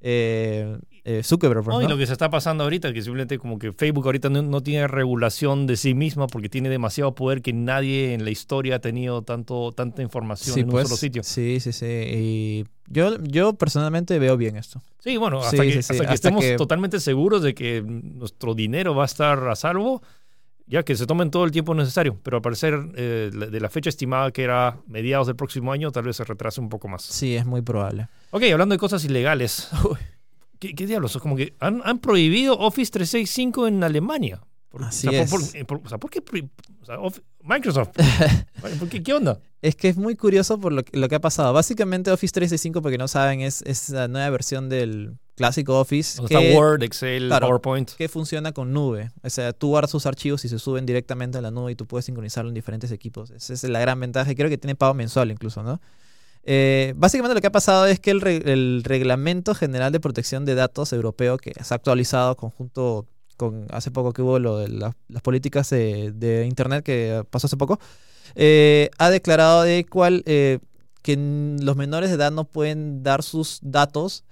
eh, 0.00 0.78
eh, 1.04 1.22
Zuckerberg. 1.24 1.64
pues, 1.64 1.74
No, 1.74 1.80
y 1.80 1.84
¿no? 1.84 1.90
lo 1.90 1.98
que 1.98 2.06
se 2.06 2.12
está 2.12 2.28
pasando 2.30 2.64
ahorita, 2.64 2.92
que 2.92 3.02
simplemente 3.02 3.38
como 3.38 3.58
que 3.58 3.72
Facebook 3.72 4.04
ahorita 4.06 4.28
no, 4.28 4.42
no 4.42 4.62
tiene 4.62 4.86
regulación 4.88 5.66
de 5.66 5.76
sí 5.76 5.94
misma 5.94 6.26
porque 6.26 6.48
tiene 6.48 6.68
demasiado 6.68 7.14
poder 7.14 7.40
que 7.42 7.52
nadie 7.52 8.12
en 8.14 8.24
la 8.24 8.30
historia 8.30 8.76
ha 8.76 8.78
tenido 8.80 9.22
tanto, 9.22 9.72
tanta 9.72 10.02
información 10.02 10.54
Sí, 10.54 10.60
en 10.60 10.68
pues, 10.68 10.84
un 10.84 10.88
solo 10.88 10.96
sitio. 10.98 11.22
Sí, 11.22 11.60
sí, 11.60 11.72
sí. 11.72 11.86
Y 11.86 12.64
yo, 12.88 13.16
yo 13.22 13.54
personalmente 13.54 14.18
veo 14.18 14.36
bien 14.36 14.56
esto. 14.56 14.82
Sí, 14.98 15.16
bueno, 15.16 15.38
hasta 15.40 15.62
Sí, 15.62 15.68
que, 15.68 15.72
sí, 15.72 15.82
sí, 15.82 15.92
hasta 15.92 15.94
que 15.94 16.02
hasta 16.04 16.14
estemos 16.14 16.44
que- 16.44 16.56
totalmente 16.56 17.00
seguros 17.00 17.42
de 17.42 17.54
que 17.54 17.82
nuestro 17.82 18.54
dinero 18.54 18.94
va 18.94 19.04
a 19.04 19.06
estar 19.06 19.48
a 19.48 19.56
salvo, 19.56 20.02
ya 20.68 20.82
que 20.84 20.94
se 20.96 21.06
tomen 21.06 21.30
todo 21.30 21.44
el 21.44 21.50
tiempo 21.50 21.74
necesario. 21.74 22.18
Pero 22.22 22.36
al 22.38 22.42
parecer, 22.42 22.78
eh, 22.94 23.30
de 23.32 23.60
la 23.60 23.70
fecha 23.70 23.88
estimada 23.88 24.30
que 24.30 24.42
era 24.44 24.78
mediados 24.86 25.26
del 25.26 25.36
próximo 25.36 25.72
año, 25.72 25.90
tal 25.90 26.04
vez 26.04 26.16
se 26.16 26.24
retrase 26.24 26.60
un 26.60 26.68
poco 26.68 26.88
más. 26.88 27.02
Sí, 27.02 27.34
es 27.36 27.46
muy 27.46 27.62
probable. 27.62 28.08
Ok, 28.30 28.42
hablando 28.52 28.74
de 28.74 28.78
cosas 28.78 29.04
ilegales. 29.04 29.68
¿Qué, 30.58 30.74
qué 30.74 30.86
diablos? 30.86 31.16
Como 31.18 31.36
que 31.36 31.54
han, 31.60 31.80
han 31.84 31.98
prohibido 32.00 32.58
Office 32.58 32.90
365 32.92 33.68
en 33.68 33.84
Alemania. 33.84 34.40
Por- 34.68 34.84
Así 34.84 35.06
o 35.08 35.10
sea, 35.10 35.22
es. 35.22 35.30
por- 35.30 35.40
por- 35.66 35.78
eh, 35.78 35.82
o 35.84 35.88
sea, 35.88 35.98
¿por 35.98 36.10
qué? 36.10 36.20
o 36.20 36.84
sea, 36.84 36.98
Microsoft. 37.42 37.90
¿Por 38.80 38.88
qué, 38.88 39.02
¿Qué 39.02 39.12
onda? 39.14 39.38
Es 39.62 39.76
que 39.76 39.88
es 39.88 39.96
muy 39.96 40.14
curioso 40.16 40.60
por 40.60 40.72
lo 40.72 40.84
que, 40.84 40.98
lo 40.98 41.08
que 41.08 41.14
ha 41.14 41.20
pasado. 41.20 41.52
Básicamente 41.52 42.10
Office 42.10 42.32
365, 42.32 42.82
porque 42.82 42.98
no 42.98 43.08
saben, 43.08 43.40
es, 43.40 43.62
es 43.62 43.88
la 43.90 44.08
nueva 44.08 44.28
versión 44.30 44.68
del 44.68 45.16
clásico 45.38 45.80
Office 45.80 46.20
está 46.22 46.38
que, 46.40 46.54
Word, 46.56 46.82
Excel, 46.82 47.28
claro. 47.28 47.46
PowerPoint. 47.46 47.90
que 47.92 48.08
funciona 48.08 48.52
con 48.52 48.72
nube. 48.72 49.10
O 49.22 49.30
sea, 49.30 49.52
tú 49.52 49.68
guardas 49.68 49.90
tus 49.92 50.04
archivos 50.06 50.44
y 50.44 50.48
se 50.48 50.58
suben 50.58 50.84
directamente 50.84 51.38
a 51.38 51.40
la 51.40 51.50
nube 51.50 51.72
y 51.72 51.74
tú 51.74 51.86
puedes 51.86 52.04
sincronizarlo 52.04 52.50
en 52.50 52.54
diferentes 52.54 52.90
equipos. 52.92 53.30
Esa 53.30 53.52
es 53.54 53.64
la 53.64 53.80
gran 53.80 53.98
ventaja 53.98 54.34
creo 54.34 54.50
que 54.50 54.58
tiene 54.58 54.74
pago 54.74 54.92
mensual 54.94 55.30
incluso, 55.30 55.62
¿no? 55.62 55.80
Eh, 56.44 56.94
básicamente 56.96 57.34
lo 57.34 57.40
que 57.40 57.46
ha 57.48 57.52
pasado 57.52 57.86
es 57.86 58.00
que 58.00 58.10
el, 58.10 58.20
re- 58.20 58.42
el 58.52 58.82
Reglamento 58.84 59.54
General 59.54 59.92
de 59.92 60.00
Protección 60.00 60.44
de 60.44 60.54
Datos 60.54 60.92
europeo, 60.92 61.36
que 61.36 61.52
se 61.62 61.74
ha 61.74 61.76
actualizado 61.76 62.36
conjunto 62.36 63.06
con 63.36 63.66
hace 63.70 63.90
poco 63.90 64.12
que 64.12 64.22
hubo 64.22 64.38
lo 64.38 64.58
de 64.58 64.68
la- 64.68 64.96
las 65.08 65.22
políticas 65.22 65.68
de, 65.70 66.12
de 66.12 66.46
Internet 66.46 66.84
que 66.84 67.22
pasó 67.30 67.46
hace 67.48 67.56
poco, 67.56 67.78
eh, 68.34 68.88
ha 68.98 69.10
declarado 69.10 69.62
de 69.62 69.84
cuál 69.84 70.22
eh, 70.26 70.58
que 71.02 71.16
los 71.60 71.76
menores 71.76 72.08
de 72.10 72.16
edad 72.16 72.30
no 72.32 72.44
pueden 72.44 73.02
dar 73.02 73.22
sus 73.22 73.58
datos, 73.62 74.24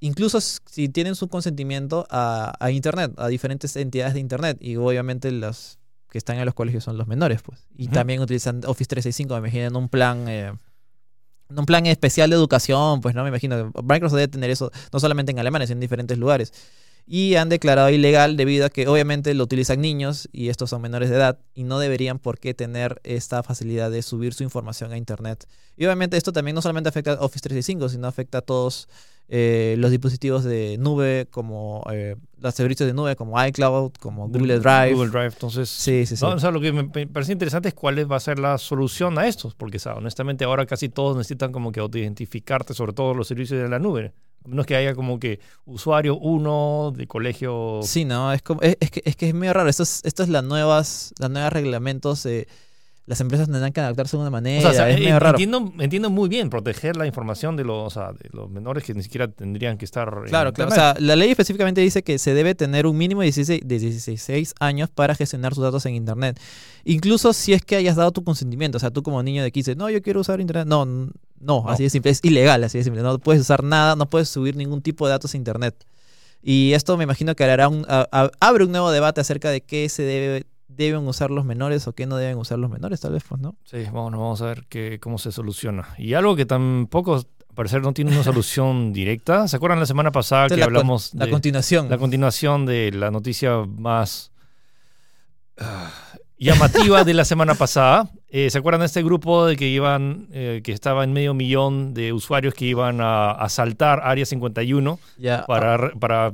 incluso 0.00 0.40
si 0.40 0.88
tienen 0.88 1.14
su 1.14 1.28
consentimiento 1.28 2.06
a, 2.10 2.54
a 2.60 2.70
Internet, 2.70 3.12
a 3.16 3.28
diferentes 3.28 3.76
entidades 3.76 4.14
de 4.14 4.20
Internet. 4.20 4.58
Y 4.60 4.76
obviamente 4.76 5.30
los 5.30 5.78
que 6.10 6.18
están 6.18 6.38
en 6.38 6.44
los 6.44 6.54
colegios 6.54 6.84
son 6.84 6.98
los 6.98 7.06
menores, 7.06 7.40
pues. 7.42 7.66
Y 7.76 7.84
Ujú. 7.84 7.94
también 7.94 8.20
utilizan 8.20 8.60
Office 8.66 8.88
365, 8.88 9.32
me 9.34 9.38
imagino, 9.48 9.66
en 9.66 9.76
un 9.76 9.88
plan... 9.88 10.28
eh, 10.28 10.52
en 11.50 11.58
un 11.58 11.66
plan 11.66 11.84
especial 11.86 12.30
de 12.30 12.36
educación, 12.36 13.00
pues 13.02 13.14
no 13.14 13.22
me 13.22 13.28
imagino. 13.28 13.70
Microsoft 13.82 14.16
debe 14.16 14.28
tener 14.28 14.50
eso 14.50 14.70
no 14.90 15.00
solamente 15.00 15.32
en 15.32 15.38
Alemania, 15.38 15.66
sino 15.66 15.76
en 15.76 15.80
diferentes 15.80 16.16
lugares. 16.16 16.52
Y 17.04 17.34
han 17.34 17.48
declarado 17.50 17.90
ilegal 17.90 18.36
debido 18.36 18.64
a 18.64 18.70
que 18.70 18.86
obviamente 18.88 19.34
lo 19.34 19.44
utilizan 19.44 19.80
niños 19.80 20.28
y 20.32 20.48
estos 20.48 20.70
son 20.70 20.80
menores 20.80 21.10
de 21.10 21.16
edad 21.16 21.38
y 21.52 21.64
no 21.64 21.78
deberían 21.78 22.18
por 22.18 22.38
qué 22.38 22.54
tener 22.54 23.00
esta 23.04 23.42
facilidad 23.42 23.90
de 23.90 24.02
subir 24.02 24.32
su 24.34 24.44
información 24.44 24.92
a 24.92 24.96
Internet. 24.96 25.46
Y 25.76 25.84
obviamente 25.84 26.16
esto 26.16 26.32
también 26.32 26.54
no 26.54 26.62
solamente 26.62 26.88
afecta 26.88 27.12
a 27.12 27.20
Office 27.20 27.40
365, 27.42 27.88
sino 27.90 28.06
afecta 28.06 28.38
a 28.38 28.42
todos 28.42 28.88
eh, 29.28 29.76
los 29.78 29.90
dispositivos 29.90 30.44
de 30.44 30.76
nube, 30.78 31.26
como 31.30 31.84
eh, 31.90 32.16
los 32.38 32.54
servicios 32.54 32.86
de 32.86 32.92
nube, 32.92 33.16
como 33.16 33.42
iCloud, 33.44 33.92
como 34.00 34.28
Google 34.28 34.58
Drive. 34.58 34.92
Google 34.94 35.10
Drive. 35.10 35.32
Entonces, 35.32 35.68
Sí, 35.68 36.04
sí, 36.06 36.16
sí. 36.16 36.24
No, 36.24 36.32
o 36.32 36.38
sea, 36.38 36.50
lo 36.50 36.60
que 36.60 36.72
me 36.72 36.84
parece 37.06 37.32
interesante 37.32 37.68
es 37.68 37.74
cuál 37.74 38.10
va 38.10 38.16
a 38.16 38.20
ser 38.20 38.38
la 38.38 38.58
solución 38.58 39.18
a 39.18 39.26
estos, 39.26 39.54
porque 39.54 39.78
sea, 39.78 39.94
honestamente 39.94 40.44
ahora 40.44 40.66
casi 40.66 40.88
todos 40.88 41.16
necesitan 41.16 41.52
como 41.52 41.72
que 41.72 41.80
autoidentificarte, 41.80 42.74
sobre 42.74 42.92
todo 42.92 43.14
los 43.14 43.28
servicios 43.28 43.60
de 43.62 43.68
la 43.68 43.78
nube. 43.78 44.12
A 44.44 44.48
menos 44.48 44.66
que 44.66 44.74
haya 44.74 44.94
como 44.94 45.20
que 45.20 45.38
usuario 45.66 46.16
uno 46.18 46.92
de 46.96 47.06
colegio. 47.06 47.80
Sí, 47.84 48.04
no, 48.04 48.32
es, 48.32 48.42
como, 48.42 48.60
es, 48.60 48.76
es 48.80 48.90
que, 48.90 49.00
es 49.04 49.14
que 49.14 49.28
es 49.28 49.34
medio 49.34 49.52
raro. 49.52 49.68
Esto 49.68 49.84
es, 49.84 50.00
esto 50.04 50.24
es 50.24 50.28
las 50.28 50.42
nuevas, 50.42 51.14
las 51.18 51.30
nuevas 51.30 51.52
reglamentos. 51.52 52.26
eh, 52.26 52.48
las 53.04 53.20
empresas 53.20 53.48
tendrán 53.48 53.72
que 53.72 53.80
adaptarse 53.80 54.16
de 54.16 54.20
una 54.20 54.30
manera. 54.30 54.68
o 54.68 54.72
sea, 54.72 54.88
es 54.88 54.98
medio 54.98 55.18
raro. 55.18 55.36
entiendo, 55.36 55.72
entiendo 55.80 56.08
muy 56.08 56.28
bien 56.28 56.48
proteger 56.50 56.96
la 56.96 57.04
información 57.06 57.56
de 57.56 57.64
los, 57.64 57.86
o 57.86 57.90
sea, 57.90 58.12
de 58.12 58.28
los 58.32 58.48
menores 58.48 58.84
que 58.84 58.94
ni 58.94 59.02
siquiera 59.02 59.26
tendrían 59.28 59.76
que 59.76 59.84
estar. 59.84 60.08
Claro, 60.28 60.52
claro. 60.52 60.70
O 60.70 60.74
sea, 60.74 60.94
la 61.00 61.16
ley 61.16 61.30
específicamente 61.30 61.80
dice 61.80 62.02
que 62.04 62.18
se 62.18 62.32
debe 62.32 62.54
tener 62.54 62.86
un 62.86 62.96
mínimo 62.96 63.20
de 63.22 63.26
16, 63.26 63.62
de 63.64 63.78
16 63.78 64.54
años 64.60 64.88
para 64.88 65.14
gestionar 65.16 65.52
sus 65.54 65.64
datos 65.64 65.84
en 65.86 65.94
Internet. 65.96 66.38
Incluso 66.84 67.32
si 67.32 67.52
es 67.52 67.62
que 67.62 67.76
hayas 67.76 67.96
dado 67.96 68.12
tu 68.12 68.22
consentimiento. 68.24 68.76
O 68.76 68.80
sea, 68.80 68.90
tú 68.90 69.02
como 69.02 69.22
niño 69.22 69.42
de 69.42 69.50
15, 69.50 69.74
no, 69.74 69.90
yo 69.90 70.00
quiero 70.00 70.20
usar 70.20 70.40
Internet. 70.40 70.66
No, 70.68 70.84
no, 70.84 71.10
No. 71.40 71.64
así 71.68 71.82
de 71.82 71.90
simple. 71.90 72.12
Es 72.12 72.20
ilegal, 72.22 72.62
así 72.62 72.78
de 72.78 72.84
simple. 72.84 73.02
No 73.02 73.18
puedes 73.18 73.42
usar 73.42 73.64
nada, 73.64 73.96
no 73.96 74.08
puedes 74.08 74.28
subir 74.28 74.54
ningún 74.54 74.80
tipo 74.80 75.06
de 75.06 75.10
datos 75.10 75.34
a 75.34 75.36
Internet. 75.36 75.74
Y 76.40 76.72
esto 76.72 76.96
me 76.96 77.04
imagino 77.04 77.34
que 77.34 77.44
hará 77.44 77.68
un, 77.68 77.84
a- 77.88 78.06
a- 78.10 78.30
abre 78.40 78.64
un 78.64 78.70
nuevo 78.72 78.90
debate 78.90 79.20
acerca 79.20 79.50
de 79.50 79.60
qué 79.60 79.88
se 79.88 80.02
debe, 80.02 80.44
deben 80.76 81.06
usar 81.06 81.30
los 81.30 81.44
menores 81.44 81.86
o 81.86 81.92
qué 81.94 82.06
no 82.06 82.16
deben 82.16 82.38
usar 82.38 82.58
los 82.58 82.70
menores, 82.70 83.00
tal 83.00 83.12
vez, 83.12 83.24
pues, 83.28 83.40
¿no? 83.40 83.56
Sí, 83.64 83.84
vamos 83.92 84.42
a 84.42 84.46
ver 84.46 84.64
qué, 84.68 84.98
cómo 85.00 85.18
se 85.18 85.32
soluciona. 85.32 85.88
Y 85.98 86.14
algo 86.14 86.36
que 86.36 86.46
tampoco, 86.46 87.14
al 87.16 87.24
parecer, 87.54 87.82
no 87.82 87.92
tiene 87.92 88.12
una 88.12 88.22
solución 88.24 88.92
directa. 88.92 89.48
¿Se 89.48 89.56
acuerdan 89.56 89.80
la 89.80 89.86
semana 89.86 90.10
pasada 90.10 90.48
que 90.48 90.56
la, 90.56 90.66
con- 90.66 90.74
hablamos 90.76 91.14
la 91.14 91.26
de 91.26 91.30
continuación. 91.30 91.88
la 91.88 91.98
continuación 91.98 92.66
de 92.66 92.90
la 92.92 93.10
noticia 93.10 93.64
más 93.66 94.32
ah, 95.58 95.90
llamativa 96.38 97.04
de 97.04 97.14
la 97.14 97.24
semana 97.24 97.54
pasada. 97.54 98.10
Eh, 98.28 98.50
¿Se 98.50 98.58
acuerdan 98.58 98.80
de 98.80 98.86
este 98.86 99.02
grupo 99.02 99.46
de 99.46 99.56
que 99.56 99.68
iban, 99.68 100.28
eh, 100.32 100.60
que 100.64 100.72
estaba 100.72 101.04
en 101.04 101.12
medio 101.12 101.34
millón 101.34 101.94
de 101.94 102.12
usuarios 102.12 102.54
que 102.54 102.64
iban 102.64 103.00
a 103.00 103.30
asaltar 103.32 104.00
Área 104.02 104.24
51 104.24 104.98
Ya, 105.18 105.44
para, 105.46 105.90
para 106.00 106.32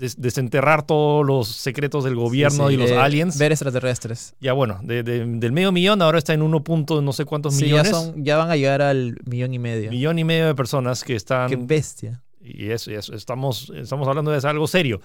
des- 0.00 0.20
desenterrar 0.20 0.84
todos 0.84 1.24
los 1.24 1.46
secretos 1.48 2.02
del 2.04 2.16
gobierno 2.16 2.68
sí, 2.68 2.74
y 2.74 2.76
los 2.76 2.90
eh, 2.90 2.96
aliens? 2.96 3.38
Ver 3.38 3.52
extraterrestres. 3.52 4.34
Ya 4.40 4.52
bueno, 4.54 4.80
de- 4.82 5.02
de- 5.04 5.24
del 5.24 5.52
medio 5.52 5.70
millón 5.70 6.02
ahora 6.02 6.18
está 6.18 6.34
en 6.34 6.42
1. 6.42 6.64
punto 6.64 7.00
no 7.02 7.12
sé 7.12 7.24
cuántos 7.24 7.54
Sí, 7.54 7.66
ya, 7.68 7.82
millones. 7.82 7.90
son, 7.92 8.24
ya 8.24 8.36
van 8.36 8.50
a 8.50 8.56
llegar 8.56 8.82
al 8.82 9.16
millón 9.24 9.54
y 9.54 9.58
medio. 9.58 9.90
Millón 9.90 10.18
y 10.18 10.24
medio 10.24 10.46
de 10.46 10.54
personas 10.56 11.04
que 11.04 11.14
están 11.14 11.48
Qué 11.48 11.56
bestia. 11.56 12.22
Y 12.42 12.70
eso, 12.70 12.90
y 12.90 12.94
eso, 12.94 13.14
estamos, 13.14 13.70
estamos 13.76 14.08
hablando 14.08 14.30
de 14.30 14.48
algo 14.48 14.66
serio. 14.66 15.00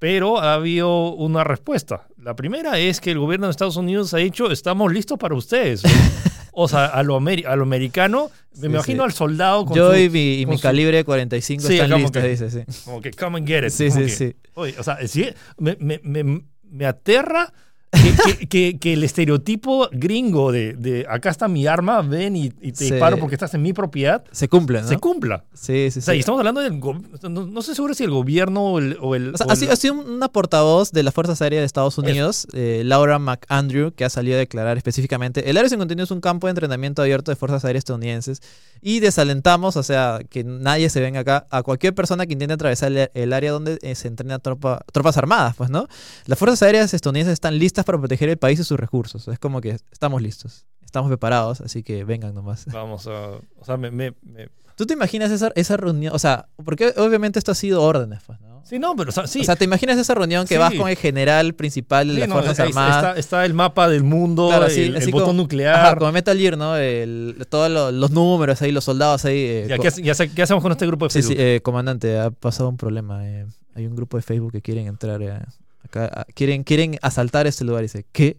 Pero 0.00 0.40
ha 0.40 0.54
habido 0.54 1.12
una 1.12 1.44
respuesta. 1.44 2.06
La 2.16 2.34
primera 2.34 2.78
es 2.78 3.00
que 3.00 3.10
el 3.10 3.18
gobierno 3.18 3.46
de 3.46 3.50
Estados 3.52 3.76
Unidos 3.76 4.12
ha 4.14 4.16
dicho, 4.18 4.50
estamos 4.50 4.92
listos 4.92 5.18
para 5.18 5.34
ustedes. 5.34 5.82
o 6.52 6.68
sea, 6.68 6.86
a 6.86 7.02
lo, 7.02 7.18
ameri- 7.20 7.46
a 7.46 7.56
lo 7.56 7.62
americano, 7.62 8.30
me 8.54 8.60
Sí, 8.60 8.66
imagino 8.66 9.02
sí. 9.02 9.06
al 9.06 9.12
soldado 9.12 9.64
con 9.66 9.76
Yo 9.76 9.92
su- 9.92 9.98
y 9.98 10.10
mi, 10.10 10.34
y 10.40 10.46
mi 10.46 10.56
su- 10.56 10.62
calibre 10.62 11.04
45 11.04 11.66
Sí, 11.66 11.78
están 11.78 11.98
listos, 12.00 12.22
que- 12.22 12.28
dice, 12.28 12.50
sí. 12.50 12.60
como 12.84 13.00
que 13.00 13.10
come 13.12 13.38
and 13.38 13.46
get 13.48 13.64
it. 13.64 13.70
Sí, 13.70 13.90
sí, 13.90 14.00
que, 14.00 14.08
sí. 14.08 14.36
oye, 14.54 14.74
o 14.78 14.82
sea, 14.82 14.98
sí, 15.06 15.28
me, 15.58 15.76
me, 15.80 16.00
me, 16.02 16.42
me 16.64 16.86
aterra 16.86 17.52
que, 17.90 18.14
que- 18.38 18.48
que- 18.48 18.78
que 18.78 18.92
el 18.92 19.02
estereotipo 19.04 19.88
gringo 19.92 20.52
de, 20.52 20.74
de 20.74 21.06
acá 21.08 21.30
está 21.30 21.48
mi 21.48 21.66
arma, 21.66 22.02
ven 22.02 22.36
y, 22.36 22.46
y 22.60 22.72
te 22.72 22.84
Sí. 22.84 22.90
disparo 22.92 23.18
porque 23.18 23.34
estás 23.34 23.52
en 23.54 23.62
mi 23.62 23.72
propiedad, 23.72 24.24
Se 24.30 24.48
cumple, 24.48 24.80
¿no? 24.82 24.88
se 24.88 24.96
cumpla. 24.98 25.44
sí, 25.52 25.90
sí, 25.90 25.98
O 25.98 26.02
sea, 26.02 26.12
sí. 26.12 26.18
y 26.18 26.20
estamos 26.20 26.38
hablando 26.38 26.60
del... 26.60 26.78
No, 26.78 27.46
no 27.46 27.60
estoy 27.60 27.74
seguro 27.74 27.92
si 27.94 28.04
el 28.04 28.10
gobierno 28.10 28.62
o 28.64 28.78
el... 28.78 28.96
O 29.00 29.14
el, 29.14 29.34
O 29.34 29.36
sea, 29.36 29.46
o 29.46 29.50
ha 29.50 29.54
el- 29.54 29.58
sido, 29.58 29.72
ha 29.72 29.76
sido 29.76 29.94
una 29.94 30.28
portavoz 30.28 30.92
de 30.92 31.02
las 31.02 31.12
Fuerzas 31.14 31.42
Aéreas 31.42 31.62
de 31.62 31.66
Estados 31.66 31.98
Unidos, 31.98 32.46
eh, 32.52 32.82
Laura 32.84 33.18
McAndrew, 33.18 33.92
que 33.92 34.04
ha 34.04 34.10
salido 34.10 34.36
a 34.36 34.38
declarar 34.38 34.76
específicamente. 34.76 35.50
El 35.50 35.56
Área 35.56 35.68
51 35.68 36.02
es 36.04 36.10
un 36.10 36.20
campo 36.20 36.46
de 36.46 36.52
entrenamiento 36.52 37.02
abierto 37.02 37.30
de 37.32 37.36
Fuerzas 37.36 37.64
Aéreas 37.64 37.80
estadounidenses 37.82 38.40
y 38.82 39.00
desalentamos, 39.00 39.76
o 39.76 39.82
sea, 39.82 40.20
que 40.30 40.42
nadie 40.44 40.88
se 40.90 41.00
venga 41.00 41.20
acá, 41.20 41.46
a 41.50 41.62
cualquier 41.62 41.94
persona 41.94 42.24
que 42.26 42.32
intente 42.32 42.54
atravesar 42.54 42.92
el, 42.92 43.10
el 43.12 43.32
área 43.32 43.50
donde 43.52 43.78
eh, 43.82 43.94
se 43.94 44.08
entrena 44.08 44.38
tropa- 44.38 44.82
tropas 44.92 45.16
armadas, 45.18 45.54
pues, 45.56 45.68
¿no? 45.70 45.86
Las 46.26 46.38
Fuerzas 46.38 46.62
Aéreas 46.62 46.94
estadounidenses 46.94 47.32
están 47.34 47.58
listas 47.58 47.79
para 47.84 47.98
proteger 47.98 48.28
el 48.28 48.36
país 48.38 48.58
y 48.60 48.64
sus 48.64 48.78
recursos. 48.78 49.26
Es 49.28 49.38
como 49.38 49.60
que 49.60 49.76
estamos 49.92 50.20
listos, 50.22 50.66
estamos 50.84 51.08
preparados, 51.08 51.60
así 51.60 51.82
que 51.82 52.04
vengan 52.04 52.34
nomás. 52.34 52.66
Vamos 52.66 53.06
a... 53.06 53.10
O 53.58 53.64
sea, 53.64 53.76
me... 53.76 53.90
me- 53.90 54.14
me- 54.22 54.48
¿Tú 54.76 54.86
te 54.86 54.94
imaginas 54.94 55.30
esa, 55.30 55.52
esa 55.56 55.76
reunión? 55.76 56.14
O 56.14 56.18
sea, 56.18 56.48
porque 56.64 56.94
obviamente 56.96 57.38
esto 57.38 57.52
ha 57.52 57.54
sido 57.54 57.82
órdenes, 57.82 58.22
pues, 58.26 58.40
¿no? 58.40 58.62
Sí, 58.64 58.78
no, 58.78 58.96
pero 58.96 59.10
o 59.10 59.12
sea, 59.12 59.26
sí. 59.26 59.40
O 59.40 59.44
sea, 59.44 59.54
¿te 59.56 59.66
imaginas 59.66 59.98
esa 59.98 60.14
reunión 60.14 60.46
que 60.46 60.54
Sí. 60.54 60.58
vas 60.58 60.72
con 60.74 60.88
el 60.88 60.96
general 60.96 61.52
principal 61.54 62.08
de 62.08 62.14
Sí, 62.14 62.20
las 62.20 62.28
no, 62.30 62.34
Fuerzas 62.36 62.60
Armadas? 62.60 62.96
Está, 62.96 63.18
está 63.18 63.44
el 63.44 63.52
mapa 63.52 63.88
del 63.90 64.04
mundo, 64.04 64.48
Claro, 64.48 64.64
el, 64.66 64.70
así- 64.70 64.82
el 65.04 65.10
botón 65.12 65.28
como- 65.28 65.42
nuclear. 65.42 65.74
Ajá, 65.74 65.96
como 65.96 66.10
Metal 66.12 66.38
Gear, 66.38 66.56
¿no? 66.56 66.76
El, 66.76 67.44
todos 67.50 67.70
lo- 67.70 67.92
los 67.92 68.10
números 68.10 68.62
ahí, 68.62 68.72
los 68.72 68.84
soldados 68.84 69.26
ahí. 69.26 69.36
eh, 69.38 69.66
Ya, 69.68 69.76
¿qué, 69.78 69.88
hace- 69.88 70.02
ya 70.02 70.14
qué 70.14 70.42
hacemos 70.42 70.62
con 70.62 70.72
este 70.72 70.86
grupo 70.86 71.04
de 71.06 71.10
sí, 71.10 71.20
sí, 71.20 71.28
Facebook? 71.28 71.44
eh, 71.44 71.60
comandante, 71.62 72.18
ha 72.18 72.30
pasado 72.30 72.70
un 72.70 72.78
problema. 72.78 73.28
eh, 73.28 73.46
hay 73.74 73.86
un 73.86 73.94
grupo 73.94 74.16
de 74.16 74.22
Facebook 74.22 74.52
que 74.52 74.62
quieren 74.62 74.86
entrar 74.86 75.20
eh, 75.20 75.40
acá. 75.84 76.10
ah, 76.14 76.26
quieren, 76.34 76.64
quieren 76.64 76.98
asaltar 77.02 77.46
este 77.46 77.64
lugar. 77.64 77.82
Dice, 77.82 78.04
¿qué? 78.12 78.36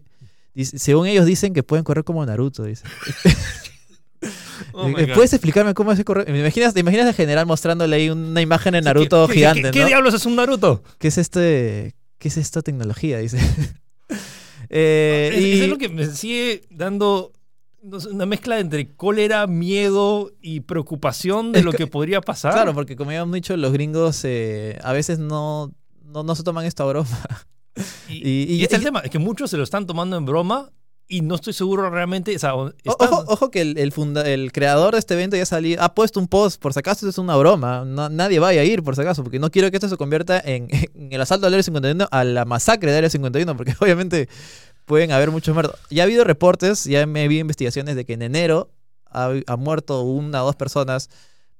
Dice, 0.54 0.78
según 0.78 1.06
ellos 1.06 1.26
dicen 1.26 1.54
que 1.54 1.62
pueden 1.62 1.84
correr 1.84 2.04
como 2.04 2.24
Naruto. 2.24 2.64
Dice. 2.64 2.84
Oh 4.74 4.88
Eh, 4.88 5.06
God. 5.06 5.14
¿Puedes 5.14 5.32
explicarme 5.32 5.74
cómo 5.74 5.94
se 5.96 6.04
corre? 6.04 6.30
¿Me 6.32 6.38
imaginas, 6.38 6.72
¿Te 6.72 6.80
imaginas 6.80 7.06
al 7.08 7.14
general 7.14 7.44
mostrándole 7.46 7.96
ahí 7.96 8.10
una 8.10 8.40
imagen 8.40 8.74
de 8.74 8.80
Naruto 8.80 9.26
¿qué- 9.26 9.32
qué- 9.32 9.38
gigante? 9.40 9.62
¿Qué, 9.64 9.70
qué 9.72 9.80
¿no? 9.80 9.86
diablos 9.88 10.14
es 10.14 10.24
un 10.24 10.36
Naruto? 10.36 10.82
¿Qué 10.98 11.08
es 11.08 11.18
este? 11.18 11.96
¿Qué 12.18 12.28
es 12.28 12.36
esta 12.36 12.62
tecnología? 12.62 13.18
Dice. 13.18 13.38
Eh, 14.74 15.30
Es- 15.34 15.40
y- 15.42 15.52
Eso 15.54 15.64
es 15.64 15.70
lo 15.70 15.76
que 15.78 15.88
me 15.90 16.06
sigue 16.06 16.62
dando 16.70 17.32
una 18.10 18.24
mezcla 18.26 18.58
entre 18.58 18.94
cólera, 18.94 19.46
miedo 19.46 20.30
y 20.40 20.60
preocupación 20.60 21.52
de 21.52 21.58
Es 21.58 21.64
lo 21.64 21.72
que- 21.72 21.86
podría 21.88 22.20
pasar. 22.22 22.52
Claro, 22.54 22.72
porque 22.72 22.96
como 22.96 23.10
habíamos 23.10 23.34
dicho, 23.34 23.54
los 23.56 23.72
gringos 23.72 24.20
eh, 24.24 24.78
a 24.82 24.92
veces 24.92 25.18
no, 25.18 25.72
no, 26.12 26.22
no 26.22 26.34
se 26.34 26.42
toman 26.42 26.64
esta 26.66 26.84
broma. 26.84 27.08
Y, 28.08 28.16
y- 28.16 28.42
y 28.42 28.54
y- 28.56 28.62
este 28.64 28.76
es 28.76 28.80
el 28.80 28.84
tema, 28.84 29.00
es 29.00 29.10
que 29.10 29.18
muchos 29.18 29.48
se 29.50 29.56
lo 29.56 29.62
están 29.62 29.86
tomando 29.86 30.16
en 30.18 30.26
broma 30.26 30.70
y 31.08 31.22
no 31.22 31.36
estoy 31.36 31.54
seguro 31.54 31.88
realmente. 31.88 32.36
O 32.36 32.38
sea, 32.38 32.52
están- 32.84 33.08
Ojo, 33.08 33.24
ojo 33.28 33.50
que 33.50 33.62
el, 33.62 33.78
el, 33.78 33.92
funda- 33.92 34.26
el 34.28 34.52
creador 34.52 34.92
de 34.92 34.98
este 34.98 35.14
evento 35.14 35.36
ya 35.38 35.46
salió, 35.46 35.82
ha 35.82 35.94
puesto 35.94 36.20
un 36.20 36.28
post, 36.28 36.60
por 36.60 36.74
si 36.74 36.80
acaso 36.80 37.08
es 37.08 37.16
una 37.16 37.34
broma, 37.36 37.84
no- 37.86 38.10
nadie 38.10 38.38
vaya 38.40 38.60
a 38.60 38.64
ir 38.64 38.82
por 38.82 38.94
si 38.94 39.00
acaso, 39.00 39.22
porque 39.22 39.38
no 39.38 39.50
quiero 39.50 39.70
que 39.70 39.78
esto 39.78 39.88
se 39.88 39.96
convierta 39.96 40.38
en, 40.38 40.68
en 40.94 41.12
el 41.14 41.20
asalto 41.22 41.46
al 41.46 41.54
Área 41.54 41.62
51, 41.62 42.08
a 42.10 42.24
la 42.24 42.44
masacre 42.44 42.90
del 42.90 42.98
Área 42.98 43.10
51, 43.10 43.56
porque 43.56 43.74
obviamente 43.80 44.28
pueden 44.84 45.10
haber 45.12 45.30
muchos 45.30 45.54
muertos. 45.54 45.80
Ya 45.88 46.02
ha 46.02 46.04
habido 46.04 46.24
reportes, 46.24 46.84
ya 46.84 47.06
me 47.06 47.26
vi 47.28 47.38
investigaciones 47.38 47.96
de 47.96 48.04
que 48.04 48.12
en 48.12 48.20
enero 48.22 48.70
ha, 49.06 49.32
ha 49.46 49.56
muerto 49.56 50.02
una 50.02 50.42
o 50.42 50.46
dos 50.46 50.56
personas 50.56 51.08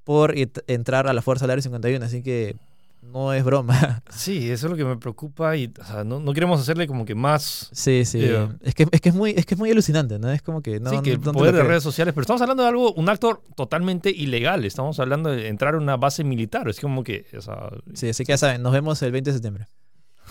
por 0.04 0.34
entrar 0.66 1.06
a 1.08 1.14
la 1.14 1.22
fuerza 1.22 1.44
del 1.46 1.52
Área 1.52 1.62
51, 1.62 2.04
así 2.04 2.22
que 2.22 2.56
no 3.02 3.32
es 3.32 3.44
broma. 3.44 4.02
Sí, 4.12 4.50
eso 4.50 4.66
es 4.66 4.70
lo 4.70 4.76
que 4.76 4.84
me 4.84 4.96
preocupa 4.96 5.56
y 5.56 5.72
o 5.80 5.84
sea, 5.84 6.04
no, 6.04 6.20
no 6.20 6.32
queremos 6.32 6.60
hacerle 6.60 6.86
como 6.86 7.04
que 7.04 7.14
más... 7.14 7.68
Sí, 7.72 8.04
sí. 8.04 8.20
Yeah. 8.20 8.56
Es, 8.60 8.74
que, 8.74 8.86
es, 8.90 9.00
que 9.00 9.08
es, 9.08 9.14
muy, 9.14 9.30
es 9.30 9.46
que 9.46 9.54
es 9.54 9.58
muy 9.58 9.70
alucinante, 9.70 10.18
¿no? 10.18 10.30
Es 10.30 10.42
como 10.42 10.62
que 10.62 10.78
no. 10.78 10.90
sí, 10.90 11.00
que 11.02 11.12
el 11.12 11.20
no 11.20 11.32
poder 11.32 11.54
de 11.54 11.62
redes 11.62 11.82
sociales, 11.82 12.14
pero 12.14 12.22
estamos 12.22 12.40
hablando 12.42 12.62
de 12.62 12.68
algo, 12.68 12.92
un 12.92 13.08
acto 13.08 13.42
totalmente 13.56 14.10
ilegal. 14.10 14.64
Estamos 14.64 15.00
hablando 15.00 15.30
de 15.30 15.48
entrar 15.48 15.74
a 15.74 15.78
una 15.78 15.96
base 15.96 16.24
militar. 16.24 16.68
Es 16.68 16.78
como 16.78 17.02
que, 17.02 17.26
o 17.36 17.40
sea, 17.40 17.70
Sí, 17.94 18.08
así 18.08 18.24
que 18.24 18.32
ya 18.32 18.38
saben, 18.38 18.62
nos 18.62 18.72
vemos 18.72 19.02
el 19.02 19.12
20 19.12 19.30
de 19.30 19.34
septiembre. 19.34 19.66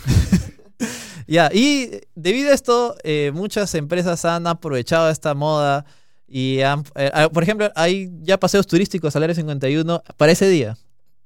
ya, 1.27 1.49
y 1.53 2.01
debido 2.15 2.51
a 2.51 2.53
esto, 2.53 2.95
eh, 3.03 3.31
muchas 3.33 3.73
empresas 3.75 4.23
han 4.25 4.47
aprovechado 4.47 5.09
esta 5.09 5.33
moda 5.33 5.85
y 6.27 6.61
han, 6.61 6.83
eh, 6.95 7.11
ah, 7.13 7.29
por 7.29 7.43
ejemplo, 7.43 7.69
hay 7.75 8.09
ya 8.21 8.39
paseos 8.39 8.65
turísticos 8.67 9.15
al 9.15 9.23
Área 9.23 9.35
51 9.35 10.03
para 10.17 10.31
ese 10.31 10.47
día. 10.47 10.77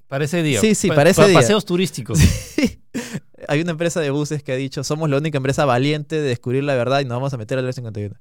Para 0.08 0.26
ese 0.26 0.44
día. 0.44 0.60
Sí, 0.62 0.76
sí, 0.76 0.88
Pa- 0.90 0.96
para 0.96 1.10
ese 1.10 1.22
pa- 1.22 1.28
día. 1.28 1.40
Paseos 1.40 1.66
turísticos. 1.66 2.20
hay 3.48 3.62
una 3.62 3.72
empresa 3.72 4.00
de 4.02 4.10
buses 4.12 4.44
que 4.44 4.52
ha 4.52 4.56
dicho, 4.56 4.84
somos 4.84 5.10
la 5.10 5.18
única 5.18 5.38
empresa 5.38 5.66
valiente 5.66 6.16
de 6.22 6.28
descubrir 6.30 6.64
la 6.64 6.76
verdad 6.76 7.00
y 7.02 7.06
nos 7.06 7.16
vamos 7.18 7.34
a 7.34 7.38
meter 7.38 7.58
al 7.58 7.66
Área 7.66 7.74
51. 7.74 8.16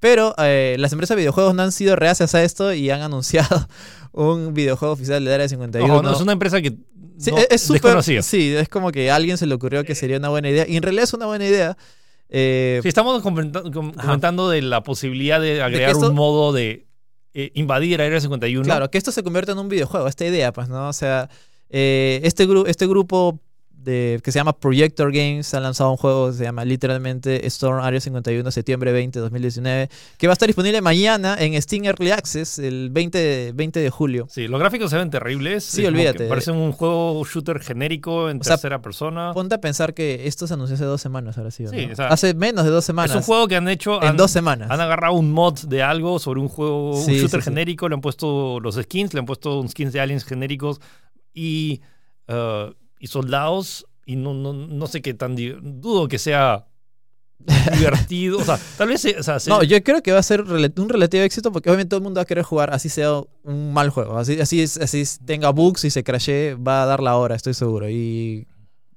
Pero 0.00 0.34
eh, 0.38 0.76
las 0.78 0.92
empresas 0.92 1.16
de 1.16 1.22
videojuegos 1.22 1.54
no 1.54 1.62
han 1.62 1.72
sido 1.72 1.96
reacias 1.96 2.34
a 2.34 2.42
esto 2.44 2.72
y 2.72 2.90
han 2.90 3.00
anunciado 3.02 3.68
un 4.12 4.54
videojuego 4.54 4.94
oficial 4.94 5.24
del 5.24 5.34
Área 5.34 5.48
51. 5.48 5.92
Ojo, 5.92 6.02
no, 6.02 6.12
es 6.12 6.20
una 6.20 6.32
empresa 6.32 6.60
que 6.62 6.76
Sí, 7.18 7.32
no, 7.32 7.38
es- 7.38 7.62
súper- 7.62 7.82
desconocida. 7.82 8.22
Sí, 8.22 8.54
es 8.54 8.68
como 8.68 8.92
que 8.92 9.10
a 9.10 9.16
alguien 9.16 9.36
se 9.38 9.46
le 9.46 9.54
ocurrió 9.54 9.82
que 9.84 9.96
sería 9.96 10.18
una 10.18 10.28
buena 10.28 10.50
idea. 10.50 10.66
Y 10.68 10.76
en 10.76 10.82
realidad 10.84 11.02
es 11.04 11.14
una 11.14 11.26
buena 11.26 11.46
idea. 11.46 11.76
Eh, 12.28 12.78
Sí, 12.82 12.88
estamos 12.88 13.20
comenta- 13.22 13.62
com- 13.72 13.92
Ajá. 13.96 14.02
comentando 14.06 14.48
de 14.50 14.62
la 14.62 14.82
posibilidad 14.84 15.40
de 15.40 15.60
agregar 15.62 15.90
esto- 15.92 16.10
un 16.10 16.14
modo 16.14 16.52
de 16.52 16.86
eh, 17.34 17.50
invadir 17.54 18.00
Área 18.00 18.20
51. 18.20 18.64
Claro, 18.64 18.90
que 18.90 18.98
esto 18.98 19.12
se 19.12 19.22
convierta 19.22 19.52
en 19.52 19.58
un 19.58 19.68
videojuego, 19.68 20.08
esta 20.08 20.24
idea, 20.26 20.52
pues, 20.52 20.68
¿no? 20.68 20.88
O 20.88 20.92
sea, 20.92 21.28
eh, 21.70 22.20
este, 22.24 22.46
gru- 22.48 22.66
este 22.68 22.86
grupo 22.86 23.40
de, 23.78 24.20
que 24.22 24.32
se 24.32 24.38
llama 24.38 24.52
Projector 24.58 25.12
Games 25.12 25.54
ha 25.54 25.60
lanzado 25.60 25.90
un 25.90 25.96
juego 25.96 26.28
que 26.30 26.36
se 26.38 26.44
llama 26.44 26.64
literalmente 26.64 27.46
Storm 27.46 27.80
Area 27.80 28.00
51, 28.00 28.50
septiembre 28.50 28.92
20, 28.92 29.18
2019, 29.20 29.88
que 30.18 30.26
va 30.26 30.32
a 30.32 30.34
estar 30.34 30.48
disponible 30.48 30.80
mañana 30.82 31.36
en 31.38 31.60
Steam 31.62 31.84
Early 31.84 32.10
Access 32.10 32.58
el 32.58 32.90
20 32.90 33.18
de, 33.18 33.52
20 33.52 33.80
de 33.80 33.90
julio. 33.90 34.26
Sí, 34.30 34.48
los 34.48 34.58
gráficos 34.60 34.90
se 34.90 34.96
ven 34.96 35.10
terribles. 35.10 35.64
Sí, 35.64 35.86
olvídate. 35.86 36.26
Parece 36.26 36.50
un 36.50 36.72
juego 36.72 37.24
shooter 37.24 37.60
genérico 37.60 38.28
en 38.30 38.40
O 38.40 38.44
sea, 38.44 38.56
tercera 38.56 38.82
persona. 38.82 39.32
Ponte 39.32 39.54
a 39.54 39.60
pensar 39.60 39.94
que 39.94 40.26
esto 40.26 40.46
se 40.46 40.54
anunció 40.54 40.74
hace 40.74 40.84
dos 40.84 41.00
semanas, 41.00 41.38
ahora 41.38 41.50
sí. 41.50 41.64
¿o 41.64 41.70
Sí, 41.70 41.86
no? 41.86 41.92
o 41.92 41.96
sea, 41.96 42.08
hace 42.08 42.34
menos 42.34 42.64
de 42.64 42.70
dos 42.70 42.84
semanas. 42.84 43.10
Es 43.12 43.16
un 43.16 43.22
juego 43.22 43.46
que 43.48 43.56
han 43.56 43.68
hecho. 43.68 44.02
en 44.02 44.08
han- 44.08 44.16
dos 44.16 44.30
semanas. 44.30 44.70
Han 44.70 44.80
agarrado 44.80 45.14
un 45.14 45.30
mod 45.32 45.58
de 45.66 45.82
algo 45.82 46.18
sobre 46.18 46.40
un 46.40 46.48
juego, 46.48 46.96
un 47.00 47.06
shooter 47.06 47.40
sí, 47.42 47.44
genérico, 47.50 47.88
le 47.88 47.94
han 47.94 48.00
puesto 48.00 48.58
los 48.60 48.74
skins, 48.74 49.14
le 49.14 49.20
han 49.20 49.26
puesto 49.26 49.66
skins 49.68 49.92
de 49.92 50.00
aliens 50.00 50.24
genéricos 50.24 50.80
y, 51.32 51.80
eh, 52.26 52.72
y 52.98 53.06
soldados. 53.08 53.86
Y 54.06 54.16
no, 54.16 54.32
no, 54.34 54.52
no 54.52 54.86
sé 54.86 55.02
qué 55.02 55.12
tan. 55.14 55.36
Dudo 55.36 56.08
que 56.08 56.18
sea 56.18 56.66
divertido. 57.78 58.38
O 58.38 58.44
sea, 58.44 58.58
tal 58.76 58.88
vez. 58.88 59.04
o 59.18 59.22
sea, 59.22 59.38
se- 59.38 59.50
No, 59.50 59.62
yo 59.62 59.82
creo 59.82 60.02
que 60.02 60.12
va 60.12 60.18
a 60.18 60.22
ser 60.22 60.42
un 60.42 60.88
relativo 60.88 61.22
éxito 61.22 61.52
porque 61.52 61.68
obviamente 61.70 61.90
todo 61.90 61.98
el 61.98 62.04
mundo 62.04 62.18
va 62.18 62.22
a 62.22 62.26
querer 62.26 62.44
jugar 62.44 62.72
así 62.72 62.88
sea 62.88 63.20
un 63.44 63.72
mal 63.72 63.90
juego. 63.90 64.18
Así, 64.18 64.40
así, 64.40 64.60
es- 64.62 64.78
así 64.78 65.02
es- 65.02 65.20
tenga 65.24 65.50
bugs 65.50 65.84
y 65.84 65.90
se 65.90 66.02
crashee, 66.04 66.54
va 66.54 66.82
a 66.82 66.86
dar 66.86 67.02
la 67.02 67.16
hora, 67.16 67.34
estoy 67.34 67.54
seguro. 67.54 67.88
Y 67.88 68.46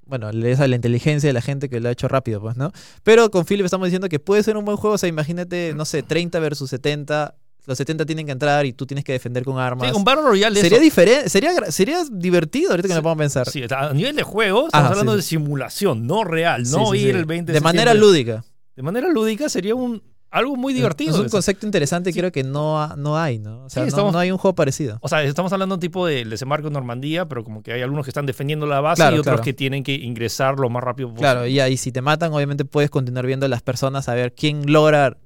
bueno, 0.05 0.31
le 0.31 0.51
es 0.51 0.59
a 0.59 0.67
la 0.67 0.75
inteligencia 0.75 1.27
de 1.29 1.33
la 1.33 1.41
gente 1.41 1.69
que 1.69 1.79
lo 1.79 1.87
ha 1.89 1.91
hecho 1.91 2.07
rápido, 2.07 2.41
pues, 2.41 2.57
¿no? 2.57 2.71
Pero 3.03 3.31
con 3.31 3.45
Philip 3.45 3.65
estamos 3.65 3.87
diciendo 3.87 4.09
que 4.09 4.19
puede 4.19 4.43
ser 4.43 4.57
un 4.57 4.65
buen 4.65 4.77
juego. 4.77 4.95
O 4.95 4.97
sea, 4.97 5.07
imagínate, 5.09 5.73
no 5.75 5.85
sé, 5.85 6.03
30 6.03 6.39
versus 6.39 6.69
70. 6.69 7.35
Los 7.67 7.78
70 7.78 8.06
tienen 8.06 8.26
que 8.26 8.32
entrar 8.32 8.65
y 8.65 8.74
tú 8.74 8.86
tienes 8.88 9.04
que 9.06 9.12
defender 9.12 9.43
con 9.43 9.60
armas. 9.60 9.89
sí, 9.89 9.95
un 9.95 10.04
Battle 10.04 10.24
Royale 10.24 10.56
de 10.56 10.62
sería 10.62 10.78
eso- 10.78 10.84
diferente, 10.84 11.30
sería, 11.30 11.52
sería 11.71 12.04
divertido 12.12 12.71
ahorita 12.71 12.88
que 12.88 12.93
Sí, 12.93 12.97
me 12.97 13.04
pongo 13.04 13.13
a 13.13 13.17
pensar. 13.17 13.47
Sí, 13.50 13.63
a 13.69 13.93
nivel 13.93 14.15
de 14.15 14.24
juego, 14.24 14.65
estamos 14.65 14.86
Ajá, 14.86 14.89
hablando 14.91 15.12
sí, 15.13 15.17
de 15.17 15.21
simulación, 15.24 16.08
no 16.08 16.24
real, 16.24 16.63
no 16.71 16.95
ir 16.95 17.15
el 17.15 17.26
20 17.26 17.52
de 17.52 17.62
manera 17.62 17.91
septiembre. 17.91 18.08
lúdica. 18.08 18.45
De 18.76 18.82
manera 18.84 19.08
lúdica 19.10 19.47
sería 19.50 19.76
un. 19.76 20.02
algo 20.34 20.56
muy 20.56 20.74
divertido. 20.74 21.13
Es 21.13 21.19
un 21.19 21.28
concepto 21.28 21.65
interesante, 21.65 22.13
creo 22.13 22.32
que 22.32 22.41
no, 22.43 22.95
no 22.95 23.17
hay, 23.17 23.38
¿no? 23.38 23.65
O 23.65 23.69
sea, 23.69 23.84
no- 23.84 23.89
estamos- 23.89 24.13
no, 24.13 24.19
hay 24.19 24.32
un 24.32 24.38
juego 24.38 24.56
parecido. 24.56 24.97
O 25.02 25.10
sea, 25.10 25.21
estamos 25.24 25.52
hablando 25.52 25.78
tipo 25.78 26.08
de 26.08 26.24
desembarco 26.24 26.67
en 26.67 26.74
Normandía, 26.74 27.28
pero 27.28 27.43
como 27.43 27.62
que 27.62 27.74
hay 27.74 27.82
algunos 27.82 28.06
que 28.06 28.12
están 28.12 28.26
defendiendo 28.26 28.65
la 28.65 28.80
base 28.80 29.02
Claro, 29.02 29.17
y 29.17 29.19
otros 29.19 29.34
claro. 29.34 29.43
que 29.43 29.54
tienen 29.54 29.84
que 29.84 29.93
ingresar 29.93 30.58
lo 30.58 30.69
más 30.69 30.84
rápido 30.86 31.10
posible. 31.10 31.21
Claro, 31.30 31.47
y 31.47 31.60
ahí 31.60 31.76
si 31.76 31.91
te 31.91 32.02
matan, 32.02 32.32
obviamente 32.32 32.63
puedes 32.63 32.89
continuar 32.89 33.26
viendo 33.28 33.45
a 33.45 33.50
las 33.50 33.62
personas 33.62 34.08
a 34.08 34.13
ver 34.15 34.34
quién 34.34 34.71
logra 34.71 35.17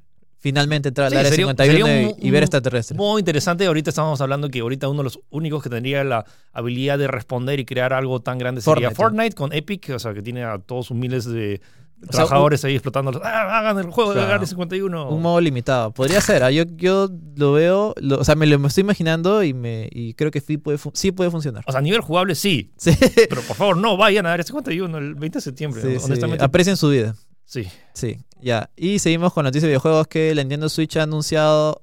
finalmente 0.45 0.89
entrar 0.89 1.07
al 1.07 1.11
Sí, 1.13 1.17
área 1.17 1.31
sería- 1.31 1.45
51 1.47 1.85
sería 1.87 2.01
y- 2.03 2.05
un- 2.05 2.15
y 2.19 2.29
ver 2.29 2.43
extraterrestres. 2.43 2.95
Muy 2.95 3.19
interesante. 3.19 3.65
Ahorita 3.65 3.89
estábamos 3.89 4.21
hablando 4.21 4.47
que 4.49 4.59
ahorita 4.59 4.87
uno 4.87 4.99
de 4.99 5.05
los 5.05 5.19
únicos 5.31 5.63
que 5.63 5.69
tendría 5.71 6.03
la 6.03 6.23
habilidad 6.53 6.99
de 6.99 7.07
responder 7.07 7.59
y 7.59 7.65
crear 7.65 7.93
algo 7.93 8.19
tan 8.21 8.37
grande 8.37 8.61
sería 8.61 8.91
Fortnite, 8.91 8.95
Fortnite, 8.95 9.35
con 9.35 9.53
Epic, 9.53 9.89
o 9.95 9.97
sea, 9.97 10.13
que 10.13 10.21
tiene 10.21 10.43
a 10.43 10.59
todos 10.59 10.85
sus 10.85 10.95
miles 10.95 11.25
de 11.25 11.61
O 11.97 12.05
sea, 12.05 12.09
trabajadores 12.11 12.63
ahí 12.63 12.73
explotando. 12.75 13.19
¡Ah, 13.23 13.57
hagan 13.57 13.79
el 13.79 13.89
juego 13.89 14.11
Claro. 14.11 14.27
de 14.27 14.33
Área 14.35 14.45
51! 14.45 15.09
Un 15.09 15.21
modo 15.23 15.41
limitado. 15.41 15.91
Podría 15.91 16.21
ser. 16.21 16.43
¿ah? 16.43 16.51
Yo, 16.51 16.65
yo 16.75 17.09
lo 17.35 17.53
veo, 17.53 17.95
lo- 17.97 18.19
o 18.19 18.23
sea, 18.23 18.35
me 18.35 18.45
lo 18.45 18.67
estoy 18.67 18.81
imaginando 18.81 19.41
y, 19.43 19.55
me, 19.55 19.89
y 19.91 20.13
creo 20.13 20.29
que 20.29 20.41
sí 20.41 20.57
puede, 20.57 20.77
sí 20.93 21.11
puede 21.11 21.31
funcionar. 21.31 21.63
O 21.65 21.71
sea, 21.71 21.79
a 21.79 21.81
nivel 21.81 22.01
jugable 22.01 22.35
sí, 22.35 22.71
Sí, 22.77 22.91
pero 23.29 23.41
por 23.41 23.55
favor 23.55 23.77
no 23.77 23.97
vayan 23.97 24.27
a 24.27 24.33
Área 24.33 24.43
51 24.43 24.95
el 24.99 25.15
20 25.15 25.39
de 25.39 25.41
septiembre. 25.41 25.81
sí. 25.81 25.97
Honestamente, 26.05 26.43
Aprecien 26.43 26.77
su 26.77 26.89
vida. 26.89 27.15
Sí. 27.45 27.67
Sí, 27.93 28.17
ya. 28.41 28.69
Y 28.75 28.99
seguimos 28.99 29.33
con 29.33 29.43
noticias 29.45 29.63
de 29.63 29.69
videojuegos 29.69 30.07
que 30.07 30.33
la 30.35 30.41
Nintendo 30.43 30.67
Switch 30.69 30.97
ha 30.97 31.03
anunciado 31.03 31.81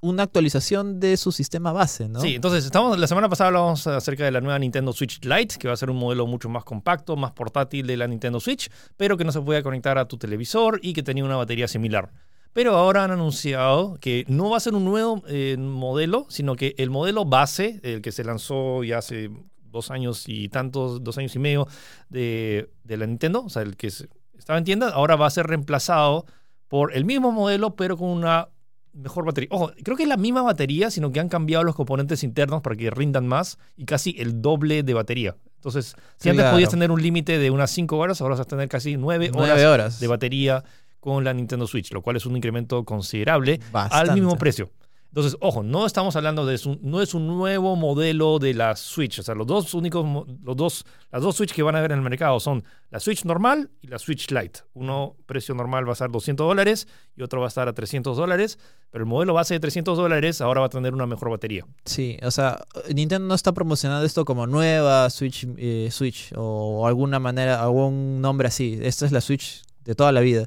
una 0.00 0.24
actualización 0.24 0.98
de 0.98 1.16
su 1.16 1.30
sistema 1.30 1.70
base, 1.72 2.08
¿no? 2.08 2.20
Sí, 2.20 2.34
entonces 2.34 2.64
estamos, 2.64 2.98
la 2.98 3.06
semana 3.06 3.28
pasada 3.28 3.48
hablamos 3.48 3.86
acerca 3.86 4.24
de 4.24 4.32
la 4.32 4.40
nueva 4.40 4.58
Nintendo 4.58 4.92
Switch 4.92 5.24
Lite, 5.24 5.58
que 5.58 5.68
va 5.68 5.74
a 5.74 5.76
ser 5.76 5.90
un 5.90 5.96
modelo 5.96 6.26
mucho 6.26 6.48
más 6.48 6.64
compacto, 6.64 7.14
más 7.14 7.30
portátil 7.30 7.86
de 7.86 7.96
la 7.96 8.08
Nintendo 8.08 8.40
Switch, 8.40 8.68
pero 8.96 9.16
que 9.16 9.24
no 9.24 9.30
se 9.30 9.40
puede 9.40 9.62
conectar 9.62 9.98
a 9.98 10.08
tu 10.08 10.18
televisor 10.18 10.80
y 10.82 10.92
que 10.92 11.04
tenía 11.04 11.24
una 11.24 11.36
batería 11.36 11.68
similar. 11.68 12.10
Pero 12.52 12.76
ahora 12.76 13.04
han 13.04 13.12
anunciado 13.12 13.96
que 14.00 14.24
no 14.26 14.50
va 14.50 14.56
a 14.56 14.60
ser 14.60 14.74
un 14.74 14.84
nuevo 14.84 15.22
eh, 15.28 15.56
modelo, 15.56 16.26
sino 16.28 16.56
que 16.56 16.74
el 16.78 16.90
modelo 16.90 17.24
base, 17.24 17.78
el 17.84 18.02
que 18.02 18.10
se 18.10 18.24
lanzó 18.24 18.82
ya 18.82 18.98
hace 18.98 19.30
dos 19.70 19.92
años 19.92 20.24
y 20.26 20.48
tantos, 20.48 21.02
dos 21.04 21.16
años 21.16 21.34
y 21.36 21.38
medio 21.38 21.68
de, 22.10 22.68
de 22.82 22.96
la 22.96 23.06
Nintendo, 23.06 23.44
o 23.44 23.48
sea, 23.48 23.62
el 23.62 23.76
que 23.76 23.90
se- 23.90 24.08
estaba 24.42 24.58
en 24.58 24.64
tienda, 24.64 24.88
ahora 24.88 25.14
va 25.14 25.26
a 25.26 25.30
ser 25.30 25.46
reemplazado 25.46 26.26
por 26.66 26.94
el 26.96 27.04
mismo 27.04 27.30
modelo, 27.30 27.76
pero 27.76 27.96
con 27.96 28.08
una 28.08 28.48
mejor 28.92 29.24
batería. 29.24 29.48
Ojo, 29.52 29.70
creo 29.84 29.96
que 29.96 30.02
es 30.02 30.08
la 30.08 30.16
misma 30.16 30.42
batería, 30.42 30.90
sino 30.90 31.12
que 31.12 31.20
han 31.20 31.28
cambiado 31.28 31.62
los 31.62 31.76
componentes 31.76 32.24
internos 32.24 32.60
para 32.60 32.74
que 32.74 32.90
rindan 32.90 33.26
más 33.28 33.58
y 33.76 33.84
casi 33.84 34.16
el 34.18 34.42
doble 34.42 34.82
de 34.82 34.94
batería. 34.94 35.36
Entonces, 35.56 35.94
si 36.16 36.28
antes 36.28 36.44
podías 36.46 36.70
tener 36.70 36.90
un 36.90 37.00
límite 37.00 37.38
de 37.38 37.50
unas 37.52 37.70
5 37.70 37.96
horas, 37.96 38.20
ahora 38.20 38.34
vas 38.34 38.40
a 38.40 38.44
tener 38.44 38.68
casi 38.68 38.96
9 38.96 39.30
horas, 39.32 40.00
de 40.00 40.06
batería 40.08 40.64
con 40.98 41.22
la 41.22 41.32
Nintendo 41.32 41.68
Switch, 41.68 41.92
lo 41.92 42.02
cual 42.02 42.16
es 42.16 42.26
un 42.26 42.36
incremento 42.36 42.84
considerable 42.84 43.60
Bastante. 43.70 44.10
al 44.10 44.16
mismo 44.16 44.36
precio. 44.36 44.70
Entonces, 45.12 45.36
ojo, 45.40 45.62
no 45.62 45.84
estamos 45.84 46.16
hablando 46.16 46.46
de 46.46 46.58
no 46.80 47.02
es 47.02 47.12
un 47.12 47.26
nuevo 47.26 47.76
modelo 47.76 48.38
de 48.38 48.54
la 48.54 48.74
Switch. 48.76 49.18
O 49.18 49.22
sea, 49.22 49.34
los 49.34 49.46
dos 49.46 49.74
únicos, 49.74 50.06
los 50.42 50.56
dos, 50.56 50.86
las 51.10 51.20
dos 51.20 51.36
Switch 51.36 51.52
que 51.52 51.62
van 51.62 51.74
a 51.74 51.80
haber 51.80 51.92
en 51.92 51.98
el 51.98 52.02
mercado 52.02 52.40
son 52.40 52.64
la 52.88 52.98
Switch 52.98 53.26
normal 53.26 53.70
y 53.82 53.88
la 53.88 53.98
Switch 53.98 54.30
Lite. 54.30 54.60
Uno, 54.72 55.16
precio 55.26 55.54
normal 55.54 55.84
va 55.84 55.90
a 55.90 55.92
estar 55.92 56.10
200 56.10 56.48
dólares 56.48 56.88
y 57.14 57.20
otro 57.20 57.40
va 57.40 57.46
a 57.46 57.48
estar 57.48 57.68
a 57.68 57.74
300 57.74 58.16
dólares. 58.16 58.58
Pero 58.90 59.04
el 59.04 59.08
modelo 59.10 59.34
base 59.34 59.52
de 59.52 59.60
300 59.60 59.98
dólares 59.98 60.40
ahora 60.40 60.60
va 60.60 60.68
a 60.68 60.70
tener 60.70 60.94
una 60.94 61.04
mejor 61.04 61.28
batería. 61.28 61.66
Sí, 61.84 62.16
o 62.22 62.30
sea, 62.30 62.64
Nintendo 62.94 63.28
no 63.28 63.34
está 63.34 63.52
promocionando 63.52 64.06
esto 64.06 64.24
como 64.24 64.46
nueva 64.46 65.10
Switch, 65.10 65.46
eh, 65.58 65.90
Switch 65.92 66.32
o 66.36 66.86
alguna 66.86 67.18
manera, 67.18 67.62
algún 67.62 68.22
nombre 68.22 68.48
así. 68.48 68.78
Esta 68.80 69.04
es 69.04 69.12
la 69.12 69.20
Switch 69.20 69.62
de 69.84 69.94
toda 69.94 70.10
la 70.10 70.22
vida. 70.22 70.46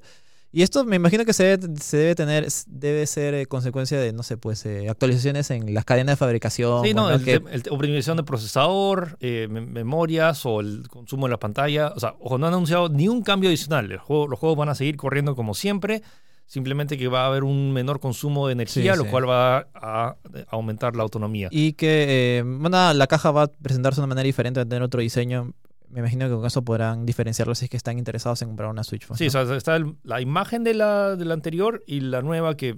Y 0.57 0.61
esto 0.61 0.85
me 0.85 0.95
imagino 0.95 1.25
que 1.25 1.33
se 1.33 1.43
debe, 1.43 1.75
se 1.81 1.97
debe 1.97 2.15
tener, 2.15 2.47
debe 2.67 3.05
ser 3.07 3.33
eh, 3.33 3.45
consecuencia 3.45 3.99
de, 3.99 4.13
no 4.13 4.23
sé, 4.23 4.37
pues 4.37 4.65
eh, 4.65 4.87
actualizaciones 4.89 5.51
en 5.51 5.73
las 5.73 5.83
cadenas 5.83 6.13
de 6.13 6.17
fabricación. 6.17 6.81
Sí, 6.85 6.93
no, 6.93 7.09
el, 7.11 7.25
Que- 7.25 7.41
el 7.51 7.63
optimización 7.71 8.15
de 8.15 8.23
procesador, 8.23 9.17
eh, 9.19 9.47
me- 9.49 9.59
memorias 9.59 10.45
o 10.45 10.61
el 10.61 10.87
consumo 10.87 11.25
de 11.27 11.31
la 11.31 11.39
pantalla. 11.39 11.89
O 11.93 11.99
sea, 11.99 12.15
ojo, 12.21 12.37
no 12.37 12.47
han 12.47 12.53
anunciado 12.53 12.87
ni 12.87 13.09
un 13.09 13.21
cambio 13.21 13.49
adicional. 13.49 13.91
El 13.91 13.97
juego- 13.97 14.29
los 14.29 14.39
juegos 14.39 14.57
van 14.57 14.69
a 14.69 14.75
seguir 14.75 14.95
corriendo 14.95 15.35
como 15.35 15.53
siempre. 15.55 16.01
Simplemente 16.45 16.97
que 16.97 17.07
va 17.09 17.23
a 17.23 17.27
haber 17.27 17.43
un 17.43 17.73
menor 17.73 17.99
consumo 17.99 18.47
de 18.47 18.53
energía, 18.53 18.93
Sí, 18.93 18.97
lo 18.99 19.03
sí. 19.05 19.09
cual 19.11 19.27
va 19.27 19.57
a, 19.57 19.65
a 19.73 20.15
aumentar 20.51 20.95
la 20.95 21.03
autonomía. 21.03 21.49
Y 21.51 21.73
que, 21.73 22.37
eh, 22.37 22.43
bueno, 22.45 22.93
la 22.93 23.07
caja 23.07 23.31
va 23.31 23.43
a 23.43 23.47
presentarse 23.47 23.97
de 23.99 24.03
una 24.03 24.07
manera 24.15 24.25
diferente, 24.25 24.59
va 24.59 24.63
a 24.63 24.65
tener 24.69 24.83
otro 24.83 25.01
diseño. 25.01 25.51
Me 25.95 26.01
imagino 26.01 26.27
que 26.27 26.35
con 26.35 26.45
eso 26.45 26.61
podrán 26.63 27.05
diferenciarlo 27.05 27.55
si 27.55 27.65
es 27.65 27.71
que 27.71 27.77
están 27.77 27.97
interesados 27.97 28.41
en 28.41 28.49
comprar 28.49 28.69
una 28.69 28.83
Switch. 28.83 29.07
pues, 29.07 29.17
Sí, 29.17 29.23
¿no? 29.33 29.41
o 29.41 29.45
sea, 29.47 29.55
está 29.55 29.75
el- 29.77 29.95
la 30.03 30.21
imagen 30.21 30.63
de 30.63 30.73
la, 30.75 31.15
de 31.15 31.25
la 31.25 31.33
anterior 31.33 31.83
y 31.87 32.01
la 32.01 32.21
nueva 32.21 32.55
que 32.57 32.75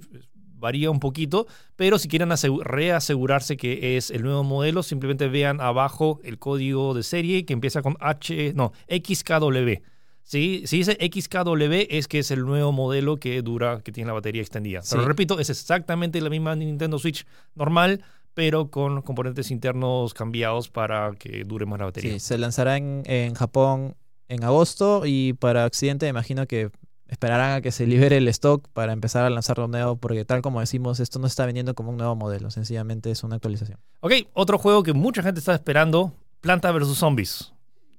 varía 0.60 0.90
un 0.90 0.98
poquito, 1.00 1.46
pero 1.76 1.98
si 1.98 2.08
quieren 2.08 2.30
asegu- 2.30 2.62
reasegurarse 2.62 3.56
que 3.56 3.96
es 3.96 4.10
el 4.10 4.22
nuevo 4.22 4.42
modelo, 4.44 4.82
simplemente 4.82 5.28
vean 5.28 5.60
abajo 5.60 6.20
el 6.24 6.38
código 6.38 6.94
de 6.94 7.02
serie 7.02 7.44
que 7.44 7.52
empieza 7.52 7.82
con 7.82 7.96
H, 8.00 8.52
no, 8.54 8.72
XKW. 8.88 9.82
¿Sí? 10.22 10.62
Si 10.66 10.76
dice 10.78 10.98
XKW 11.00 11.86
es 11.88 12.06
que 12.06 12.18
es 12.18 12.30
el 12.30 12.44
nuevo 12.44 12.70
modelo 12.70 13.16
que 13.16 13.40
dura, 13.40 13.80
que 13.82 13.92
tiene 13.92 14.08
la 14.08 14.12
batería 14.14 14.42
extendida. 14.42 14.80
Pero 14.90 15.02
Sí. 15.02 15.08
repito, 15.08 15.38
es 15.40 15.48
exactamente 15.48 16.20
la 16.20 16.28
misma 16.28 16.54
Nintendo 16.54 16.98
Switch 16.98 17.24
normal, 17.54 18.02
pero 18.38 18.70
con 18.70 19.02
componentes 19.02 19.50
internos 19.50 20.14
cambiados 20.14 20.68
para 20.68 21.10
que 21.18 21.42
dure 21.42 21.66
más 21.66 21.80
la 21.80 21.86
batería. 21.86 22.12
Sí, 22.12 22.20
se 22.20 22.38
lanzará 22.38 22.76
en, 22.76 23.02
en 23.06 23.34
Japón 23.34 23.96
en 24.28 24.44
agosto 24.44 25.02
y 25.06 25.32
para 25.32 25.66
Occidente 25.66 26.06
me 26.06 26.10
imagino 26.10 26.46
que 26.46 26.70
esperarán 27.08 27.54
a 27.54 27.60
que 27.62 27.72
se 27.72 27.84
libere 27.84 28.18
el 28.18 28.28
stock 28.28 28.68
para 28.72 28.92
empezar 28.92 29.24
a 29.24 29.30
lanzarlo 29.30 29.66
nuevo 29.66 29.96
porque 29.96 30.24
tal 30.24 30.40
como 30.40 30.60
decimos, 30.60 31.00
esto 31.00 31.18
no 31.18 31.26
está 31.26 31.46
vendiendo 31.46 31.74
como 31.74 31.90
un 31.90 31.96
nuevo 31.96 32.14
modelo, 32.14 32.52
sencillamente 32.52 33.10
es 33.10 33.24
una 33.24 33.34
actualización. 33.34 33.80
Ok, 34.02 34.12
otro 34.34 34.56
juego 34.56 34.84
que 34.84 34.92
mucha 34.92 35.20
gente 35.24 35.40
está 35.40 35.52
esperando, 35.52 36.14
Planta 36.40 36.70
vs. 36.70 36.96
Zombies. 36.96 37.52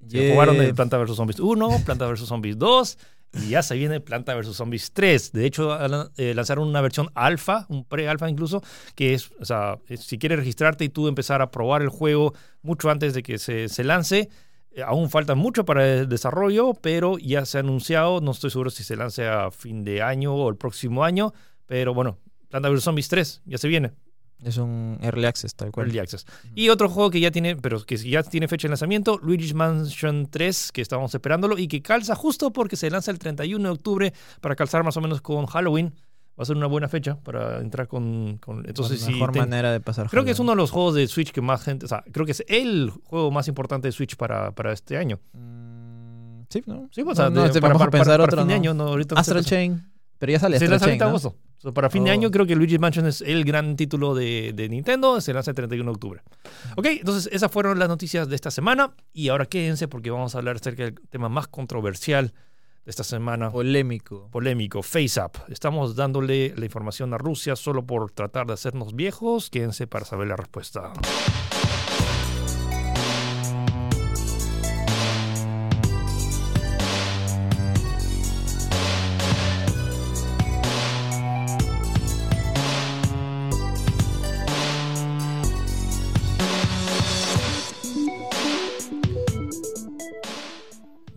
Se 0.08 0.32
jugaron 0.32 0.58
de 0.58 0.74
Planta 0.74 0.98
vs. 0.98 1.18
Zombies 1.18 1.42
1, 1.42 1.82
Planta 1.84 2.08
vs. 2.08 2.22
Zombies 2.22 2.58
2 2.58 2.98
y 3.34 3.50
ya 3.50 3.64
se 3.64 3.76
viene 3.76 4.00
Planta 4.00 4.36
vs. 4.36 4.56
Zombies 4.56 4.92
3. 4.94 5.32
De 5.32 5.46
hecho, 5.46 5.78
eh, 6.18 6.34
lanzaron 6.34 6.68
una 6.68 6.82
versión 6.82 7.10
alfa, 7.14 7.66
un 7.70 7.86
pre-alfa 7.86 8.30
incluso, 8.30 8.62
que 8.96 9.14
es, 9.14 9.32
o 9.40 9.46
sea, 9.46 9.80
si 9.98 10.18
quieres 10.18 10.40
registrarte 10.40 10.86
y 10.86 10.90
tú 10.90 11.08
empezar 11.08 11.42
a 11.42 11.52
probar 11.52 11.82
el 11.82 11.90
juego 11.90 12.34
mucho 12.62 12.90
antes 12.90 13.14
de 13.14 13.24
que 13.24 13.38
se, 13.38 13.70
se 13.70 13.84
lance, 13.84 14.30
eh, 14.72 14.82
aún 14.82 15.10
falta 15.10 15.36
mucho 15.36 15.66
para 15.66 16.00
el 16.00 16.10
desarrollo, 16.10 16.74
pero 16.74 17.18
ya 17.18 17.46
se 17.46 17.58
ha 17.58 17.62
anunciado, 17.62 18.22
no 18.22 18.32
estoy 18.32 18.50
seguro 18.50 18.70
si 18.70 18.84
se 18.84 18.96
lance 18.96 19.28
a 19.28 19.52
fin 19.52 19.84
de 19.84 20.02
año 20.02 20.34
o 20.34 20.50
el 20.50 20.56
próximo 20.56 21.04
año, 21.04 21.34
pero 21.66 21.94
bueno, 21.94 22.18
Planta 22.50 22.70
vs. 22.70 22.84
Zombies 22.84 23.10
3 23.10 23.44
ya 23.46 23.58
se 23.58 23.68
viene. 23.68 23.92
Es 24.44 24.58
un 24.58 24.98
early 25.02 25.26
access 25.26 25.54
tal 25.54 25.72
cual. 25.72 25.88
Early 25.88 26.00
Access. 26.00 26.26
Y 26.56 26.70
otro 26.70 26.88
juego 26.90 27.10
que 27.12 27.20
ya 27.20 27.30
tiene, 27.30 27.58
pero 27.58 27.82
que 27.86 27.98
ya 27.98 28.24
tiene 28.24 28.48
fecha 28.48 28.68
de 28.68 28.70
lanzamiento, 28.70 29.20
Luigi's 29.22 29.54
Mansion 29.54 30.28
3, 30.32 30.72
que 30.72 30.82
estábamos 30.82 31.14
esperándolo 31.14 31.58
y 31.58 31.68
que 31.68 31.82
calza 31.82 32.16
justo 32.16 32.52
porque 32.54 32.76
se 32.78 32.90
lanza 32.90 33.12
el 33.12 33.20
31 33.20 33.62
de 33.68 33.74
octubre 33.74 34.14
para 34.40 34.56
calzar 34.56 34.84
más 34.84 34.96
o 34.96 35.02
menos 35.02 35.22
con 35.22 35.46
Halloween. 35.46 35.94
Va 36.40 36.44
a 36.44 36.46
ser 36.46 36.56
una 36.56 36.68
buena 36.68 36.88
fecha 36.88 37.18
para 37.22 37.60
entrar 37.60 37.90
con... 37.90 38.38
con- 38.38 38.66
entonces, 38.66 39.02
la 39.02 39.10
mejor 39.12 39.36
manera 39.36 39.74
de 39.74 39.82
pasar. 39.82 40.08
creo 40.10 40.24
que 40.24 40.32
es 40.32 40.40
uno 40.40 40.52
de 40.52 40.56
los 40.56 40.72
juegos 40.72 40.96
de 40.96 41.06
Switch 41.10 41.32
que 41.34 41.42
más 41.42 41.62
gente... 41.64 41.86
O 41.86 41.90
sea, 41.90 42.02
creo 42.14 42.26
que 42.26 42.32
es 42.32 42.46
el 42.48 42.92
juego 43.04 43.30
más 43.30 43.50
importante 43.50 43.90
de 43.90 43.92
Switch 43.92 44.16
para, 44.16 44.52
para 44.54 44.72
este 44.72 44.96
año. 44.96 45.20
Mm, 45.34 46.44
sí, 46.50 46.64
¿no? 46.66 46.88
Sí, 46.94 47.04
pues, 47.04 47.20
o 47.20 47.22
sea, 47.24 47.30
no, 47.30 47.42
de- 47.42 47.48
este, 47.48 47.60
para, 47.60 47.74
vamos 47.74 47.88
a 47.88 47.92
para- 47.92 48.04
pensar 48.04 48.14
para 48.20 48.24
otro, 48.24 48.38
fin 48.38 48.48
de 48.48 48.54
¿no? 48.54 48.60
año. 48.62 48.74
No, 48.74 48.84
ahorita 48.88 49.16
Astral 49.16 49.44
Chain. 49.44 49.84
Pero 50.20 50.32
ya 50.34 50.40
sale 50.40 50.60
Se 50.60 50.68
lanza 50.68 50.86
ahorita 50.86 51.06
¿no? 51.06 51.10
agosto. 51.10 51.30
O 51.58 51.62
sea, 51.62 51.72
para 51.74 51.90
fin 51.90 52.04
de 52.04 52.12
Oh. 52.12 52.14
año 52.14 52.30
creo 52.32 52.46
que 52.46 52.56
Luigi's 52.56 52.80
Mansion 52.80 53.06
es 53.08 53.22
el 53.22 53.44
gran 53.46 53.76
título 53.76 54.14
de, 54.14 54.54
de 54.54 54.70
Nintendo. 54.70 55.20
Se 55.22 55.34
lanza 55.34 55.52
el 55.52 55.56
31 55.56 55.90
de 55.92 55.96
octubre. 55.96 56.22
Ok, 56.76 56.86
entonces 56.88 57.30
esas 57.34 57.52
fueron 57.52 57.80
las 57.80 57.88
noticias 57.90 58.30
de 58.30 58.36
esta 58.36 58.52
semana. 58.52 58.94
Y 59.14 59.30
ahora 59.30 59.46
quédense 59.46 59.88
porque 59.88 60.12
vamos 60.12 60.36
a 60.36 60.38
hablar 60.38 60.58
acerca 60.58 60.84
del 60.84 60.96
tema 61.10 61.28
más 61.30 61.48
controversial 61.48 62.34
de 62.86 62.92
esta 62.92 63.04
semana. 63.04 63.50
Polémico. 63.52 64.30
Polémico, 64.32 64.82
FaceApp. 64.84 65.50
Estamos 65.50 65.96
dándole 65.96 66.54
la 66.56 66.66
información 66.66 67.14
a 67.14 67.18
Rusia 67.18 67.56
solo 67.56 67.86
por 67.86 68.12
tratar 68.12 68.48
de 68.48 68.54
hacernos 68.54 68.96
viejos. 68.96 69.50
Quédense 69.50 69.88
para 69.88 70.06
saber 70.06 70.28
la 70.28 70.36
respuesta. 70.38 70.94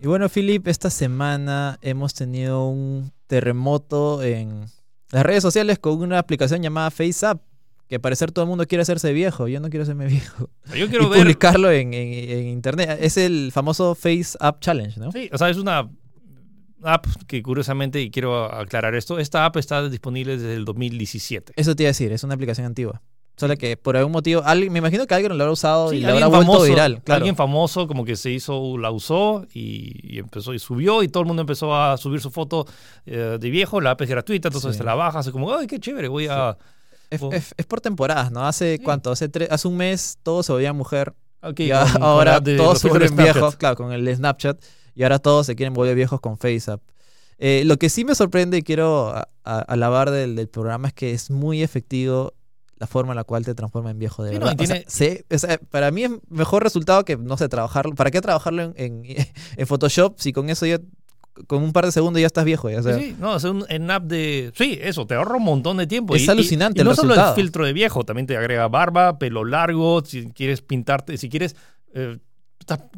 Y 0.03 0.07
bueno, 0.07 0.27
Philip, 0.27 0.67
esta 0.67 0.89
semana 0.89 1.79
hemos 1.81 2.13
tenido 2.13 2.67
un 2.67 3.13
terremoto 3.27 4.21
en 4.21 4.65
las 5.11 5.23
redes 5.23 5.41
sociales 5.41 5.79
con 5.79 6.01
una 6.01 6.19
aplicación 6.19 6.61
llamada 6.61 6.91
FaceApp. 6.91 7.41
Que 7.87 7.95
al 7.95 8.01
parecer 8.01 8.31
todo 8.33 8.43
el 8.43 8.49
mundo 8.49 8.65
quiere 8.67 8.81
hacerse 8.81 9.13
viejo. 9.13 9.47
Yo 9.47 9.61
no 9.61 9.69
quiero 9.69 9.83
hacerme 9.83 10.05
viejo. 10.07 10.49
Yo 10.75 10.85
y 10.85 10.89
quiero 10.89 11.07
ver. 11.07 11.21
publicarlo 11.21 11.71
en, 11.71 11.93
en- 11.93 12.29
en 12.37 12.47
internet. 12.49 12.97
Es 13.01 13.15
el 13.15 13.51
famoso 13.53 13.95
FaceApp 13.95 14.59
Challenge, 14.59 14.99
¿no? 14.99 15.09
Sí, 15.13 15.29
o 15.31 15.37
sea, 15.37 15.49
es 15.49 15.55
una, 15.57 15.89
app 16.83 17.05
que 17.27 17.41
curiosamente, 17.41 18.01
y 18.01 18.11
quiero 18.11 18.53
aclarar 18.53 18.95
esto, 18.95 19.19
esta 19.19 19.45
app 19.45 19.55
está 19.55 19.87
disponible 19.87 20.35
desde 20.37 20.53
el 20.55 20.65
2017. 20.65 21.53
Eso 21.55 21.75
te 21.77 21.83
iba 21.83 21.87
a 21.87 21.91
decir, 21.91 22.11
es 22.11 22.25
una 22.25 22.33
aplicación 22.33 22.65
antigua. 22.67 23.01
Solo 23.35 23.55
que 23.57 23.75
por 23.77 23.97
algún 23.97 24.11
motivo, 24.11 24.43
alguien, 24.45 24.71
me 24.71 24.77
imagino 24.79 25.07
que 25.07 25.13
alguien 25.15 25.35
lo 25.35 25.43
habrá 25.43 25.51
usado 25.51 25.89
Sí, 25.89 25.95
y 25.97 25.99
lo 26.01 26.09
habrá 26.09 26.25
alguien 26.25 26.29
vuelto 26.45 26.51
famoso, 26.53 26.69
viral. 26.69 27.01
Claro. 27.03 27.17
Alguien 27.17 27.35
famoso 27.35 27.87
como 27.87 28.05
que 28.05 28.15
se 28.15 28.29
hizo, 28.29 28.77
la 28.77 28.91
usó 28.91 29.45
y, 29.53 30.15
y 30.15 30.19
empezó 30.19 30.53
y 30.53 30.59
subió 30.59 31.01
y 31.01 31.07
todo 31.07 31.21
el 31.23 31.27
mundo 31.27 31.41
empezó 31.41 31.75
a 31.75 31.97
subir 31.97 32.21
su 32.21 32.29
foto 32.29 32.67
eh, 33.07 33.37
de 33.39 33.49
viejo. 33.49 33.81
La 33.81 33.91
app 33.91 34.01
es 34.01 34.09
gratuita, 34.09 34.49
entonces 34.49 34.73
Sí. 34.73 34.77
te 34.77 34.83
la 34.83 34.93
bajas, 34.93 35.25
es 35.25 35.31
como, 35.31 35.51
ay, 35.53 35.65
qué 35.67 35.79
chévere, 35.79 36.07
voy 36.09 36.27
a... 36.27 36.57
Es, 37.09 37.21
es- 37.31 37.53
es 37.57 37.65
por 37.65 37.81
temporadas, 37.81 38.31
¿no? 38.31 38.45
Hace 38.45 38.77
Sí. 38.77 38.83
cuánto, 38.83 39.11
hace, 39.11 39.31
tre- 39.31 39.47
hace 39.49 39.67
un 39.67 39.77
mes 39.77 40.17
todo 40.21 40.43
se 40.43 40.51
volvía 40.51 40.71
mujer 40.73 41.13
ok, 41.41 41.59
y 41.59 41.69
con- 41.71 41.91
con 41.91 42.03
ahora 42.03 42.39
todos 42.39 42.79
se 42.79 42.87
vuelven 42.87 43.15
viejos, 43.15 43.55
claro, 43.55 43.75
con 43.75 43.91
el 43.91 44.15
Snapchat 44.15 44.61
y 44.95 45.01
ahora 45.03 45.17
todos 45.17 45.47
se 45.47 45.55
quieren 45.55 45.73
volver 45.73 45.95
viejos 45.95 46.21
con 46.21 46.37
FaceApp. 46.37 46.81
Eh, 47.39 47.63
lo 47.65 47.77
que 47.77 47.89
sí 47.89 48.05
me 48.05 48.13
sorprende 48.13 48.57
y 48.59 48.61
quiero 48.61 49.11
alabar 49.43 50.11
del, 50.11 50.35
del 50.35 50.47
programa 50.49 50.89
es 50.89 50.93
que 50.93 51.11
es 51.13 51.31
muy 51.31 51.63
efectivo 51.63 52.33
la 52.83 52.87
forma 52.87 53.13
en 53.13 53.17
la 53.17 53.23
cual 53.23 53.45
te 53.45 53.55
transforma 53.55 53.91
en 53.91 53.99
viejo 53.99 54.23
de 54.23 54.31
Sí, 54.31 54.39
no, 54.39 54.45
verdad. 54.45 54.55
y 54.59 54.63
O 54.63 54.67
sea, 54.67 54.75
tiene- 54.75 54.89
se- 54.89 55.25
o 55.33 55.37
sea, 55.39 55.57
para 55.69 55.89
mí 55.91 56.03
es 56.03 56.11
mejor 56.29 56.63
resultado 56.63 57.05
que, 57.05 57.15
no 57.17 57.37
sé, 57.37 57.47
trabajarlo. 57.49 57.95
¿Para 57.95 58.11
qué 58.11 58.19
trabajarlo 58.21 58.61
en, 58.63 58.73
en- 58.75 59.03
en 59.57 59.67
Photoshop 59.67 60.15
si 60.19 60.33
con 60.33 60.49
eso 60.49 60.65
ya, 60.65 60.79
con 61.47 61.63
un 61.63 61.71
par 61.73 61.85
de 61.85 61.91
segundos 61.91 62.19
ya 62.21 62.27
estás 62.27 62.45
viejo? 62.45 62.69
Ya, 62.69 62.79
o 62.79 62.83
sea, 62.83 62.97
Sí, 62.97 63.15
no, 63.19 63.35
es 63.35 63.43
un 63.45 63.65
en 63.69 63.89
app 63.89 64.03
de... 64.03 64.51
Sí, 64.55 64.77
eso, 64.81 65.07
te 65.07 65.15
ahorra 65.15 65.37
un 65.37 65.43
montón 65.43 65.77
de 65.77 65.87
tiempo. 65.87 66.15
Es 66.15 66.21
Y- 66.23 66.25
y- 66.25 66.29
alucinante 66.29 66.79
Y, 66.79 66.81
el 66.81 66.87
no 66.87 66.93
solo 66.95 67.09
resultado. 67.09 67.35
el 67.35 67.41
filtro 67.41 67.65
de 67.65 67.73
viejo, 67.73 68.03
también 68.03 68.27
te 68.27 68.37
agrega 68.37 68.67
barba, 68.67 69.17
pelo 69.17 69.45
largo, 69.45 70.03
si 70.05 70.29
quieres 70.31 70.61
pintarte, 70.61 71.17
si 71.17 71.29
quieres... 71.29 71.55
eh, 71.93 72.17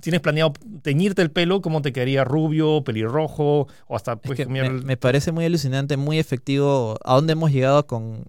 tienes 0.01 0.21
planeado 0.21 0.53
teñirte 0.81 1.21
el 1.21 1.31
pelo, 1.31 1.61
como 1.61 1.81
te 1.81 1.93
quedaría 1.93 2.23
rubio, 2.23 2.83
pelirrojo, 2.83 3.67
o 3.87 3.95
hasta 3.95 4.19
Es 4.23 4.31
que 4.31 4.43
cambiar 4.43 4.71
me, 4.71 4.97
parece 4.97 5.31
muy 5.31 5.45
alucinante, 5.45 5.97
muy 5.97 6.19
efectivo 6.19 6.97
a 7.03 7.15
dónde 7.15 7.33
hemos 7.33 7.51
llegado 7.51 7.87
con, 7.87 8.25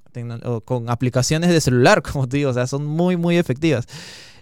con 0.64 0.90
aplicaciones 0.90 1.50
de 1.50 1.60
celular, 1.60 2.02
como 2.12 2.28
te 2.28 2.38
digo, 2.38 2.50
o 2.50 2.54
sea, 2.54 2.66
son 2.66 2.86
muy, 2.86 3.16
muy 3.16 3.36
efectivas. 3.36 3.86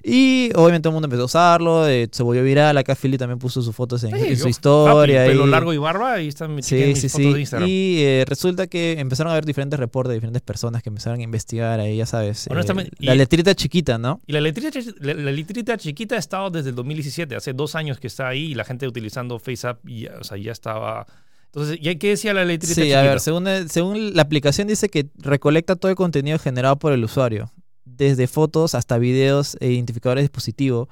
Y 0.06 0.50
obviamente 0.54 0.80
todo 0.82 0.90
el 0.90 0.94
mundo 0.96 1.06
empezó 1.06 1.22
a 1.22 1.24
usarlo, 1.24 1.88
eh, 1.88 2.08
se 2.12 2.22
volvió 2.22 2.44
viral, 2.44 2.76
acá 2.76 2.94
Philly 2.94 3.16
también 3.16 3.38
puso 3.38 3.62
sus 3.62 3.74
fotos 3.74 4.04
en, 4.04 4.10
Sí, 4.10 4.26
en 4.28 4.36
su 4.36 4.42
yo- 4.44 4.48
historia. 4.50 5.20
papi, 5.22 5.30
pelo 5.30 5.46
y- 5.46 5.50
largo 5.50 5.72
y 5.72 5.78
barba, 5.78 6.12
ahí 6.12 6.28
están 6.28 6.62
Sí, 6.62 6.74
mis 6.74 6.98
sí, 7.00 7.08
fotos 7.08 7.26
sí. 7.26 7.32
de 7.32 7.40
Instagram. 7.40 7.68
Y 7.70 8.02
eh, 8.02 8.24
resulta 8.28 8.66
que 8.66 9.00
empezaron 9.00 9.30
a 9.30 9.32
haber 9.32 9.46
diferentes 9.46 9.80
reportes 9.80 10.10
de 10.10 10.14
diferentes 10.16 10.42
personas 10.42 10.82
que 10.82 10.90
empezaron 10.90 11.20
a 11.20 11.22
investigar 11.22 11.80
ahí, 11.80 11.96
ya 11.96 12.04
sabes. 12.04 12.46
eh, 12.48 12.50
la 12.98 13.14
y- 13.14 13.16
letrita 13.16 13.54
chiquita, 13.54 13.96
¿no? 13.96 14.20
Y 14.26 14.32
la 14.34 14.42
letrita, 14.42 14.78
la, 15.00 15.14
la 15.14 15.32
letrita 15.32 15.78
chiquita 15.78 16.16
ha 16.16 16.18
estado 16.18 16.50
desde 16.50 16.68
el 16.68 16.74
2017, 16.76 17.34
hace 17.36 17.54
dos 17.54 17.74
años 17.74 17.98
que 17.98 18.06
está 18.08 18.28
ahí 18.28 18.52
y 18.52 18.54
la 18.54 18.64
gente 18.64 18.86
utilizando 18.86 19.38
FaceApp 19.38 19.78
ya, 19.88 20.12
o 20.20 20.24
sea, 20.24 20.36
ya 20.36 20.52
estaba... 20.52 21.06
Entonces, 21.46 21.78
¿y 21.80 21.96
qué 21.96 22.08
decía 22.10 22.34
la 22.34 22.44
letrita 22.44 22.74
Sí, 22.74 22.80
chiquita? 22.82 23.00
a 23.00 23.04
ver, 23.04 23.20
según, 23.20 23.46
según 23.70 24.14
la 24.14 24.20
aplicación 24.22 24.68
dice 24.68 24.90
que 24.90 25.06
recolecta 25.16 25.76
todo 25.76 25.88
el 25.88 25.96
contenido 25.96 26.38
generado 26.38 26.76
por 26.78 26.92
el 26.92 27.02
usuario, 27.04 27.50
desde 27.84 28.26
fotos 28.26 28.74
hasta 28.74 28.98
videos 28.98 29.56
e 29.60 29.70
identificadores 29.72 30.22
de 30.22 30.28
dispositivo, 30.28 30.88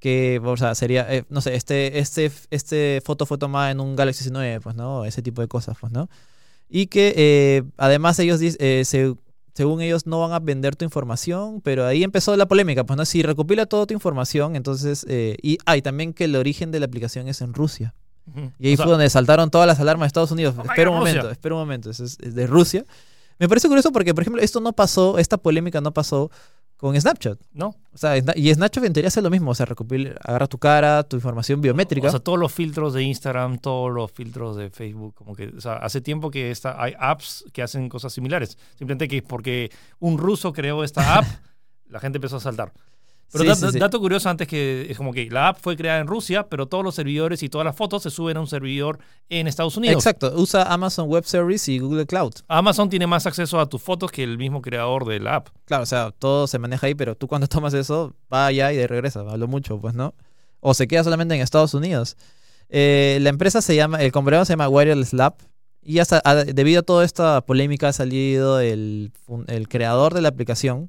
que, 0.00 0.40
o 0.44 0.56
sea, 0.56 0.74
sería, 0.74 1.06
eh, 1.14 1.24
no 1.30 1.40
sé, 1.40 1.54
este, 1.54 1.98
este, 1.98 2.30
este 2.50 3.00
foto 3.04 3.24
fue 3.24 3.38
tomada 3.38 3.70
en 3.70 3.80
un 3.80 3.96
Galaxy 3.96 4.28
S9, 4.28 4.60
pues, 4.60 4.76
¿no? 4.76 5.04
Ese 5.04 5.22
tipo 5.22 5.40
de 5.40 5.48
cosas, 5.48 5.76
pues, 5.80 5.92
¿no? 5.92 6.10
Y 6.68 6.86
que 6.88 7.14
eh, 7.16 7.62
además 7.78 8.18
ellos, 8.18 8.40
eh, 8.42 8.82
se- 8.84 9.14
según 9.54 9.80
ellos, 9.80 10.06
no 10.06 10.20
van 10.20 10.32
a 10.32 10.40
vender 10.40 10.76
tu 10.76 10.84
información, 10.84 11.60
pero 11.62 11.86
ahí 11.86 12.02
empezó 12.02 12.36
la 12.36 12.46
polémica, 12.46 12.84
pues, 12.84 12.96
¿no? 12.98 13.04
Si 13.04 13.22
recopila 13.22 13.64
toda 13.66 13.86
tu 13.86 13.94
información, 13.94 14.56
entonces, 14.56 15.06
eh, 15.08 15.36
y, 15.40 15.58
ah, 15.64 15.76
y 15.76 15.82
también 15.82 16.12
que 16.12 16.24
el 16.24 16.36
origen 16.36 16.70
de 16.70 16.80
la 16.80 16.86
aplicación 16.86 17.28
es 17.28 17.40
en 17.40 17.54
Rusia. 17.54 17.94
Ujú. 18.26 18.50
Y 18.58 18.66
ahí 18.68 18.74
O 18.74 18.76
sea, 18.76 18.84
fue 18.86 18.92
donde 18.92 19.08
saltaron 19.10 19.50
todas 19.50 19.66
las 19.66 19.78
alarmas 19.80 20.06
de 20.06 20.08
Estados 20.08 20.30
Unidos. 20.32 20.54
Oh 20.58 20.62
espera 20.64 20.90
un 20.90 20.96
God, 20.96 21.02
Rusia. 21.02 21.14
momento, 21.16 21.30
espera 21.32 21.54
un 21.54 21.60
momento. 21.60 21.90
Eso 21.90 22.04
es, 22.04 22.18
es 22.20 22.34
de 22.34 22.46
Rusia. 22.46 22.84
Me 23.38 23.48
parece 23.48 23.68
curioso 23.68 23.92
porque, 23.92 24.14
por 24.14 24.22
ejemplo, 24.22 24.42
esto 24.42 24.60
no 24.60 24.72
pasó, 24.72 25.18
esta 25.18 25.36
polémica 25.36 25.80
no 25.80 25.92
pasó 25.92 26.30
con 26.76 27.00
Snapchat. 27.00 27.40
¿No? 27.52 27.68
O 27.92 27.98
sea, 27.98 28.16
y 28.16 28.52
Snapchat 28.52 28.84
en 28.84 28.92
teoría 28.92 29.08
hace 29.08 29.22
lo 29.22 29.30
mismo. 29.30 29.50
O 29.50 29.54
sea, 29.54 29.66
recopila, 29.66 30.14
agarra 30.22 30.46
tu 30.46 30.58
cara, 30.58 31.02
tu 31.02 31.16
información 31.16 31.60
biométrica. 31.60 32.08
O 32.08 32.10
sea, 32.10 32.20
todos 32.20 32.38
los 32.38 32.52
filtros 32.52 32.94
de 32.94 33.02
Instagram, 33.02 33.58
todos 33.58 33.92
los 33.92 34.10
filtros 34.12 34.56
de 34.56 34.70
Facebook, 34.70 35.14
como 35.14 35.34
que, 35.34 35.48
o 35.48 35.60
sea, 35.60 35.74
hace 35.76 36.00
tiempo 36.00 36.30
que 36.30 36.50
está, 36.50 36.82
hay 36.82 36.94
apps 36.98 37.44
que 37.52 37.62
hacen 37.62 37.88
cosas 37.88 38.12
similares. 38.12 38.58
Simplemente 38.76 39.08
que 39.08 39.22
porque 39.22 39.70
un 39.98 40.18
ruso 40.18 40.52
creó 40.52 40.84
esta 40.84 41.18
app, 41.18 41.24
la 41.88 42.00
gente 42.00 42.18
empezó 42.18 42.36
a 42.36 42.40
saltar. 42.40 42.72
Pero 43.32 43.42
Sí, 43.44 43.48
da- 43.48 43.54
sí, 43.56 43.66
sí. 43.72 43.78
dato 43.80 43.98
curioso 44.00 44.28
antes 44.28 44.46
que 44.46 44.86
es 44.88 44.96
como 44.96 45.12
que 45.12 45.28
la 45.28 45.48
app 45.48 45.58
fue 45.60 45.76
creada 45.76 45.98
en 46.00 46.06
Rusia, 46.06 46.46
pero 46.48 46.66
todos 46.66 46.84
los 46.84 46.94
servidores 46.94 47.42
y 47.42 47.48
todas 47.48 47.64
las 47.64 47.74
fotos 47.74 48.02
se 48.04 48.10
suben 48.10 48.36
a 48.36 48.40
un 48.40 48.46
servidor 48.46 48.98
en 49.28 49.48
Estados 49.48 49.76
Unidos. 49.76 49.96
Exacto. 49.96 50.32
Usa 50.36 50.62
Amazon 50.72 51.08
Web 51.08 51.24
Service 51.24 51.70
y 51.72 51.78
Google 51.80 52.06
Cloud. 52.06 52.32
Amazon 52.48 52.88
tiene 52.88 53.06
más 53.08 53.26
acceso 53.26 53.58
a 53.58 53.68
tus 53.68 53.82
fotos 53.82 54.12
que 54.12 54.22
el 54.22 54.38
mismo 54.38 54.62
creador 54.62 55.04
de 55.04 55.18
la 55.18 55.36
app. 55.36 55.48
Claro, 55.64 55.82
o 55.82 55.86
sea, 55.86 56.12
todo 56.16 56.46
se 56.46 56.58
maneja 56.58 56.86
ahí, 56.86 56.94
pero 56.94 57.16
tú 57.16 57.26
cuando 57.26 57.46
tomas 57.48 57.74
eso, 57.74 58.14
va 58.32 58.46
allá 58.46 58.72
y 58.72 58.76
de 58.76 58.86
regresa. 58.86 59.20
Hablo 59.20 59.48
mucho, 59.48 59.80
pues, 59.80 59.94
¿no? 59.94 60.14
O 60.60 60.72
se 60.74 60.86
queda 60.86 61.02
solamente 61.02 61.34
en 61.34 61.40
Estados 61.40 61.74
Unidos. 61.74 62.16
Eh, 62.68 63.18
la 63.20 63.30
empresa 63.30 63.60
se 63.62 63.74
llama, 63.76 64.00
el 64.02 64.12
comprador 64.12 64.46
se 64.46 64.52
llama 64.52 64.68
Wireless 64.68 65.12
Lab. 65.12 65.34
Y 65.82 65.98
hasta, 65.98 66.22
a- 66.24 66.44
debido 66.44 66.80
a 66.80 66.82
toda 66.82 67.04
esta 67.04 67.40
polémica 67.42 67.88
ha 67.88 67.92
salido 67.92 68.60
el, 68.60 69.12
el 69.48 69.68
creador 69.68 70.14
de 70.14 70.22
la 70.22 70.28
aplicación, 70.30 70.88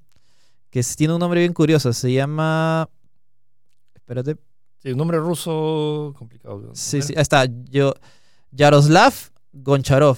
que 0.75 0.83
tiene 0.97 1.13
un 1.13 1.21
nombre 1.21 1.39
bien 1.39 1.53
curioso. 1.53 1.93
Se 1.93 2.11
llama... 2.11 2.89
Espérate. 3.93 4.35
Sí, 4.83 4.91
un 4.91 4.97
nombre 4.97 5.17
ruso 5.19 6.13
complicado. 6.17 6.69
Sí, 6.73 7.01
sí, 7.01 7.13
ahí 7.15 7.21
está. 7.21 7.45
Yo, 7.69 7.93
Yaroslav 8.51 9.13
Goncharov, 9.53 10.17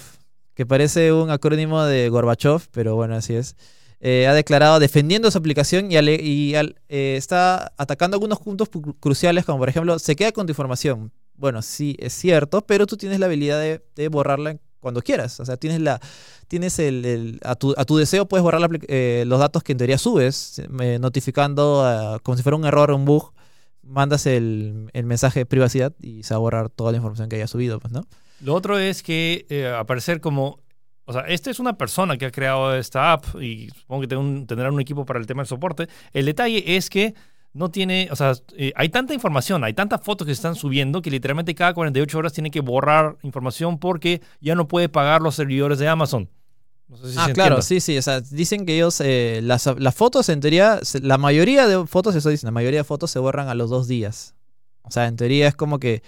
que 0.55 0.65
parece 0.65 1.13
un 1.13 1.29
acrónimo 1.29 1.83
de 1.83 2.09
Gorbachev, 2.09 2.63
pero 2.71 2.95
bueno, 2.95 3.13
así 3.15 3.35
es. 3.35 3.55
Eh, 3.99 4.25
ha 4.25 4.33
declarado 4.33 4.79
defendiendo 4.79 5.29
su 5.29 5.37
aplicación 5.37 5.91
y, 5.91 5.95
ale- 5.97 6.19
y 6.21 6.55
al- 6.55 6.75
eh, 6.89 7.13
está 7.17 7.71
atacando 7.77 8.15
algunos 8.15 8.39
puntos 8.39 8.69
pu- 8.71 8.95
cruciales, 8.99 9.45
como 9.45 9.59
por 9.59 9.69
ejemplo, 9.69 9.99
se 9.99 10.15
queda 10.15 10.31
con 10.31 10.47
tu 10.47 10.51
información. 10.53 11.11
Bueno, 11.35 11.61
sí, 11.61 11.95
es 11.99 12.13
cierto, 12.13 12.61
pero 12.65 12.87
tú 12.87 12.97
tienes 12.97 13.19
la 13.19 13.27
habilidad 13.27 13.59
de, 13.59 13.85
de 13.95 14.07
borrarla 14.07 14.57
cuando 14.79 15.01
quieras. 15.01 15.39
O 15.39 15.45
sea, 15.45 15.57
tienes 15.57 15.81
la 15.81 15.99
tienes 16.47 16.79
el, 16.79 17.39
a, 17.43 17.55
tu, 17.55 17.73
a 17.77 17.83
tu 17.85 17.97
deseo 17.97 18.27
puedes 18.27 18.43
borrar 18.43 18.69
eh, 18.87 19.23
los 19.27 19.39
datos 19.39 19.63
que 19.63 19.73
en 19.73 19.77
teoría 19.77 19.97
subes, 19.97 20.61
eh, 20.81 20.97
notificando 20.99 21.83
ah, 21.85 22.19
como 22.23 22.37
si 22.37 22.43
fuera 22.43 22.55
un 22.55 22.65
error 22.65 22.91
o 22.91 22.95
un 22.95 23.05
bug. 23.05 23.33
Mandas 23.83 24.25
el, 24.25 24.89
el 24.91 25.05
mensaje 25.05 25.39
de 25.41 25.45
privacidad 25.45 25.93
y 26.01 26.23
se 26.23 26.33
va 26.33 26.37
a 26.37 26.39
borrar 26.39 26.69
toda 26.69 26.91
la 26.91 26.97
información 26.97 27.29
que 27.29 27.37
haya 27.37 27.47
subido, 27.47 27.79
pues, 27.79 27.93
¿no? 27.93 28.05
Lo 28.41 28.53
otro 28.53 28.77
es 28.77 29.01
que 29.01 29.45
eh, 29.49 29.67
aparecer 29.67 30.19
como. 30.19 30.59
O 31.05 31.13
sea, 31.13 31.21
esta 31.21 31.49
es 31.49 31.59
una 31.61 31.77
persona 31.77 32.17
que 32.17 32.25
ha 32.25 32.31
creado 32.31 32.75
esta 32.75 33.13
app 33.13 33.41
y 33.41 33.69
supongo 33.69 34.05
que 34.05 34.15
un- 34.17 34.45
tendrá 34.45 34.69
un 34.69 34.81
equipo 34.81 35.05
para 35.05 35.19
el 35.19 35.25
tema 35.25 35.41
del 35.41 35.47
soporte. 35.47 35.87
El 36.11 36.25
detalle 36.25 36.75
es 36.75 36.89
que 36.89 37.13
no 37.57 37.69
tiene. 37.69 38.07
O 38.11 38.15
sea, 38.15 38.33
eh, 38.55 38.71
hay 38.75 38.89
tanta 38.89 39.13
información, 39.13 39.63
hay 39.63 39.73
tantas 39.73 40.01
fotos 40.01 40.25
que 40.25 40.33
se 40.33 40.39
están 40.39 40.55
subiendo 40.55 41.01
que 41.01 41.09
literalmente 41.09 41.55
cada 41.55 41.73
48 41.73 42.17
horas 42.17 42.33
tiene 42.33 42.51
que 42.51 42.61
borrar 42.61 43.17
información 43.23 43.79
porque 43.79 44.21
ya 44.39 44.55
no 44.55 44.67
puede 44.67 44.89
pagar 44.89 45.21
los 45.21 45.35
servidores 45.35 45.79
de 45.79 45.87
Amazon. 45.87 46.29
No 46.87 46.97
sé 46.97 47.11
si 47.11 47.17
ah, 47.19 47.25
se 47.25 47.33
claro, 47.33 47.61
sí, 47.61 47.79
sí. 47.81 47.97
O 47.97 48.01
sea, 48.01 48.21
dicen 48.21 48.65
que 48.65 48.75
ellos, 48.75 49.01
eh, 49.01 49.41
las, 49.43 49.65
las 49.77 49.95
fotos 49.95 50.29
en 50.29 50.39
teoría, 50.39 50.79
la 51.01 51.17
mayoría 51.17 51.67
de 51.67 51.85
fotos, 51.85 52.15
eso 52.15 52.29
dicen, 52.29 52.47
la 52.47 52.51
mayoría 52.51 52.81
de 52.81 52.83
fotos 52.85 53.11
se 53.11 53.19
borran 53.19 53.49
a 53.49 53.55
los 53.55 53.69
dos 53.69 53.87
días. 53.87 54.35
O 54.83 54.91
sea, 54.91 55.07
en 55.07 55.17
teoría 55.17 55.47
es 55.47 55.55
como 55.55 55.79
que 55.79 56.01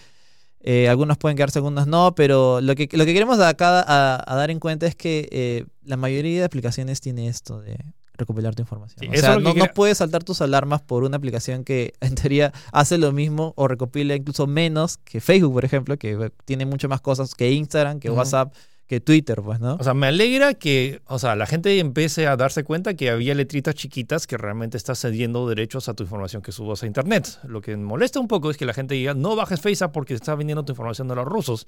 eh, 0.62 0.88
algunos 0.88 1.17
pueden 1.17 1.35
quedar 1.35 1.51
segundos, 1.51 1.88
no, 1.88 2.15
pero 2.15 2.62
lo 2.62 2.75
que, 2.75 2.88
lo 2.93 3.05
que 3.05 3.13
queremos 3.13 3.39
acá 3.39 3.81
a, 3.81 4.23
a 4.25 4.35
dar 4.35 4.51
en 4.51 4.59
cuenta 4.59 4.85
es 4.85 4.95
que 4.95 5.27
eh, 5.31 5.65
la 5.83 5.97
mayoría 5.97 6.39
de 6.39 6.45
aplicaciones 6.45 7.01
tiene 7.01 7.27
esto 7.27 7.59
de 7.59 7.77
recopilar 8.19 8.53
tu 8.53 8.62
información. 8.62 8.99
Sí, 8.99 9.17
o 9.17 9.19
sea, 9.19 9.39
no, 9.39 9.53
puedes 9.73 9.97
saltar 9.97 10.23
tus 10.23 10.41
alarmas 10.41 10.82
por 10.82 11.03
una 11.03 11.17
aplicación 11.17 11.63
que 11.63 11.93
en 12.01 12.15
teoría 12.15 12.53
hace 12.71 12.97
lo 12.97 13.12
mismo 13.12 13.53
o 13.55 13.67
recopila 13.67 14.15
incluso 14.15 14.45
menos 14.45 14.97
que 14.97 15.21
Facebook, 15.21 15.53
por 15.53 15.65
ejemplo, 15.65 15.97
que 15.97 16.12
eh, 16.12 16.29
tiene 16.45 16.65
mucho 16.65 16.88
más 16.88 17.01
cosas 17.01 17.34
que 17.34 17.51
Instagram, 17.51 17.99
que. 17.99 18.10
WhatsApp, 18.19 18.53
que 18.89 18.99
Twitter, 18.99 19.39
pues, 19.43 19.60
¿no? 19.60 19.75
O 19.79 19.84
sea, 19.84 19.93
me 19.93 20.08
alegra 20.08 20.55
que, 20.55 21.01
o 21.05 21.19
sea, 21.19 21.36
la 21.36 21.45
gente 21.45 21.77
empiece 21.77 22.25
a 22.25 22.36
darse 22.36 22.63
cuenta 22.63 22.95
que 22.95 23.12
había 23.12 23.36
letritas 23.36 23.75
chiquitas 23.75 24.25
que 24.25 24.36
realmente 24.36 24.77
está 24.77 24.95
cediendo 24.95 25.47
derechos 25.47 25.88
a 25.89 25.93
tu 25.93 26.01
información 26.01 26.41
que 26.41 26.51
subas 26.51 26.82
a 26.82 26.88
internet. 26.88 27.39
Lo 27.43 27.62
que 27.62 27.77
me 27.77 27.84
molesta 27.84 28.19
un 28.19 28.27
poco 28.27 28.49
es 28.49 28.58
que 28.58 28.65
la 28.65 28.73
gente 28.73 28.95
diga, 28.95 29.13
no 29.13 29.36
bajes 29.36 29.62
Facebook 29.62 29.91
porque 29.91 30.15
está 30.15 30.34
vendiendo 30.34 30.65
tu 30.65 30.71
información 30.71 31.10
a 31.12 31.15
los 31.15 31.25
rusos. 31.25 31.67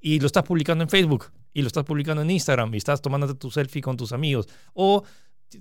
Y 0.00 0.20
lo 0.20 0.26
estás 0.26 0.44
publicando 0.44 0.84
en 0.84 0.90
Facebook, 0.90 1.32
y 1.52 1.62
lo 1.62 1.66
estás 1.66 1.82
publicando 1.82 2.22
en 2.22 2.30
Instagram, 2.30 2.72
y 2.74 2.76
estás 2.76 3.02
tomándote 3.02 3.34
tu 3.34 3.50
selfie 3.50 3.82
con 3.82 3.96
tus 3.96 4.12
amigos. 4.12 4.46
O 4.74 5.02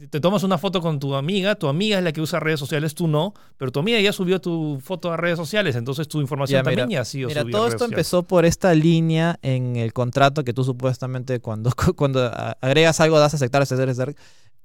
te 0.10 0.20
tomas 0.20 0.44
una 0.44 0.58
foto 0.58 0.82
con 0.82 1.00
tu 1.00 1.14
amiga, 1.16 1.56
tu 1.56 1.68
amiga 1.68 1.98
es 1.98 2.04
la 2.04 2.12
que 2.12 2.22
usa 2.22 2.40
redes 2.40 2.60
sociales, 2.60 2.96
tú 2.96 3.08
no, 3.08 3.34
pero 3.58 3.72
tu 3.72 3.80
amiga 3.80 4.00
ya 4.00 4.12
subió 4.12 4.42
tu 4.42 4.80
foto 4.84 5.12
a 5.12 5.18
redes 5.18 5.38
sociales, 5.38 5.76
entonces 5.76 6.08
tu 6.08 6.20
información 6.22 6.58
Ya, 6.64 6.70
mira, 6.70 6.82
también 6.82 6.98
ya 6.98 7.02
ha 7.02 7.06
sido 7.06 7.28
Mira, 7.30 7.42
subida 7.42 7.50
a 7.50 7.52
todo 7.52 7.64
redes 7.66 7.74
esto 7.76 7.86
sociales. 7.86 7.98
empezó 7.98 8.24
por 8.24 8.46
esta 8.46 8.74
línea 8.74 9.38
en 9.42 9.76
el 9.76 9.94
contrato 9.94 10.44
que 10.44 10.54
tú 10.54 10.64
supuestamente 10.64 11.40
cuando, 11.40 11.72
cuando 11.96 12.32
agregas 12.62 13.00
algo 13.00 13.20
das 13.20 13.34
a 13.34 13.38
aceptar, 13.38 13.62
aceptar, 13.62 13.90
aceptar. 13.90 14.16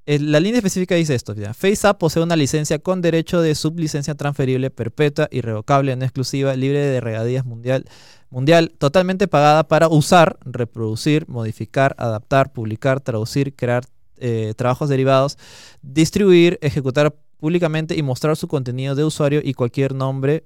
la 0.06 0.40
línea 0.40 0.58
específica 0.58 0.94
dice 0.94 1.14
esto, 1.14 1.34
mira, 1.34 1.52
FaceApp 1.52 1.98
posee 1.98 2.22
una 2.22 2.36
licencia 2.36 2.78
con 2.78 3.02
derecho 3.02 3.42
de 3.42 3.54
sublicencia 3.54 4.14
transferible, 4.14 4.70
perpetua, 4.70 5.28
irrevocable, 5.30 5.94
no 5.96 6.04
exclusiva, 6.04 6.56
libre 6.56 6.78
de 6.78 7.00
regadías 7.00 7.44
mundial, 7.44 7.84
mundial, 8.30 8.72
totalmente 8.78 9.28
pagada 9.28 9.64
para 9.68 9.88
usar, 9.88 10.38
reproducir, 10.44 11.28
modificar, 11.28 11.94
adaptar, 11.98 12.52
publicar, 12.52 13.00
traducir, 13.00 13.54
crear 13.54 13.84
eh, 14.20 14.54
trabajos 14.56 14.88
derivados, 14.88 15.38
distribuir, 15.82 16.58
ejecutar 16.62 17.14
públicamente 17.38 17.96
y 17.96 18.02
mostrar 18.02 18.36
su 18.36 18.48
contenido 18.48 18.94
de 18.94 19.04
usuario 19.04 19.40
y 19.42 19.54
cualquier 19.54 19.94
nombre 19.94 20.44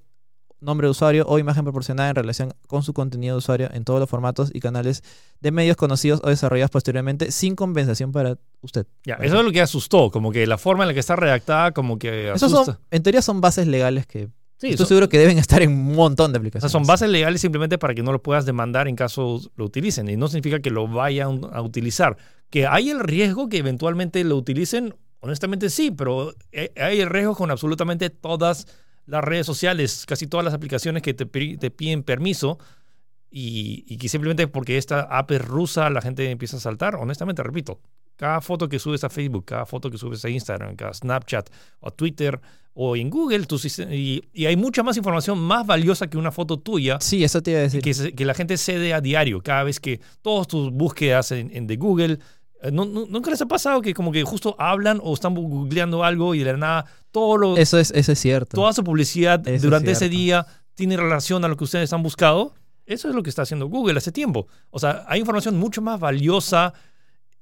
nombre 0.60 0.86
de 0.86 0.92
usuario 0.92 1.24
o 1.26 1.40
imagen 1.40 1.64
proporcionada 1.64 2.10
en 2.10 2.14
relación 2.14 2.54
con 2.68 2.84
su 2.84 2.92
contenido 2.92 3.34
de 3.34 3.38
usuario 3.38 3.68
en 3.72 3.82
todos 3.82 3.98
los 3.98 4.08
formatos 4.08 4.52
y 4.54 4.60
canales 4.60 5.02
de 5.40 5.50
medios 5.50 5.76
conocidos 5.76 6.20
o 6.22 6.28
desarrollados 6.28 6.70
posteriormente 6.70 7.32
sin 7.32 7.56
compensación 7.56 8.12
para 8.12 8.38
usted. 8.60 8.86
Ya, 9.04 9.14
eso 9.14 9.38
es 9.40 9.44
lo 9.44 9.50
que 9.50 9.60
asustó, 9.60 10.12
como 10.12 10.30
que 10.30 10.46
la 10.46 10.58
forma 10.58 10.84
en 10.84 10.88
la 10.88 10.94
que 10.94 11.00
está 11.00 11.16
redactada 11.16 11.72
como 11.72 11.98
que 11.98 12.30
asusta. 12.30 12.64
Son, 12.64 12.78
en 12.92 13.02
teoría 13.02 13.22
son 13.22 13.40
bases 13.40 13.66
legales 13.66 14.06
que 14.06 14.28
Sí, 14.58 14.68
estoy 14.68 14.76
son- 14.76 14.86
seguro 14.86 15.08
que 15.08 15.18
deben 15.18 15.38
estar 15.38 15.60
en 15.62 15.70
un 15.72 15.94
montón 15.96 16.30
de 16.32 16.36
O 16.36 16.38
sea, 16.38 16.38
aplicaciones. 16.38 16.70
son 16.70 16.84
bases 16.86 17.08
legales 17.10 17.40
simplemente 17.40 17.76
para 17.76 17.92
que 17.96 18.04
no 18.04 18.12
lo 18.12 18.22
puedas 18.22 18.46
demandar 18.46 18.86
en 18.86 18.94
caso 18.94 19.40
lo 19.56 19.64
utilicen. 19.64 20.08
Y 20.10 20.16
no 20.16 20.28
significa 20.28 20.60
que 20.60 20.70
lo 20.70 20.86
vayan 20.86 21.40
a 21.52 21.60
utilizar. 21.60 22.16
Que 22.52 22.66
hay 22.66 22.90
el 22.90 23.00
riesgo 23.00 23.48
que 23.48 23.56
eventualmente 23.56 24.22
lo 24.24 24.36
utilicen, 24.36 24.94
honestamente 25.20 25.70
sí, 25.70 25.90
pero 25.90 26.34
eh, 26.52 26.70
hay 26.76 27.00
el 27.00 27.08
riesgo 27.08 27.34
con 27.34 27.50
absolutamente 27.50 28.10
todas 28.10 28.68
las 29.06 29.24
redes 29.24 29.46
sociales, 29.46 30.04
casi 30.06 30.26
todas 30.26 30.44
las 30.44 30.52
aplicaciones 30.52 31.02
que 31.02 31.14
te, 31.14 31.24
te 31.24 31.70
piden 31.70 32.02
permiso 32.02 32.58
y, 33.30 33.84
y 33.88 33.96
que 33.96 34.08
simplemente 34.08 34.46
porque 34.48 34.76
esta 34.76 35.00
app 35.00 35.30
es 35.30 35.42
rusa 35.42 35.88
la 35.88 36.02
gente 36.02 36.30
empieza 36.30 36.58
a 36.58 36.60
saltar. 36.60 36.96
Honestamente, 36.96 37.42
repito, 37.42 37.80
cada 38.16 38.40
foto 38.40 38.68
que 38.68 38.78
subes 38.78 39.02
a 39.02 39.08
Facebook, 39.08 39.46
cada 39.46 39.66
foto 39.66 39.90
que 39.90 39.98
subes 39.98 40.24
a 40.24 40.28
Instagram, 40.28 40.76
cada 40.76 40.92
Snapchat 40.92 41.50
o 41.80 41.88
a 41.88 41.90
Twitter 41.90 42.40
o 42.74 42.96
en 42.96 43.10
Google, 43.10 43.46
tú 43.46 43.60
y, 43.90 44.22
y 44.32 44.46
hay 44.46 44.56
mucha 44.56 44.82
más 44.82 44.96
información 44.96 45.38
más 45.38 45.66
valiosa 45.66 46.08
que 46.08 46.16
una 46.16 46.32
foto 46.32 46.58
tuya 46.58 46.98
Sí, 47.00 47.22
eso 47.22 47.42
te 47.42 47.50
iba 47.50 47.60
a 47.60 47.62
decir. 47.64 47.82
que, 47.82 48.14
que 48.14 48.24
la 48.24 48.34
gente 48.34 48.56
cede 48.56 48.94
a 48.94 49.00
diario, 49.00 49.42
cada 49.42 49.64
vez 49.64 49.80
que 49.80 50.00
todas 50.22 50.46
tus 50.46 50.70
búsquedas 50.70 51.32
en, 51.32 51.50
en 51.54 51.66
de 51.66 51.76
Google, 51.76 52.18
¿no- 52.70 52.84
no- 52.84 53.06
¿nunca 53.08 53.30
les 53.30 53.40
ha 53.42 53.46
pasado 53.46 53.80
que 53.82 53.94
como 53.94 54.12
que 54.12 54.22
justo 54.24 54.54
hablan 54.58 55.00
o 55.02 55.14
están 55.14 55.34
googleando 55.34 56.04
algo 56.04 56.34
y 56.34 56.40
de 56.40 56.52
la 56.52 56.58
nada 56.58 56.84
todo 57.10 57.36
lo, 57.36 57.56
Eso 57.56 57.78
es, 57.78 57.90
eso 57.92 58.12
es 58.12 58.18
cierto. 58.18 58.54
toda 58.54 58.72
su 58.72 58.84
publicidad 58.84 59.40
Eso 59.46 59.54
es 59.56 59.62
durante 59.62 59.90
ese 59.90 60.08
cierto. 60.08 60.16
día 60.16 60.46
tiene 60.74 60.96
relación 60.96 61.44
a 61.44 61.48
lo 61.48 61.56
que 61.56 61.64
ustedes 61.64 61.92
han 61.92 62.02
buscado? 62.02 62.54
Eso 62.86 63.08
es 63.08 63.14
lo 63.14 63.22
que 63.22 63.30
está 63.30 63.42
haciendo 63.42 63.66
Google 63.68 63.96
hace 63.98 64.10
tiempo. 64.12 64.46
O 64.70 64.78
sea, 64.78 65.04
hay 65.08 65.20
información 65.20 65.56
mucho 65.58 65.80
más 65.82 65.98
valiosa 66.00 66.72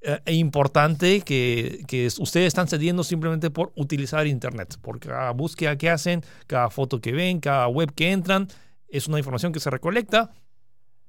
eh, 0.02 0.18
e 0.24 0.34
importante 0.34 1.20
que, 1.20 1.82
que 1.86 2.06
es- 2.06 2.18
ustedes 2.18 2.46
están 2.48 2.68
cediendo 2.68 3.04
simplemente 3.04 3.50
por 3.50 3.70
utilizar 3.76 4.26
Internet. 4.26 4.76
Por 4.80 4.98
cada 4.98 5.30
búsqueda 5.32 5.76
que 5.76 5.90
hacen, 5.90 6.22
cada 6.46 6.70
foto 6.70 7.00
que 7.00 7.12
ven, 7.12 7.38
cada 7.40 7.68
web 7.68 7.92
que 7.94 8.10
entran, 8.10 8.48
es 8.88 9.08
una 9.08 9.18
información 9.18 9.52
que 9.52 9.60
se 9.60 9.68
recolecta 9.70 10.30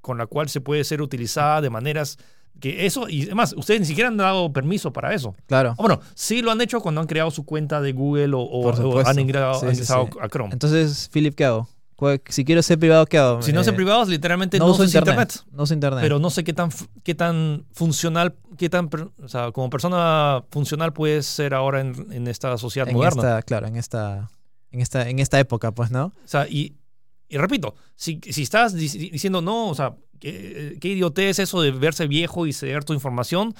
con 0.02 0.18
la 0.18 0.26
cual 0.28 0.50
se 0.50 0.60
puede 0.62 0.84
ser 0.84 1.02
utilizada 1.02 1.62
de 1.62 1.70
maneras 1.70 2.18
que 2.60 2.86
eso, 2.86 3.10
y 3.10 3.24
además, 3.24 3.54
ustedes 3.58 3.80
ni 3.80 3.86
siquiera 3.88 4.10
han 4.10 4.18
dado 4.18 4.52
permiso 4.54 4.94
para 4.94 5.14
eso. 5.14 5.36
Claro. 5.48 5.74
O 5.78 5.84
bueno, 5.84 6.00
sí 6.14 6.42
lo 6.42 6.52
han 6.52 6.62
hecho 6.62 6.80
cuando 6.82 7.02
han 7.02 7.08
creado 7.08 7.32
su 7.32 7.44
cuenta 7.46 7.82
de 7.82 7.92
Google 7.94 8.32
o, 8.36 9.04
han 9.06 9.20
ingresado, 9.20 9.54
Sí, 9.60 9.66
han 9.66 9.72
sí, 9.76 9.82
ingresado 9.82 10.10
sí. 10.12 10.20
a 10.22 10.28
Chrome. 10.30 10.54
Entonces, 10.54 11.10
Philip, 11.12 11.34
¿qué 11.36 11.46
hago? 11.46 11.68
¿Cuál- 11.96 12.22
Si 12.30 12.44
quiero 12.46 12.62
ser 12.64 12.78
privado, 12.80 13.06
¿qué 13.06 13.18
hago? 13.20 13.42
si 13.44 13.52
no 13.54 13.64
son 13.64 13.74
Eh, 13.74 13.78
privados, 13.78 14.10
literalmente 14.10 14.58
no, 14.60 14.66
no, 14.66 14.72
uso 14.74 14.84
internet. 14.84 15.14
internet. 15.14 15.46
No 15.52 15.64
uso 15.64 15.74
internet. 15.74 16.02
Pero 16.02 16.18
no 16.20 16.30
sé 16.32 16.44
qué 16.44 16.54
tan, 16.54 16.70
qué 17.04 17.14
tan 17.16 17.66
funcional, 17.74 18.36
qué 18.58 18.70
tan, 18.70 18.90
o 19.24 19.28
sea, 19.28 19.52
como 19.52 19.70
persona 19.70 20.44
funcional 20.52 20.94
puedes 20.94 21.26
ser 21.28 21.54
ahora 21.54 21.82
en, 21.82 22.12
en 22.12 22.28
esta 22.28 22.58
sociedad 22.58 22.88
en 22.90 22.96
moderna. 22.96 23.22
esta, 23.22 23.42
claro, 23.44 23.68
en 23.68 23.76
esta, 23.76 24.30
en 24.72 24.82
esta, 24.82 25.10
en 25.10 25.20
esta 25.20 25.40
época, 25.40 25.72
pues, 25.74 25.92
¿no? 25.92 26.06
O 26.06 26.14
sea, 26.28 26.48
y, 26.48 26.76
y 27.30 27.38
repito, 27.38 27.76
si, 27.96 28.20
si 28.30 28.42
estás 28.44 28.76
dic- 28.76 29.12
diciendo 29.12 29.42
no, 29.42 29.68
o 29.70 29.76
sea, 29.76 29.94
qué, 30.22 30.78
qué 30.80 30.88
idiotez 30.90 31.40
eso 31.40 31.62
de 31.62 31.72
verse 31.72 32.08
viejo 32.08 32.48
y 32.48 32.54
ceder 32.54 32.86
tu 32.86 32.94
información. 32.94 33.54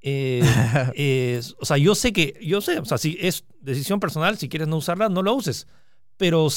eh, 0.00 0.42
es- 0.96 1.54
o 1.60 1.64
sea, 1.64 1.76
yo 1.78 1.94
sé 1.94 2.12
que, 2.12 2.38
yo 2.42 2.60
sé, 2.60 2.78
o 2.80 2.84
sea, 2.84 2.98
si 2.98 3.16
es 3.20 3.44
decisión 3.60 4.00
personal, 4.00 4.36
si 4.38 4.48
quieres 4.48 4.66
no 4.68 4.76
usarla, 4.78 5.08
no 5.08 5.22
la 5.22 5.32
uses. 5.32 5.66
Pero 6.16 6.48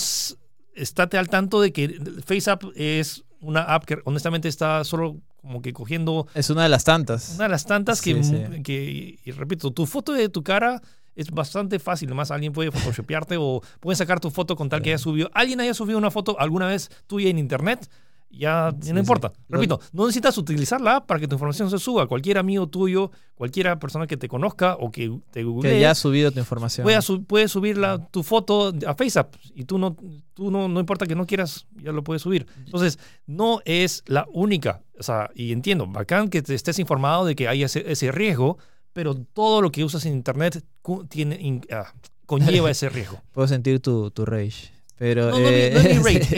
estate 0.73 1.17
al 1.17 1.29
tanto 1.29 1.61
de 1.61 1.71
que 1.71 1.99
FaceApp 2.25 2.63
es 2.75 3.23
una 3.39 3.61
app 3.61 3.85
que 3.85 3.99
honestamente 4.05 4.47
está 4.47 4.83
solo 4.83 5.17
como 5.41 5.61
que 5.61 5.73
cogiendo 5.73 6.27
Es 6.33 6.49
una 6.49 6.63
de 6.63 6.69
las 6.69 6.83
tantas. 6.83 7.35
una 7.35 7.43
de 7.43 7.49
las 7.49 7.65
tantas 7.65 8.01
que, 8.01 8.23
Sí, 8.23 8.33
sí. 8.51 8.63
que- 8.63 9.19
y 9.23 9.31
repito, 9.31 9.71
tu 9.71 9.85
foto 9.85 10.11
de 10.13 10.29
tu 10.29 10.43
cara 10.43 10.81
es 11.15 11.29
bastante 11.31 11.77
fácil. 11.79 12.09
Además, 12.09 12.31
alguien 12.31 12.51
puede 12.51 12.71
photoshopearte 12.71 13.35
o 13.39 13.61
pueden 13.79 13.95
sacar 13.95 14.19
tu 14.19 14.31
foto 14.31 14.55
con 14.55 14.67
tal 14.69 14.81
que 14.81 14.89
haya 14.89 14.97
subido. 14.97 15.29
Alguien 15.33 15.61
haya 15.61 15.73
subido 15.73 15.97
una 15.97 16.11
foto 16.11 16.37
alguna 16.39 16.67
vez 16.67 16.89
tuya 17.07 17.29
en 17.29 17.37
internet. 17.39 17.87
Ya, 18.29 18.75
Sí, 18.81 18.91
no 18.91 18.99
importa. 18.99 19.31
sí. 19.33 19.41
Repito, 19.47 19.79
no 19.93 20.05
necesitas 20.05 20.37
utilizar 20.37 20.81
la 20.81 20.97
app 20.97 21.05
para 21.05 21.19
que 21.21 21.27
tu 21.27 21.35
información 21.35 21.69
se 21.69 21.79
suba. 21.79 22.05
Cualquier 22.07 22.37
amigo 22.37 22.67
tuyo, 22.67 23.09
cualquiera 23.33 23.79
persona 23.79 24.07
que 24.07 24.17
te 24.17 24.27
conozca 24.27 24.75
o 24.75 24.91
que 24.91 25.09
te 25.31 25.43
googlee, 25.43 25.71
que 25.75 25.79
ya 25.79 25.91
has 25.91 25.97
subido 25.99 26.31
tu 26.31 26.39
información. 26.39 26.83
puede, 26.83 27.01
su- 27.01 27.23
puede 27.23 27.47
subir 27.47 27.77
la- 27.77 27.97
tu 28.09 28.23
foto 28.23 28.73
a 28.85 28.93
FaceApp 28.93 29.33
y 29.55 29.63
tú 29.63 29.77
no, 29.77 29.95
tú 30.33 30.51
no, 30.51 30.67
no 30.67 30.79
importa 30.81 31.05
que 31.05 31.15
no 31.15 31.25
quieras, 31.25 31.65
ya 31.81 31.93
lo 31.93 32.03
puedes 32.03 32.23
subir. 32.23 32.45
Entonces, 32.65 32.99
no 33.25 33.61
es 33.63 34.03
la 34.05 34.25
única. 34.33 34.81
O 34.99 35.03
sea, 35.03 35.29
y 35.33 35.53
entiendo, 35.53 35.87
bacán 35.87 36.29
que 36.29 36.41
te 36.41 36.55
estés 36.55 36.77
informado 36.79 37.23
de 37.25 37.35
que 37.35 37.47
hay 37.47 37.63
ese, 37.63 37.89
ese 37.89 38.11
riesgo, 38.11 38.57
pero 38.91 39.15
todo 39.15 39.61
lo 39.61 39.71
que 39.71 39.83
usas 39.85 40.05
en 40.05 40.13
Internet 40.13 40.61
cu- 40.81 41.05
tiene, 41.05 41.37
in- 41.39 41.61
ah, 41.71 41.93
conlleva 42.25 42.69
ese 42.71 42.89
riesgo. 42.89 43.21
Puedo 43.31 43.47
sentir 43.47 43.79
tu, 43.79 44.11
tu 44.11 44.25
rage. 44.25 44.71
Pero. 44.97 45.29
No, 45.31 45.39
no, 45.39 45.47
eh, 45.47 45.71
no 45.73 45.79
es 45.79 46.03
mi 46.03 46.37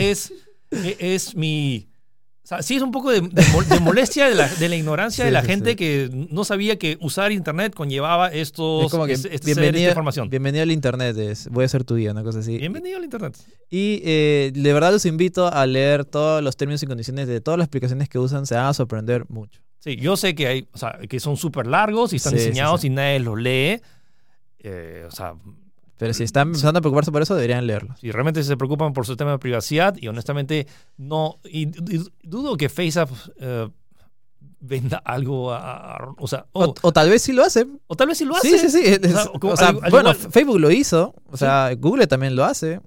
es 0.70 1.34
mi... 1.34 1.88
O 2.44 2.48
sea, 2.48 2.62
sí 2.62 2.76
es 2.76 2.82
un 2.82 2.92
poco 2.92 3.10
de, 3.10 3.20
de 3.20 3.42
de 3.68 3.80
molestia 3.80 4.26
de 4.26 4.34
la, 4.34 4.48
de 4.48 4.70
la 4.70 4.76
ignorancia 4.76 5.22
de 5.24 5.30
Sí, 5.30 5.34
la 5.34 5.42
sí, 5.42 5.48
gente 5.48 5.70
sí. 5.70 5.76
que 5.76 6.08
no 6.30 6.44
sabía 6.44 6.78
que 6.78 6.96
usar 7.02 7.30
Internet 7.30 7.74
conllevaba 7.74 8.28
estos, 8.28 8.86
Es 8.86 8.90
como 8.90 9.04
que 9.04 9.12
es- 9.12 9.26
este- 9.26 9.38
ceder 9.38 9.50
esta 9.50 9.60
bienvenido, 9.60 9.90
información. 9.90 10.30
bienvenido 10.30 10.62
al 10.62 10.70
internet, 10.70 11.18
es, 11.18 11.48
voy 11.48 11.66
a 11.66 11.68
ser 11.68 11.84
tu 11.84 11.96
guía, 11.96 12.12
una 12.12 12.22
cosa 12.22 12.38
así. 12.38 12.56
Bienvenido 12.56 12.96
al 12.96 13.04
Internet. 13.04 13.36
Y 13.68 14.00
eh, 14.02 14.50
de 14.54 14.72
verdad 14.72 14.92
los 14.92 15.04
invito 15.04 15.52
a 15.52 15.66
leer 15.66 16.06
todos 16.06 16.42
los 16.42 16.56
términos 16.56 16.82
y 16.82 16.86
condiciones 16.86 17.28
de 17.28 17.42
todas 17.42 17.58
las 17.58 17.66
aplicaciones 17.66 18.08
que 18.08 18.18
usan, 18.18 18.46
se 18.46 18.54
van 18.54 18.64
a 18.64 18.72
sorprender 18.72 19.26
mucho. 19.28 19.60
Sí, 19.80 19.96
yo 19.96 20.16
sé 20.16 20.34
que 20.34 20.46
hay, 20.46 20.68
o 20.72 20.78
sea, 20.78 20.98
que 21.06 21.20
son 21.20 21.36
súper 21.36 21.66
largos 21.66 22.14
y 22.14 22.16
están 22.16 22.32
diseñados 22.34 22.82
y 22.82 22.88
nadie 22.88 23.20
los 23.20 23.38
lee. 23.38 23.82
Eh, 24.60 25.04
o 25.06 25.10
sea, 25.10 25.34
Pero 25.98 26.14
si 26.14 26.22
están 26.24 26.48
empezando 26.48 26.78
a 26.78 26.80
preocuparse 26.80 27.12
por 27.12 27.20
eso, 27.22 27.34
deberían 27.34 27.66
leerlo. 27.66 27.94
si 28.00 28.10
realmente 28.10 28.42
se 28.44 28.56
preocupan 28.56 28.92
por 28.92 29.04
su 29.04 29.16
tema 29.16 29.32
de 29.32 29.38
privacidad 29.38 29.96
y 30.00 30.08
honestamente 30.08 30.66
no, 30.96 31.38
y, 31.44 31.66
y 31.68 32.04
dudo 32.22 32.56
que 32.56 32.68
FaceApp 32.68 33.10
eh, 33.40 33.68
venda 34.60 34.98
algo 35.04 35.52
a, 35.52 35.96
a- 35.96 36.14
o 36.18 36.26
sea, 36.28 36.46
O, 36.52 36.64
o, 36.66 36.74
o 36.82 36.92
tal 36.92 37.10
vez 37.10 37.22
sí 37.22 37.32
lo 37.32 37.44
hacen. 37.44 37.80
o 37.86 37.96
tal 37.96 38.06
vez 38.08 38.18
sí 38.18 38.24
lo 38.24 38.34
hace. 38.36 38.58
Sí, 38.58 38.70
sí, 38.70 38.70
sí. 38.70 38.88
es- 38.88 38.98
O 39.04 39.08
sea, 39.08 39.22
es- 39.22 39.28
como- 39.40 39.52
o 39.52 39.56
sea, 39.56 39.68
al- 39.68 39.80
al 39.82 39.90
bueno, 39.90 40.10
igual- 40.12 40.32
Facebook 40.32 40.58
lo 40.60 40.70
hizo. 40.70 41.14
O 41.30 41.36
sea, 41.36 41.70
Google 41.76 42.06
también 42.06 42.34
lo 42.36 42.44
hace. 42.44 42.78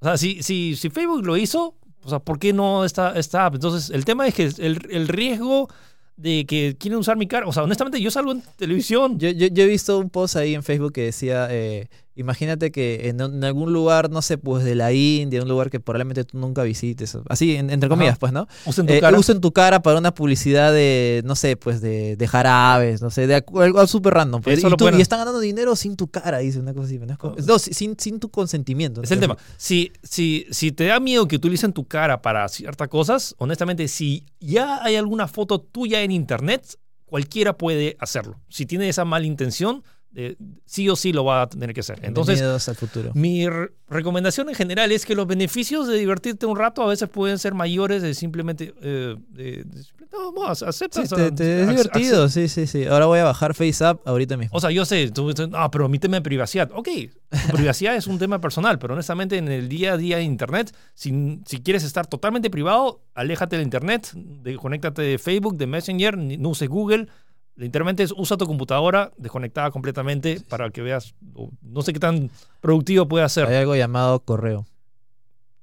O 0.00 0.04
sea, 0.04 0.16
si, 0.16 0.42
si, 0.42 0.74
si 0.76 0.90
Facebook 0.90 1.24
lo 1.24 1.36
hizo, 1.36 1.76
o 2.04 2.08
sea, 2.08 2.18
¿por 2.18 2.38
qué 2.38 2.52
no 2.52 2.84
esta, 2.84 3.12
esta 3.18 3.46
app? 3.46 3.54
Entonces, 3.54 3.90
el 3.90 4.04
tema 4.04 4.26
es 4.26 4.34
que 4.34 4.44
el, 4.44 4.78
el 4.90 5.06
riesgo 5.08 5.68
de 6.16 6.44
que 6.46 6.76
quieren 6.78 6.98
usar 6.98 7.16
mi 7.16 7.26
cara, 7.26 7.46
o 7.46 7.52
sea, 7.52 7.62
honestamente, 7.62 8.00
yo 8.00 8.10
salgo 8.10 8.32
en 8.32 8.42
televisión. 8.56 9.18
Yo, 9.18 9.30
yo, 9.30 9.46
yo 9.46 9.62
he 9.62 9.66
visto 9.66 9.98
un 9.98 10.10
post 10.10 10.36
ahí 10.36 10.54
en 10.54 10.62
Facebook 10.62 10.92
que 10.92 11.04
decía, 11.04 11.48
eh, 11.50 11.88
imagínate 12.14 12.70
que 12.70 13.08
en, 13.08 13.20
en 13.20 13.42
algún 13.44 13.72
lugar, 13.72 14.10
no 14.10 14.22
sé, 14.22 14.38
pues 14.38 14.64
de 14.64 14.74
la 14.74 14.92
India, 14.92 15.42
un 15.42 15.48
lugar 15.48 15.70
que 15.70 15.80
probablemente 15.80 16.24
tú 16.24 16.38
nunca 16.38 16.62
visites, 16.62 17.16
así, 17.28 17.56
en- 17.56 17.70
entre 17.70 17.88
comillas, 17.88 18.12
Ajá. 18.12 18.18
pues, 18.20 18.32
¿no? 18.32 18.46
usen 18.66 18.86
tu 18.86 18.92
Eh, 18.92 19.00
cara. 19.00 19.18
usen 19.18 19.40
tu 19.40 19.52
cara 19.52 19.82
para 19.82 19.98
una 19.98 20.14
publicidad 20.14 20.72
de, 20.72 21.22
no 21.24 21.34
sé, 21.36 21.56
pues 21.56 21.80
de, 21.80 22.16
de 22.16 22.28
jarabes, 22.28 23.00
no 23.02 23.10
sé, 23.10 23.26
de 23.26 23.34
algo 23.36 23.86
súper 23.86 24.14
random. 24.14 24.42
pues. 24.42 24.58
Eso 24.58 24.68
y, 24.68 24.76
tú- 24.76 24.88
y 24.90 25.00
están 25.00 25.20
ganando 25.20 25.40
dinero 25.40 25.74
sin 25.76 25.96
tu 25.96 26.08
cara, 26.08 26.38
dice 26.38 26.58
una 26.58 26.74
cosa 26.74 26.86
así. 26.86 26.98
¿no? 26.98 27.16
Como- 27.18 27.36
no, 27.46 27.58
si- 27.58 27.72
sin, 27.74 27.96
sin 27.98 28.20
tu 28.20 28.30
consentimiento. 28.30 29.00
¿no? 29.00 29.04
Es 29.04 29.10
el 29.10 29.20
tema. 29.20 29.36
Si, 29.56 29.92
si, 30.02 30.46
si 30.50 30.72
te 30.72 30.84
da 30.86 31.00
miedo 31.00 31.26
que 31.28 31.36
utilicen 31.36 31.72
tu 31.72 31.86
cara 31.86 32.22
para 32.22 32.48
ciertas 32.48 32.88
cosas, 32.88 33.34
honestamente, 33.38 33.88
si 33.88 34.26
ya 34.40 34.82
hay 34.84 34.96
alguna 34.96 35.28
foto 35.28 35.60
tuya 35.60 36.02
en 36.02 36.10
internet, 36.10 36.78
cualquiera 37.06 37.56
puede 37.58 37.96
hacerlo. 38.00 38.40
Si 38.48 38.64
tiene 38.66 38.88
esa 38.88 39.04
mala 39.04 39.26
intención, 39.26 39.82
eh, 40.14 40.36
sí 40.66 40.88
o 40.88 40.96
sí 40.96 41.12
lo 41.12 41.24
va 41.24 41.42
a 41.42 41.48
tener 41.48 41.72
que 41.74 41.80
hacer. 41.80 41.98
Entonces, 42.02 42.34
Bienvenidos 42.36 42.68
al 42.68 42.76
futuro. 42.76 43.10
mi 43.14 43.48
re- 43.48 43.70
recomendación 43.88 44.48
en 44.48 44.54
general 44.54 44.90
es 44.92 45.04
que 45.06 45.14
los 45.14 45.26
beneficios 45.26 45.86
de 45.86 45.96
divertirte 45.98 46.46
un 46.46 46.56
rato 46.56 46.82
a 46.82 46.86
veces 46.86 47.08
pueden 47.08 47.38
ser 47.38 47.54
mayores 47.54 48.02
de 48.02 48.14
simplemente... 48.14 48.74
eh, 48.82 49.16
de- 49.28 49.64
no, 50.12 50.30
vamos, 50.32 50.62
acepta. 50.62 51.06
Sí, 51.06 51.14
te- 51.14 51.32
te- 51.32 51.62
es 51.62 51.68
divertido, 51.68 52.28
sí, 52.28 52.46
sí, 52.48 52.66
sí. 52.66 52.84
Ahora 52.84 53.06
voy 53.06 53.18
a 53.20 53.24
bajar 53.24 53.54
FaceApp 53.54 54.06
ahorita 54.06 54.36
mismo. 54.36 54.54
O 54.54 54.60
sea, 54.60 54.70
yo 54.70 54.84
sé, 54.84 55.10
tú 55.10 55.28
dices, 55.30 55.48
no, 55.48 55.70
pero 55.70 55.88
mi 55.88 55.98
tema 55.98 56.16
de 56.16 56.22
privacidad. 56.22 56.70
Ok, 56.74 56.88
tu 57.30 57.30
privacidad 57.56 57.96
es 57.96 58.06
un 58.06 58.18
tema 58.18 58.38
personal, 58.38 58.78
pero 58.78 58.92
honestamente 58.92 59.38
en 59.38 59.48
el 59.48 59.70
día 59.70 59.94
a 59.94 59.96
día 59.96 60.18
de 60.18 60.24
Internet, 60.24 60.74
si, 60.94 61.40
si 61.46 61.62
quieres 61.62 61.82
estar 61.84 62.06
totalmente 62.06 62.50
privado, 62.50 63.00
aléjate 63.14 63.56
del 63.56 63.64
Internet, 63.64 64.10
de, 64.14 64.56
conéctate 64.56 65.00
de 65.00 65.18
Facebook, 65.18 65.56
de 65.56 65.66
Messenger, 65.66 66.18
no 66.18 66.50
uses 66.50 66.68
Google, 66.68 67.08
Literalmente 67.56 68.02
es 68.02 68.12
usa 68.16 68.36
tu 68.36 68.46
computadora 68.46 69.12
desconectada 69.18 69.70
completamente 69.70 70.40
para 70.48 70.70
que 70.70 70.80
veas, 70.80 71.14
no 71.60 71.82
sé 71.82 71.92
qué 71.92 72.00
tan 72.00 72.30
productivo 72.60 73.06
puede 73.06 73.28
ser. 73.28 73.46
Hay 73.46 73.56
algo 73.56 73.76
llamado 73.76 74.20
correo. 74.20 74.66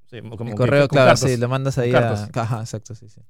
Sí, 0.09 0.21
como 0.21 0.51
El 0.51 0.55
correo, 0.55 0.87
claro, 0.87 1.09
cartas. 1.09 1.31
sí, 1.31 1.37
lo 1.37 1.49
mandas 1.49 1.77
ahí 1.77 1.93
a... 1.93 2.29
Ajá, 2.33 2.59
exacto, 2.61 2.95
sí, 2.95 3.09
sí. 3.09 3.21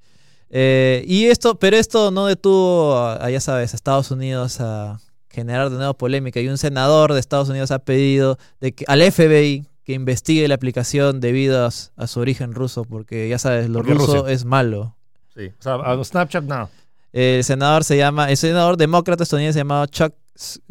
Eh, 0.50 1.04
y 1.08 1.26
esto, 1.26 1.60
pero 1.60 1.78
esto 1.78 2.12
no 2.12 2.26
detuvo, 2.26 2.98
a, 2.98 3.30
ya 3.30 3.40
sabes, 3.40 3.74
a 3.74 3.76
Estados 3.76 4.12
Unidos 4.12 4.60
a 4.62 5.00
generar 5.30 5.70
de 5.70 5.78
nuevo 5.78 5.94
polémica. 5.94 6.40
Y 6.40 6.48
un 6.48 6.58
senador 6.58 7.14
de 7.14 7.20
Estados 7.20 7.50
Unidos 7.50 7.72
ha 7.72 7.80
pedido 7.80 8.38
de 8.60 8.74
que, 8.74 8.86
al 8.88 9.02
FBI 9.02 9.68
que 9.84 9.94
investigue 9.94 10.48
la 10.48 10.56
aplicación 10.56 11.20
debido 11.20 11.66
a, 11.66 11.72
su 11.72 12.20
origen 12.20 12.54
ruso, 12.54 12.84
porque 12.84 13.28
ya 13.30 13.40
sabes, 13.40 13.70
lo 13.70 13.80
¿Por 13.80 13.88
qué 13.88 13.94
ruso 13.96 14.18
Rusia? 14.18 14.34
es 14.34 14.46
malo. 14.46 14.96
Sí, 15.36 15.48
o 15.48 15.62
sea, 15.62 15.76
a 15.76 16.04
Snapchat 16.04 16.44
no. 16.44 16.70
El 17.12 17.44
senador 17.44 17.84
se 17.84 17.98
llama, 17.98 18.30
el 18.30 18.38
senador 18.38 18.78
demócrata 18.78 19.24
estadounidense 19.24 19.60
llamado 19.60 19.86
Chuck 19.88 20.14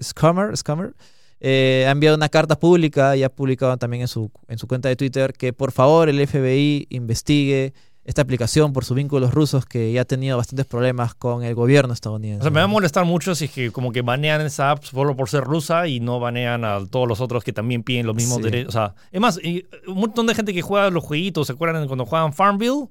Schumer, 0.00 0.56
Schumer, 0.56 0.94
eh, 1.40 1.84
ha 1.86 1.90
enviado 1.90 2.16
una 2.16 2.28
carta 2.28 2.58
pública 2.58 3.16
y 3.16 3.22
ha 3.22 3.28
publicado 3.28 3.76
también 3.76 4.02
en 4.02 4.08
su, 4.08 4.30
en 4.48 4.58
su 4.58 4.66
cuenta 4.66 4.88
de 4.88 4.96
Twitter 4.96 5.32
que 5.32 5.52
por 5.52 5.72
favor 5.72 6.08
el 6.08 6.26
FBI 6.26 6.86
investigue 6.90 7.72
esta 8.04 8.22
aplicación 8.22 8.72
por 8.72 8.86
sus 8.86 8.96
vínculos 8.96 9.34
rusos 9.34 9.66
que 9.66 9.92
ya 9.92 10.00
ha 10.00 10.04
tenido 10.06 10.38
bastantes 10.38 10.64
problemas 10.64 11.14
con 11.14 11.44
el 11.44 11.54
gobierno 11.54 11.92
estadounidense. 11.92 12.40
O 12.40 12.44
sea, 12.44 12.50
me 12.50 12.60
va 12.60 12.64
a 12.64 12.68
molestar 12.68 13.04
mucho 13.04 13.34
si 13.34 13.44
es 13.44 13.50
que 13.50 13.70
como 13.70 13.92
que 13.92 14.00
banean 14.00 14.40
esa 14.40 14.70
app 14.70 14.82
solo 14.82 15.14
por 15.14 15.28
ser 15.28 15.44
rusa 15.44 15.86
y 15.86 16.00
no 16.00 16.18
banean 16.18 16.64
a 16.64 16.80
todos 16.86 17.06
los 17.06 17.20
otros 17.20 17.44
que 17.44 17.52
también 17.52 17.82
piden 17.82 18.06
los 18.06 18.16
mismos 18.16 18.38
Sí. 18.38 18.44
derechos. 18.44 18.70
O 18.70 18.72
sea, 18.78 18.94
es 19.12 19.20
más, 19.20 19.38
un 19.86 19.94
montón 19.94 20.26
de 20.26 20.34
gente 20.34 20.54
que 20.54 20.62
juega 20.62 20.88
los 20.88 21.04
jueguitos, 21.04 21.48
¿se 21.48 21.52
acuerdan 21.52 21.86
cuando 21.86 22.06
jugaban 22.06 22.32
Farmville? 22.32 22.88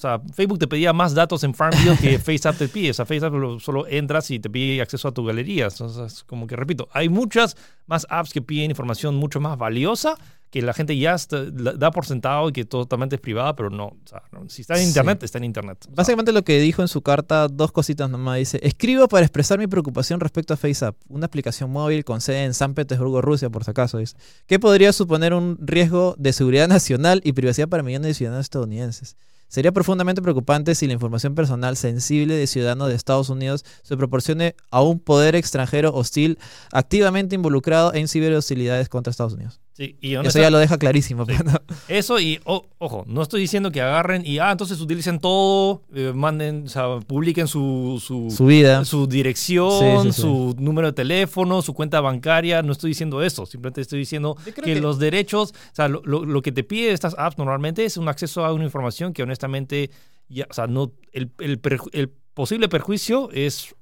Sea, 0.00 0.20
Facebook 0.32 0.58
te 0.58 0.66
pedía 0.66 0.92
más 0.92 1.14
datos 1.14 1.44
en 1.44 1.52
Farmville 1.54 1.96
que 2.00 2.18
FaceApp 2.18 2.56
te 2.56 2.68
pide. 2.68 2.90
O 2.90 2.94
sea, 2.94 3.04
FaceApp 3.04 3.34
lo- 3.34 3.60
solo 3.60 3.86
entras 3.86 4.30
y 4.30 4.38
te 4.40 4.48
pide 4.48 4.80
acceso 4.80 5.08
a 5.08 5.12
tu 5.12 5.24
galería. 5.24 5.66
O 5.68 5.70
sea, 5.70 6.06
es 6.06 6.24
como 6.24 6.46
que, 6.46 6.56
repito, 6.56 6.88
hay 6.92 7.08
muchas 7.08 7.56
más 7.86 8.06
apps 8.08 8.32
que 8.32 8.40
piden 8.42 8.70
información 8.70 9.14
mucho 9.16 9.40
más 9.40 9.58
valiosa 9.58 10.16
que 10.50 10.62
la 10.62 10.72
gente 10.72 10.96
ya 10.98 11.14
está- 11.14 11.44
da 11.44 11.92
por 11.92 12.04
sentado 12.06 12.48
y 12.48 12.52
que 12.52 12.64
totalmente 12.64 13.14
es 13.14 13.20
privada, 13.20 13.54
pero 13.54 13.70
no. 13.70 13.84
O 13.86 13.96
sea, 14.04 14.22
no. 14.32 14.48
si 14.48 14.62
está 14.62 14.74
en 14.74 14.80
Sí. 14.82 14.86
Internet, 14.88 15.22
está 15.22 15.38
en 15.38 15.44
Internet. 15.44 15.86
Básicamente 15.94 16.32
lo 16.32 16.42
que 16.42 16.58
dijo 16.58 16.82
en 16.82 16.88
su 16.88 17.02
carta, 17.02 17.46
dos 17.46 17.70
cositas 17.70 18.10
nomás. 18.10 18.38
Dice, 18.38 18.58
escribo 18.64 19.06
para 19.06 19.24
expresar 19.24 19.60
mi 19.60 19.68
preocupación 19.68 20.18
respecto 20.18 20.52
a 20.52 20.56
FaceApp, 20.56 20.96
una 21.08 21.26
aplicación 21.26 21.70
móvil 21.70 22.04
con 22.04 22.20
sede 22.20 22.42
en 22.44 22.54
San 22.54 22.74
Petersburgo, 22.74 23.20
Rusia, 23.22 23.48
por 23.48 23.62
si 23.64 23.70
acaso. 23.70 23.98
Dice, 23.98 24.16
que 24.48 24.58
podría 24.58 24.92
suponer 24.92 25.34
un 25.34 25.56
riesgo 25.60 26.16
de 26.18 26.32
seguridad 26.32 26.66
nacional 26.66 27.20
y 27.22 27.32
privacidad 27.32 27.68
para 27.68 27.84
millones 27.84 28.08
de 28.08 28.14
ciudadanos 28.14 28.46
estadounidenses. 28.46 29.16
Sería 29.50 29.72
profundamente 29.72 30.22
preocupante 30.22 30.76
si 30.76 30.86
la 30.86 30.92
información 30.92 31.34
personal 31.34 31.76
sensible 31.76 32.36
de 32.36 32.46
ciudadanos 32.46 32.86
de 32.86 32.94
Estados 32.94 33.30
Unidos 33.30 33.64
se 33.82 33.96
proporcione 33.96 34.54
a 34.70 34.80
un 34.80 35.00
poder 35.00 35.34
extranjero 35.34 35.92
hostil 35.92 36.38
activamente 36.70 37.34
involucrado 37.34 37.92
en 37.92 38.06
ciberhostilidades 38.06 38.88
contra 38.88 39.10
Estados 39.10 39.32
Unidos. 39.32 39.60
Sí, 39.80 39.96
y 40.00 40.14
Eso 40.14 40.38
ya 40.38 40.50
lo 40.50 40.58
deja 40.58 40.76
clarísimo. 40.78 41.24
Sí. 41.24 41.32
pues, 41.36 41.44
¿no? 41.44 41.58
Eso 41.88 42.20
y, 42.20 42.38
o- 42.44 42.66
ojo, 42.78 43.04
no 43.06 43.22
estoy 43.22 43.40
diciendo 43.40 43.70
que 43.72 43.80
agarren 43.80 44.24
y, 44.26 44.38
ah, 44.38 44.52
entonces 44.52 44.80
utilicen 44.80 45.18
todo, 45.18 45.82
eh, 45.94 46.12
manden, 46.14 46.64
o 46.66 46.68
sea, 46.68 47.00
publiquen 47.06 47.48
su, 47.48 48.00
su, 48.04 48.30
Su 48.30 48.46
vida. 48.46 48.84
su 48.84 49.06
dirección, 49.06 50.02
Sí, 50.02 50.08
sí, 50.08 50.12
sí. 50.12 50.20
su 50.22 50.54
número 50.58 50.88
de 50.88 50.92
teléfono, 50.92 51.62
su 51.62 51.72
cuenta 51.74 52.00
bancaria. 52.00 52.62
No 52.62 52.72
estoy 52.72 52.90
diciendo 52.90 53.22
eso, 53.22 53.46
simplemente 53.46 53.80
estoy 53.80 54.00
diciendo 54.00 54.36
que, 54.62 54.76
los 54.76 54.98
derechos, 54.98 55.52
o 55.52 55.74
sea, 55.74 55.88
lo, 55.88 56.02
lo- 56.04 56.24
lo 56.24 56.42
que 56.42 56.52
te 56.52 56.62
pide 56.64 56.92
estas 56.92 57.14
apps 57.18 57.38
normalmente 57.38 57.84
es 57.84 57.96
un 57.96 58.08
acceso 58.08 58.44
a 58.44 58.52
una 58.52 58.64
información 58.64 59.12
que 59.12 59.22
honestamente, 59.22 59.90
ya, 60.28 60.46
o 60.50 60.52
sea, 60.54 60.66
no, 60.66 60.92
el, 61.12 61.30
el 61.38 61.60
perju- 61.62 61.88
el 61.92 62.10
posible 62.34 62.68
perjuicio 62.68 63.30
es 63.32 63.74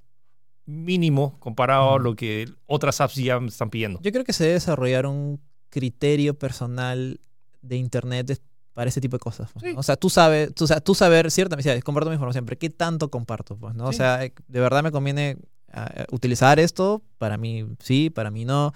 mínimo 0.67 1.39
comparado 1.41 1.95
a 1.95 1.99
lo 1.99 2.15
que 2.15 2.47
otras 2.67 3.01
apps 3.01 3.17
ya 3.17 3.41
me 3.41 3.49
están 3.49 3.71
pidiendo. 3.71 4.01
Yo 4.03 4.13
creo 4.13 4.25
que 4.25 4.33
se 4.33 4.45
debe 4.45 4.55
desarrollar 4.55 5.07
un 5.07 5.41
criterio 5.71 6.35
personal 6.39 7.21
de 7.63 7.77
internet 7.77 8.31
es- 8.31 8.41
para 8.75 8.89
ese 8.91 9.01
tipo 9.01 9.17
de 9.17 9.21
cosas. 9.21 9.51
pues, 9.53 9.65
Sí. 9.65 9.73
¿no? 9.75 9.81
O 9.81 9.83
sea, 9.83 9.97
tú 9.97 10.09
sabes, 10.09 10.55
tú, 10.55 10.65
o 10.65 10.67
sea, 10.69 10.81
tú 10.81 10.95
saber 10.95 11.31
ciertamente, 11.33 11.75
sí, 11.75 11.83
comparto 11.83 12.11
mi 12.11 12.15
información, 12.15 12.45
pero 12.47 12.59
¿qué 12.59 12.71
tanto 12.71 13.11
comparto? 13.11 13.57
Pues, 13.57 13.75
¿no? 13.75 13.87
O 13.89 13.93
Sí. 13.93 13.99
sea, 13.99 14.25
eh, 14.25 14.33
de 14.47 14.61
verdad 14.61 14.83
me 14.83 14.93
conviene 14.93 15.37
ah, 15.73 16.07
utilizar 16.13 16.59
esto, 16.59 17.03
para 17.19 17.37
mí 17.37 17.67
sí, 17.81 18.09
para 18.09 18.31
mí 18.31 18.45
no. 18.47 18.73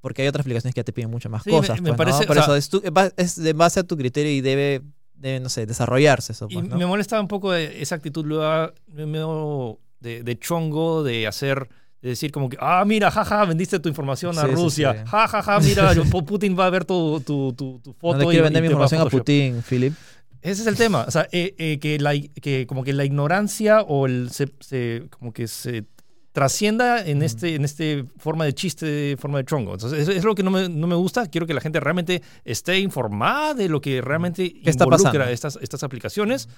Porque 0.00 0.22
hay 0.22 0.28
otras 0.28 0.42
aplicaciones 0.44 0.72
que 0.74 0.78
ya 0.80 0.84
te 0.84 0.92
piden 0.92 1.10
muchas 1.10 1.32
más 1.32 1.42
Sí, 1.42 1.50
me- 1.50 1.56
cosas. 1.56 1.76
me 1.80 1.82
pues, 1.82 1.92
¿no? 1.92 1.96
parece, 1.96 2.26
Por 2.28 2.38
o 2.38 2.40
eso 2.40 2.54
es, 2.54 2.68
tu- 2.68 2.80
va- 2.96 3.10
es 3.16 3.34
de 3.36 3.52
base 3.54 3.80
a 3.80 3.82
tu 3.82 3.96
criterio 3.96 4.30
y 4.30 4.40
debe, 4.40 4.82
debe 5.14 5.40
no 5.40 5.48
sé, 5.48 5.66
desarrollarse 5.66 6.30
eso. 6.32 6.46
Y 6.48 6.54
Pues, 6.54 6.68
¿no? 6.68 6.76
me 6.78 6.86
molesta 6.86 7.20
un 7.20 7.26
poco 7.26 7.52
esa 7.54 7.96
actitud 7.96 8.24
luego 8.24 9.80
de, 10.00 10.22
de 10.22 10.38
chongo 10.38 11.02
de 11.02 11.26
hacer, 11.26 11.68
de 12.02 12.10
decir 12.10 12.30
como 12.30 12.48
que, 12.48 12.56
ah, 12.60 12.84
mira, 12.86 13.10
jaja, 13.10 13.44
vendiste 13.44 13.78
tu 13.80 13.88
información 13.88 14.38
a 14.38 14.42
Sí, 14.42 14.48
sí, 14.48 14.54
Rusia. 14.54 14.92
sí. 15.04 15.10
Ja, 15.10 15.26
ja, 15.28 15.42
ja, 15.42 15.60
mira, 15.60 15.92
Pu- 15.94 16.24
Putin 16.24 16.56
va 16.58 16.66
a 16.66 16.70
ver 16.70 16.84
tu, 16.84 17.20
tu, 17.20 17.52
tu, 17.54 17.80
tu 17.80 17.90
No 17.90 17.96
foto. 17.98 18.18
le 18.18 18.24
y- 18.24 18.28
quiero 18.28 18.44
y 18.44 18.46
vender 18.46 18.62
mi 18.62 18.68
te 18.68 18.74
va 18.74 18.84
información 18.84 19.00
a. 19.06 19.10
Putin, 19.10 19.62
Philip. 19.68 19.94
Ese 20.40 20.62
es 20.62 20.68
el 20.68 20.76
tema. 20.76 21.04
O 21.08 21.10
sea, 21.10 21.26
eh, 21.32 21.54
eh, 21.58 21.78
que, 21.80 21.98
la, 21.98 22.12
que 22.40 22.66
como 22.68 22.84
que 22.84 22.92
la 22.92 23.04
ignorancia 23.04 23.82
o 23.82 24.06
el 24.06 24.30
se, 24.30 24.48
se- 24.60 25.04
como 25.10 25.32
que 25.32 25.48
se 25.48 25.84
trascienda 26.32 27.04
en 27.04 27.16
Ujú. 27.18 27.26
este 27.26 27.54
en 27.56 27.64
este 27.64 28.04
forma 28.18 28.44
de 28.44 28.52
chiste, 28.54 29.16
forma 29.18 29.38
de 29.38 29.44
chongo. 29.44 29.72
Entonces, 29.72 29.98
eso 29.98 30.12
es 30.12 30.22
lo 30.22 30.36
que 30.36 30.44
no 30.44 30.52
me, 30.52 30.68
no 30.68 30.86
me 30.86 30.94
gusta. 30.94 31.26
Quiero 31.26 31.46
que 31.48 31.54
la 31.54 31.60
gente 31.60 31.80
realmente 31.80 32.22
esté 32.44 32.78
informada 32.78 33.54
de 33.54 33.68
lo 33.68 33.80
que 33.80 34.00
realmente 34.00 34.52
¿Qué 34.62 34.70
está 34.70 34.84
involucra 34.84 35.30
estas, 35.32 35.58
estas 35.60 35.82
aplicaciones 35.82 36.48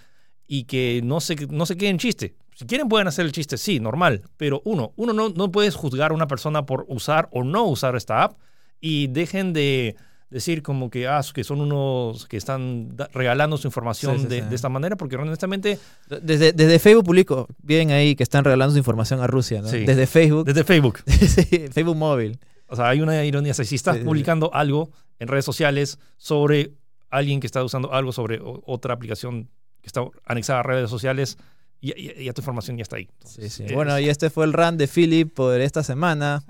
y 0.53 0.65
que 0.65 1.01
no 1.05 1.21
se, 1.21 1.37
no 1.47 1.65
se 1.65 1.77
queden 1.77 1.97
chiste. 1.99 2.35
Si 2.57 2.67
quieren 2.67 2.89
pueden 2.89 3.07
hacer 3.07 3.25
el 3.25 3.31
chiste, 3.31 3.57
sí, 3.57 3.79
normal. 3.79 4.23
Pero 4.37 4.63
uno, 4.65 4.93
uno 4.97 5.13
no, 5.13 5.29
no 5.29 5.53
puedes 5.53 5.77
juzgar 5.77 6.11
a 6.11 6.15
una 6.15 6.27
persona 6.27 6.67
por 6.67 6.87
usar 6.89 7.29
o 7.31 7.45
no 7.45 7.63
usar 7.67 7.95
esta 7.95 8.25
app 8.25 8.37
y 8.81 9.07
dejen 9.07 9.53
de 9.53 9.95
decir 10.29 10.65
como 10.65 10.91
que, 10.91 11.07
ah, 11.07 11.21
que 11.33 11.45
son 11.45 11.61
unos 11.61 12.27
que 12.27 12.37
están 12.37 12.97
regalando 13.13 13.59
su 13.59 13.69
información 13.69 14.17
Sí, 14.17 14.23
sí, 14.23 14.27
de, 14.29 14.41
sí. 14.43 14.49
de 14.49 14.55
esta 14.57 14.69
manera, 14.69 14.97
porque 14.97 15.15
honestamente, 15.15 15.79
Desde, 16.09 16.53
desde 16.53 16.81
Facebook 16.81 17.05
publico, 17.05 17.47
bien 17.63 17.93
ahí 17.93 18.17
que 18.17 18.25
están 18.25 18.43
regalando 18.43 18.73
su 18.73 18.79
información 18.79 19.21
a 19.21 19.29
Rusia, 19.29 19.63
¿no? 19.63 19.69
Desde 19.71 20.07
Facebook, 20.09 20.47
desde 20.47 20.65
Facebook, 20.65 20.99
Sí, 21.07 21.69
Facebook 21.71 21.97
móvil. 21.97 22.41
o 22.67 22.75
sea, 22.75 22.89
hay 22.89 23.01
una 23.01 23.25
ironía. 23.25 23.53
O 23.53 23.55
sea, 23.55 23.65
si 23.65 23.77
estás 23.77 23.99
publicando 23.99 24.53
algo 24.53 24.91
en 25.21 25.29
redes 25.29 25.45
sociales 25.45 26.01
sobre 26.17 26.73
alguien 27.09 27.39
que 27.39 27.47
está 27.47 27.63
usando 27.63 27.93
algo 27.93 28.11
sobre 28.11 28.41
otra 28.43 28.95
aplicación 28.95 29.49
que 29.81 29.87
está 29.87 30.03
anexada 30.25 30.61
a 30.61 30.63
redes 30.63 30.91
sociales, 30.91 31.37
ya, 31.83 31.95
ya- 31.97 32.13
ya 32.15 32.33
tu 32.33 32.43
información 32.43 32.77
ya 32.77 32.83
está 32.83 32.97
ahí. 32.97 33.09
Sí, 33.25 33.49
sí. 33.49 33.65
Es- 33.65 33.73
Bueno, 33.73 33.99
y 33.99 34.09
este 34.09 34.29
fue 34.31 34.45
el 34.45 34.53
run 34.53 34.77
de 34.77 34.87
Philip 34.87 35.33
por 35.33 35.61
esta 35.61 35.83
semana. 35.83 36.43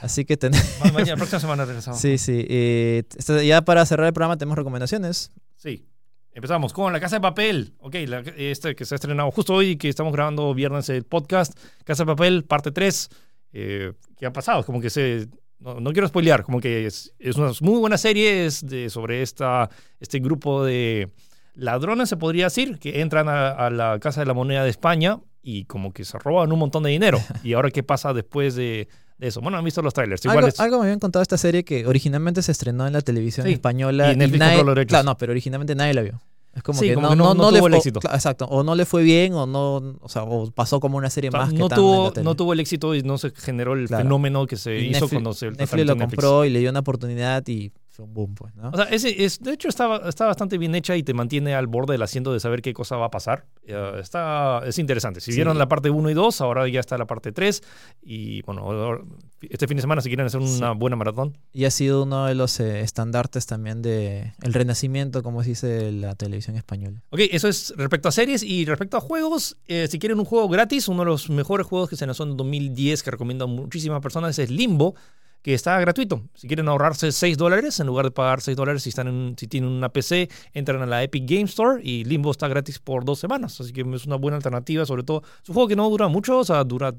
Así 0.00 0.24
que 0.24 0.36
tenemos. 0.36 0.66
Ma- 0.84 0.92
mañana, 0.92 1.16
próxima 1.16 1.40
semana 1.40 1.64
regresamos. 1.64 2.00
Sí, 2.00 2.18
sí. 2.18 2.44
eh, 2.48 3.04
este- 3.16 3.46
ya 3.46 3.62
para 3.62 3.86
cerrar 3.86 4.06
el 4.08 4.12
programa 4.12 4.36
tenemos 4.36 4.56
recomendaciones. 4.58 5.30
Sí. 5.56 5.86
Empezamos 6.34 6.72
con 6.72 6.92
La 6.94 6.98
Casa 7.00 7.16
de 7.16 7.20
Papel. 7.20 7.74
Ok, 7.78 7.94
la- 8.06 8.20
este 8.36 8.74
que 8.74 8.84
se 8.86 8.94
ha 8.94 8.96
estrenado 8.96 9.30
justo 9.30 9.54
hoy, 9.54 9.76
que 9.76 9.88
estamos 9.88 10.12
grabando 10.12 10.52
viernes 10.54 10.88
el 10.88 11.04
podcast. 11.04 11.52
Casa 11.84 12.04
de 12.04 12.06
Papel, 12.06 12.44
parte 12.44 12.72
3. 12.72 13.08
Eh, 13.52 13.92
¿Qué 14.16 14.26
ha 14.26 14.32
pasado? 14.32 14.64
Como 14.64 14.80
que 14.80 14.88
se... 14.90 15.28
No, 15.58 15.78
no 15.78 15.92
quiero 15.92 16.08
spoilear, 16.08 16.42
como 16.42 16.58
que 16.58 16.86
es, 16.86 17.12
es 17.20 17.36
una 17.36 17.52
muy 17.60 17.78
buena 17.78 17.96
serie 17.96 18.46
es 18.46 18.66
de, 18.66 18.90
sobre 18.90 19.22
esta, 19.22 19.70
este 20.00 20.18
grupo 20.18 20.64
de 20.64 21.12
ladrones, 21.54 22.08
se 22.08 22.16
podría 22.16 22.44
decir, 22.44 22.78
que 22.78 23.00
entran 23.00 23.28
a, 23.28 23.50
a 23.50 23.70
la 23.70 23.98
Casa 24.00 24.20
de 24.20 24.26
la 24.26 24.34
Moneda 24.34 24.64
de 24.64 24.70
España 24.70 25.18
y 25.42 25.64
como 25.64 25.92
que 25.92 26.04
se 26.04 26.18
roban 26.18 26.52
un 26.52 26.58
montón 26.58 26.82
de 26.82 26.90
dinero. 26.90 27.18
¿Y 27.44 27.52
ahora 27.54 27.70
qué 27.70 27.82
pasa 27.82 28.12
después 28.14 28.54
de, 28.54 28.88
de 29.18 29.28
eso? 29.28 29.40
Bueno, 29.40 29.58
han 29.58 29.64
visto 29.64 29.82
los 29.82 29.92
trailers. 29.94 30.24
Igual 30.24 30.38
Algo, 30.38 30.48
es- 30.48 30.60
algo 30.60 30.78
me 30.78 30.84
habían 30.84 31.00
contado 31.00 31.22
esta 31.22 31.36
serie 31.38 31.64
que 31.64 31.86
originalmente 31.86 32.42
se 32.42 32.52
estrenó 32.52 32.86
en 32.86 32.92
la 32.92 33.00
televisión 33.02 33.46
Sí, 33.46 33.52
española. 33.54 34.12
y 34.12 34.16
Netflix 34.16 34.38
nadie- 34.40 34.64
los. 34.64 34.86
Claro, 34.86 35.04
no, 35.04 35.16
pero 35.16 35.32
originalmente 35.32 35.74
nadie 35.74 35.94
la 35.94 36.02
vio. 36.02 36.20
Es 36.54 36.62
como 36.62 36.78
Sí, 36.78 36.88
que 36.88 36.94
como 36.94 37.06
no, 37.06 37.10
que 37.12 37.16
no- 37.16 37.34
no, 37.34 37.42
no 37.44 37.50
le 37.50 37.58
tuvo 37.58 37.68
el 37.68 37.74
éxito. 37.74 37.98
claro, 38.00 38.14
exacto. 38.16 38.44
O 38.44 38.62
no 38.62 38.74
le 38.74 38.84
fue 38.84 39.02
bien 39.02 39.32
o 39.32 39.46
no, 39.46 39.96
o 40.02 40.08
sea, 40.10 40.24
o 40.24 40.50
pasó 40.50 40.80
como 40.80 40.98
una 40.98 41.08
serie 41.08 41.30
o 41.30 41.32
sea, 41.32 41.40
más 41.40 41.50
que 41.50 41.58
no, 41.58 41.68
la 41.68 41.74
tuvo, 41.76 42.12
no 42.22 42.34
tuvo 42.34 42.52
el 42.52 42.60
éxito 42.60 42.94
y 42.94 43.02
no 43.02 43.16
se 43.16 43.30
generó 43.34 43.72
el 43.72 43.88
Claro. 43.88 44.02
fenómeno 44.04 44.46
que 44.46 44.56
se 44.58 44.78
Y 44.78 44.88
hizo 44.90 45.00
Netflix- 45.06 45.10
cuando 45.12 45.32
se 45.32 45.46
Netflix 45.50 45.86
lo 45.86 45.94
Netflix. 45.94 46.00
compró 46.16 46.44
y 46.44 46.50
le 46.50 46.58
dio 46.60 46.68
una 46.68 46.80
oportunidad 46.80 47.42
y 47.48 47.72
fue 47.94 48.06
un 48.06 48.14
boom, 48.14 48.34
pues, 48.34 48.54
¿no? 48.56 48.70
O 48.70 48.76
sea, 48.76 48.86
ese 48.86 49.22
es, 49.24 49.38
de 49.40 49.52
hecho 49.52 49.68
está, 49.68 50.00
está 50.08 50.24
bastante 50.26 50.56
bien 50.56 50.74
hecha 50.74 50.96
y 50.96 51.02
te 51.02 51.12
mantiene 51.12 51.54
al 51.54 51.66
borde 51.66 51.92
del 51.92 52.00
asiento 52.02 52.32
de 52.32 52.40
saber 52.40 52.62
qué 52.62 52.72
cosa 52.72 52.96
va 52.96 53.06
a 53.06 53.10
pasar. 53.10 53.44
Eh, 53.66 53.92
está, 54.00 54.62
es 54.66 54.78
interesante. 54.78 55.20
Si 55.20 55.30
Sí. 55.32 55.36
vieron 55.36 55.58
la 55.58 55.68
parte 55.68 55.90
1 55.90 56.08
y 56.08 56.14
2, 56.14 56.40
ahora 56.40 56.66
ya 56.68 56.80
está 56.80 56.96
la 56.96 57.06
parte 57.06 57.32
3. 57.32 57.62
Y 58.02 58.40
bueno, 58.42 58.98
este 59.42 59.68
fin 59.68 59.76
de 59.76 59.82
semana 59.82 60.00
si 60.00 60.08
quieren 60.08 60.24
hacer 60.24 60.40
una 60.40 60.72
Sí. 60.72 60.78
buena 60.78 60.96
maratón. 60.96 61.36
Y 61.52 61.66
ha 61.66 61.70
sido 61.70 62.04
uno 62.04 62.26
de 62.26 62.34
los 62.34 62.58
eh, 62.60 62.80
estandartes 62.80 63.44
también 63.46 63.82
de 63.82 64.32
el 64.42 64.54
renacimiento, 64.54 65.22
como 65.22 65.42
se 65.42 65.50
dice 65.50 65.92
la 65.92 66.14
televisión 66.14 66.56
española. 66.56 67.02
Ok, 67.10 67.20
eso 67.30 67.46
es 67.48 67.74
respecto 67.76 68.08
a 68.08 68.12
series 68.12 68.42
y 68.42 68.64
respecto 68.64 68.96
a 68.96 69.00
juegos. 69.00 69.58
eh, 69.68 69.86
si 69.90 69.98
quieren 69.98 70.18
un 70.18 70.24
juego 70.24 70.48
gratis, 70.48 70.88
uno 70.88 71.00
de 71.00 71.06
los 71.06 71.28
mejores 71.28 71.66
juegos 71.66 71.90
que 71.90 71.96
se 71.96 72.06
lanzó 72.06 72.22
en 72.24 72.36
2010 72.38 73.02
que 73.02 73.10
recomiendo 73.10 73.44
a 73.44 73.48
muchísimas 73.48 74.00
personas 74.00 74.38
es 74.38 74.50
Limbo. 74.50 74.94
Que 75.42 75.54
está 75.54 75.78
gratuito. 75.80 76.22
Si 76.34 76.46
quieren 76.46 76.68
ahorrarse 76.68 77.12
6 77.12 77.36
dólares, 77.36 77.80
en 77.80 77.86
lugar 77.88 78.06
de 78.06 78.10
pagar 78.12 78.40
6 78.40 78.56
dólares 78.56 78.84
si, 78.84 78.88
están 78.90 79.34
si 79.36 79.48
tienen 79.48 79.70
una 79.70 79.88
PC, 79.88 80.30
entran 80.52 80.82
a 80.82 80.86
la 80.86 81.02
Epic 81.02 81.28
Game 81.28 81.44
Store 81.44 81.80
y 81.82 82.04
Limbo 82.04 82.30
está 82.30 82.48
gratis 82.48 82.78
por 82.78 83.04
dos 83.04 83.18
semanas. 83.18 83.60
Así 83.60 83.72
que 83.72 83.80
es 83.80 84.06
una 84.06 84.16
buena 84.16 84.36
alternativa, 84.36 84.86
sobre 84.86 85.02
todo. 85.02 85.22
Es 85.42 85.48
un 85.48 85.54
juego 85.54 85.68
que 85.68 85.76
no 85.76 85.88
dura 85.90 86.08
mucho, 86.08 86.38
o 86.38 86.44
sea, 86.44 86.62
dura 86.64 86.94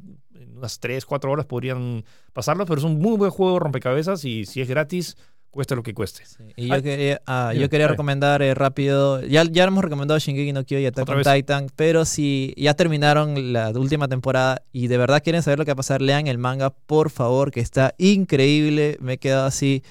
unas 0.56 0.80
3, 0.80 1.06
4 1.06 1.32
horas 1.32 1.46
podrían 1.46 2.04
pasarlo, 2.34 2.66
pero 2.66 2.80
es 2.80 2.86
un 2.86 3.00
muy 3.00 3.18
buen 3.18 3.32
juego 3.32 3.60
rompecabezas 3.60 4.24
y 4.26 4.46
si 4.46 4.62
es 4.62 4.68
gratis, 4.68 5.18
cueste 5.54 5.76
lo 5.76 5.84
que 5.84 5.93
cueste. 5.93 6.24
y 6.56 6.68
yo 6.68 6.82
quería, 6.82 7.22
ah, 7.28 7.54
yo 7.54 7.70
quería 7.70 7.88
recomendar 7.88 8.41
eh, 8.41 8.56
rápido, 8.56 9.22
ya, 9.22 9.43
ya 9.43 9.66
hemos 9.66 9.84
recomendado 9.84 10.20
Shingeki 10.20 10.51
no 10.51 10.66
Kyo 10.66 10.80
y 10.80 10.88
Attack 10.88 11.08
on 11.08 11.22
Titan, 11.22 11.68
pero 11.76 12.06
si 12.06 12.56
ya 12.58 12.74
terminaron 12.74 13.54
la 13.54 13.70
última 13.70 14.08
temporada 14.08 14.64
y 14.72 14.88
de 14.88 14.97
verdad 14.97 15.22
quieren 15.24 15.43
saber 15.43 15.60
lo 15.60 15.66
que 15.66 15.70
va 15.70 15.74
a 15.74 15.78
pasar, 15.78 16.01
lean 16.01 16.26
el 16.26 16.39
manga, 16.39 16.72
por 16.72 17.12
favor, 17.12 17.51
que 17.51 17.60
está 17.60 17.93
increíble. 17.99 18.97
Me 18.99 19.14
he 19.14 19.18
quedado 19.20 19.45
así 19.45 19.84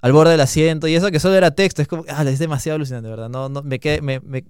al 0.00 0.12
borde 0.12 0.32
del 0.32 0.40
asiento 0.40 0.88
y 0.88 0.94
eso 0.94 1.10
que 1.10 1.20
solo 1.20 1.34
era 1.34 1.50
texto, 1.50 1.82
es 1.82 1.88
como, 1.88 2.04
ah, 2.08 2.24
es 2.24 2.38
demasiado 2.38 2.76
alucinante, 2.76 3.10
¿verdad? 3.10 3.28
No, 3.28 3.50
no, 3.50 3.62
me 3.62 3.78
quedé, 3.78 4.00
me, 4.00 4.20
me, 4.20 4.42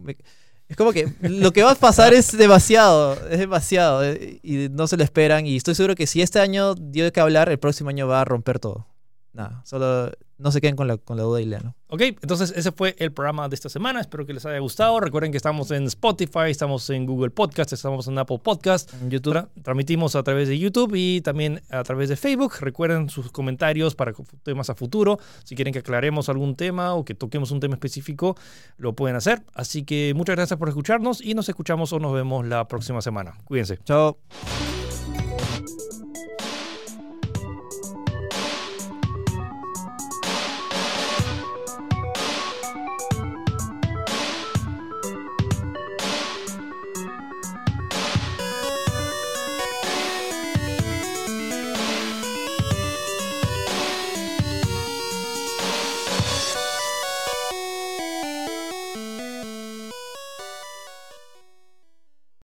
es 0.69 0.77
como 0.77 0.93
que 0.93 1.13
lo 1.21 1.53
que 1.53 1.65
va 1.65 1.73
a 1.73 1.75
pasar 1.75 2.15
es 2.15 2.37
demasiado, 2.37 3.15
es 3.29 3.41
demasiado 3.41 4.05
eh, 4.05 4.39
y 4.45 4.69
no 4.71 4.87
se 4.87 4.97
lo 4.97 5.03
esperan 5.03 5.47
y 5.47 5.57
estoy 5.57 5.75
seguro 5.75 5.97
que 5.97 6.07
si 6.07 6.23
este 6.23 6.39
año 6.39 6.77
dio 6.77 7.11
que 7.11 7.21
hablar, 7.21 7.49
el 7.49 7.59
próximo 7.59 7.91
año 7.91 8.07
va 8.07 8.21
a 8.21 8.25
romper 8.25 8.61
todo 8.61 8.87
nada, 9.37 9.63
solo 9.65 10.11
no 10.39 10.51
se 10.51 10.61
queden 10.61 10.77
con 10.77 10.87
la, 10.87 10.97
con 10.99 11.17
la 11.17 11.23
duda 11.23 11.41
y 11.41 11.47
lean. 11.47 11.75
Ok, 11.89 12.03
entonces 12.03 12.53
ese 12.55 12.73
fue 12.73 12.95
el 12.99 13.13
programa 13.13 13.49
de 13.49 13.55
esta 13.55 13.69
semana. 13.69 14.01
Espero 14.01 14.27
que 14.27 14.35
les 14.35 14.45
haya 14.45 14.59
gustado. 14.59 15.01
Recuerden 15.01 15.31
que 15.31 15.37
estamos 15.37 15.71
en 15.71 15.85
Spotify, 15.85 16.51
estamos 16.51 16.91
en 16.91 17.07
Google 17.07 17.31
Podcast, 17.31 17.73
estamos 17.73 18.07
en 18.09 18.19
Apple 18.19 18.41
Podcast. 18.43 18.93
En 18.95 19.11
YouTube. 19.11 19.49
transmitimos 19.63 20.15
a 20.17 20.23
través 20.23 20.49
de 20.49 20.59
YouTube 20.59 20.95
y 20.95 21.21
también 21.23 21.63
a 21.71 21.83
través 21.85 22.09
de 22.09 22.17
Facebook. 22.17 22.55
Recuerden 22.61 23.09
sus 23.09 23.31
comentarios 23.31 23.95
para 23.95 24.13
temas 24.43 24.69
a 24.69 24.75
futuro. 24.75 25.19
Si 25.45 25.55
quieren 25.55 25.73
que 25.73 25.79
aclaremos 25.79 26.29
algún 26.29 26.55
tema 26.55 26.95
o 26.95 27.05
que 27.05 27.15
toquemos 27.15 27.51
un 27.51 27.61
tema 27.61 27.75
específico, 27.75 28.37
lo 28.77 28.95
pueden 28.95 29.17
hacer. 29.17 29.43
Así 29.55 29.85
que 29.85 30.13
muchas 30.15 30.37
gracias 30.37 30.59
por 30.59 30.69
escucharnos 30.69 31.25
y 31.25 31.35
nos 31.35 31.49
escuchamos 31.49 31.93
o 31.93 31.99
nos 31.99 32.13
vemos 32.13 32.47
la 32.47 32.69
próxima 32.69 33.01
semana. 33.01 33.39
Cuídense. 33.45 33.79
Chao. 33.85 34.19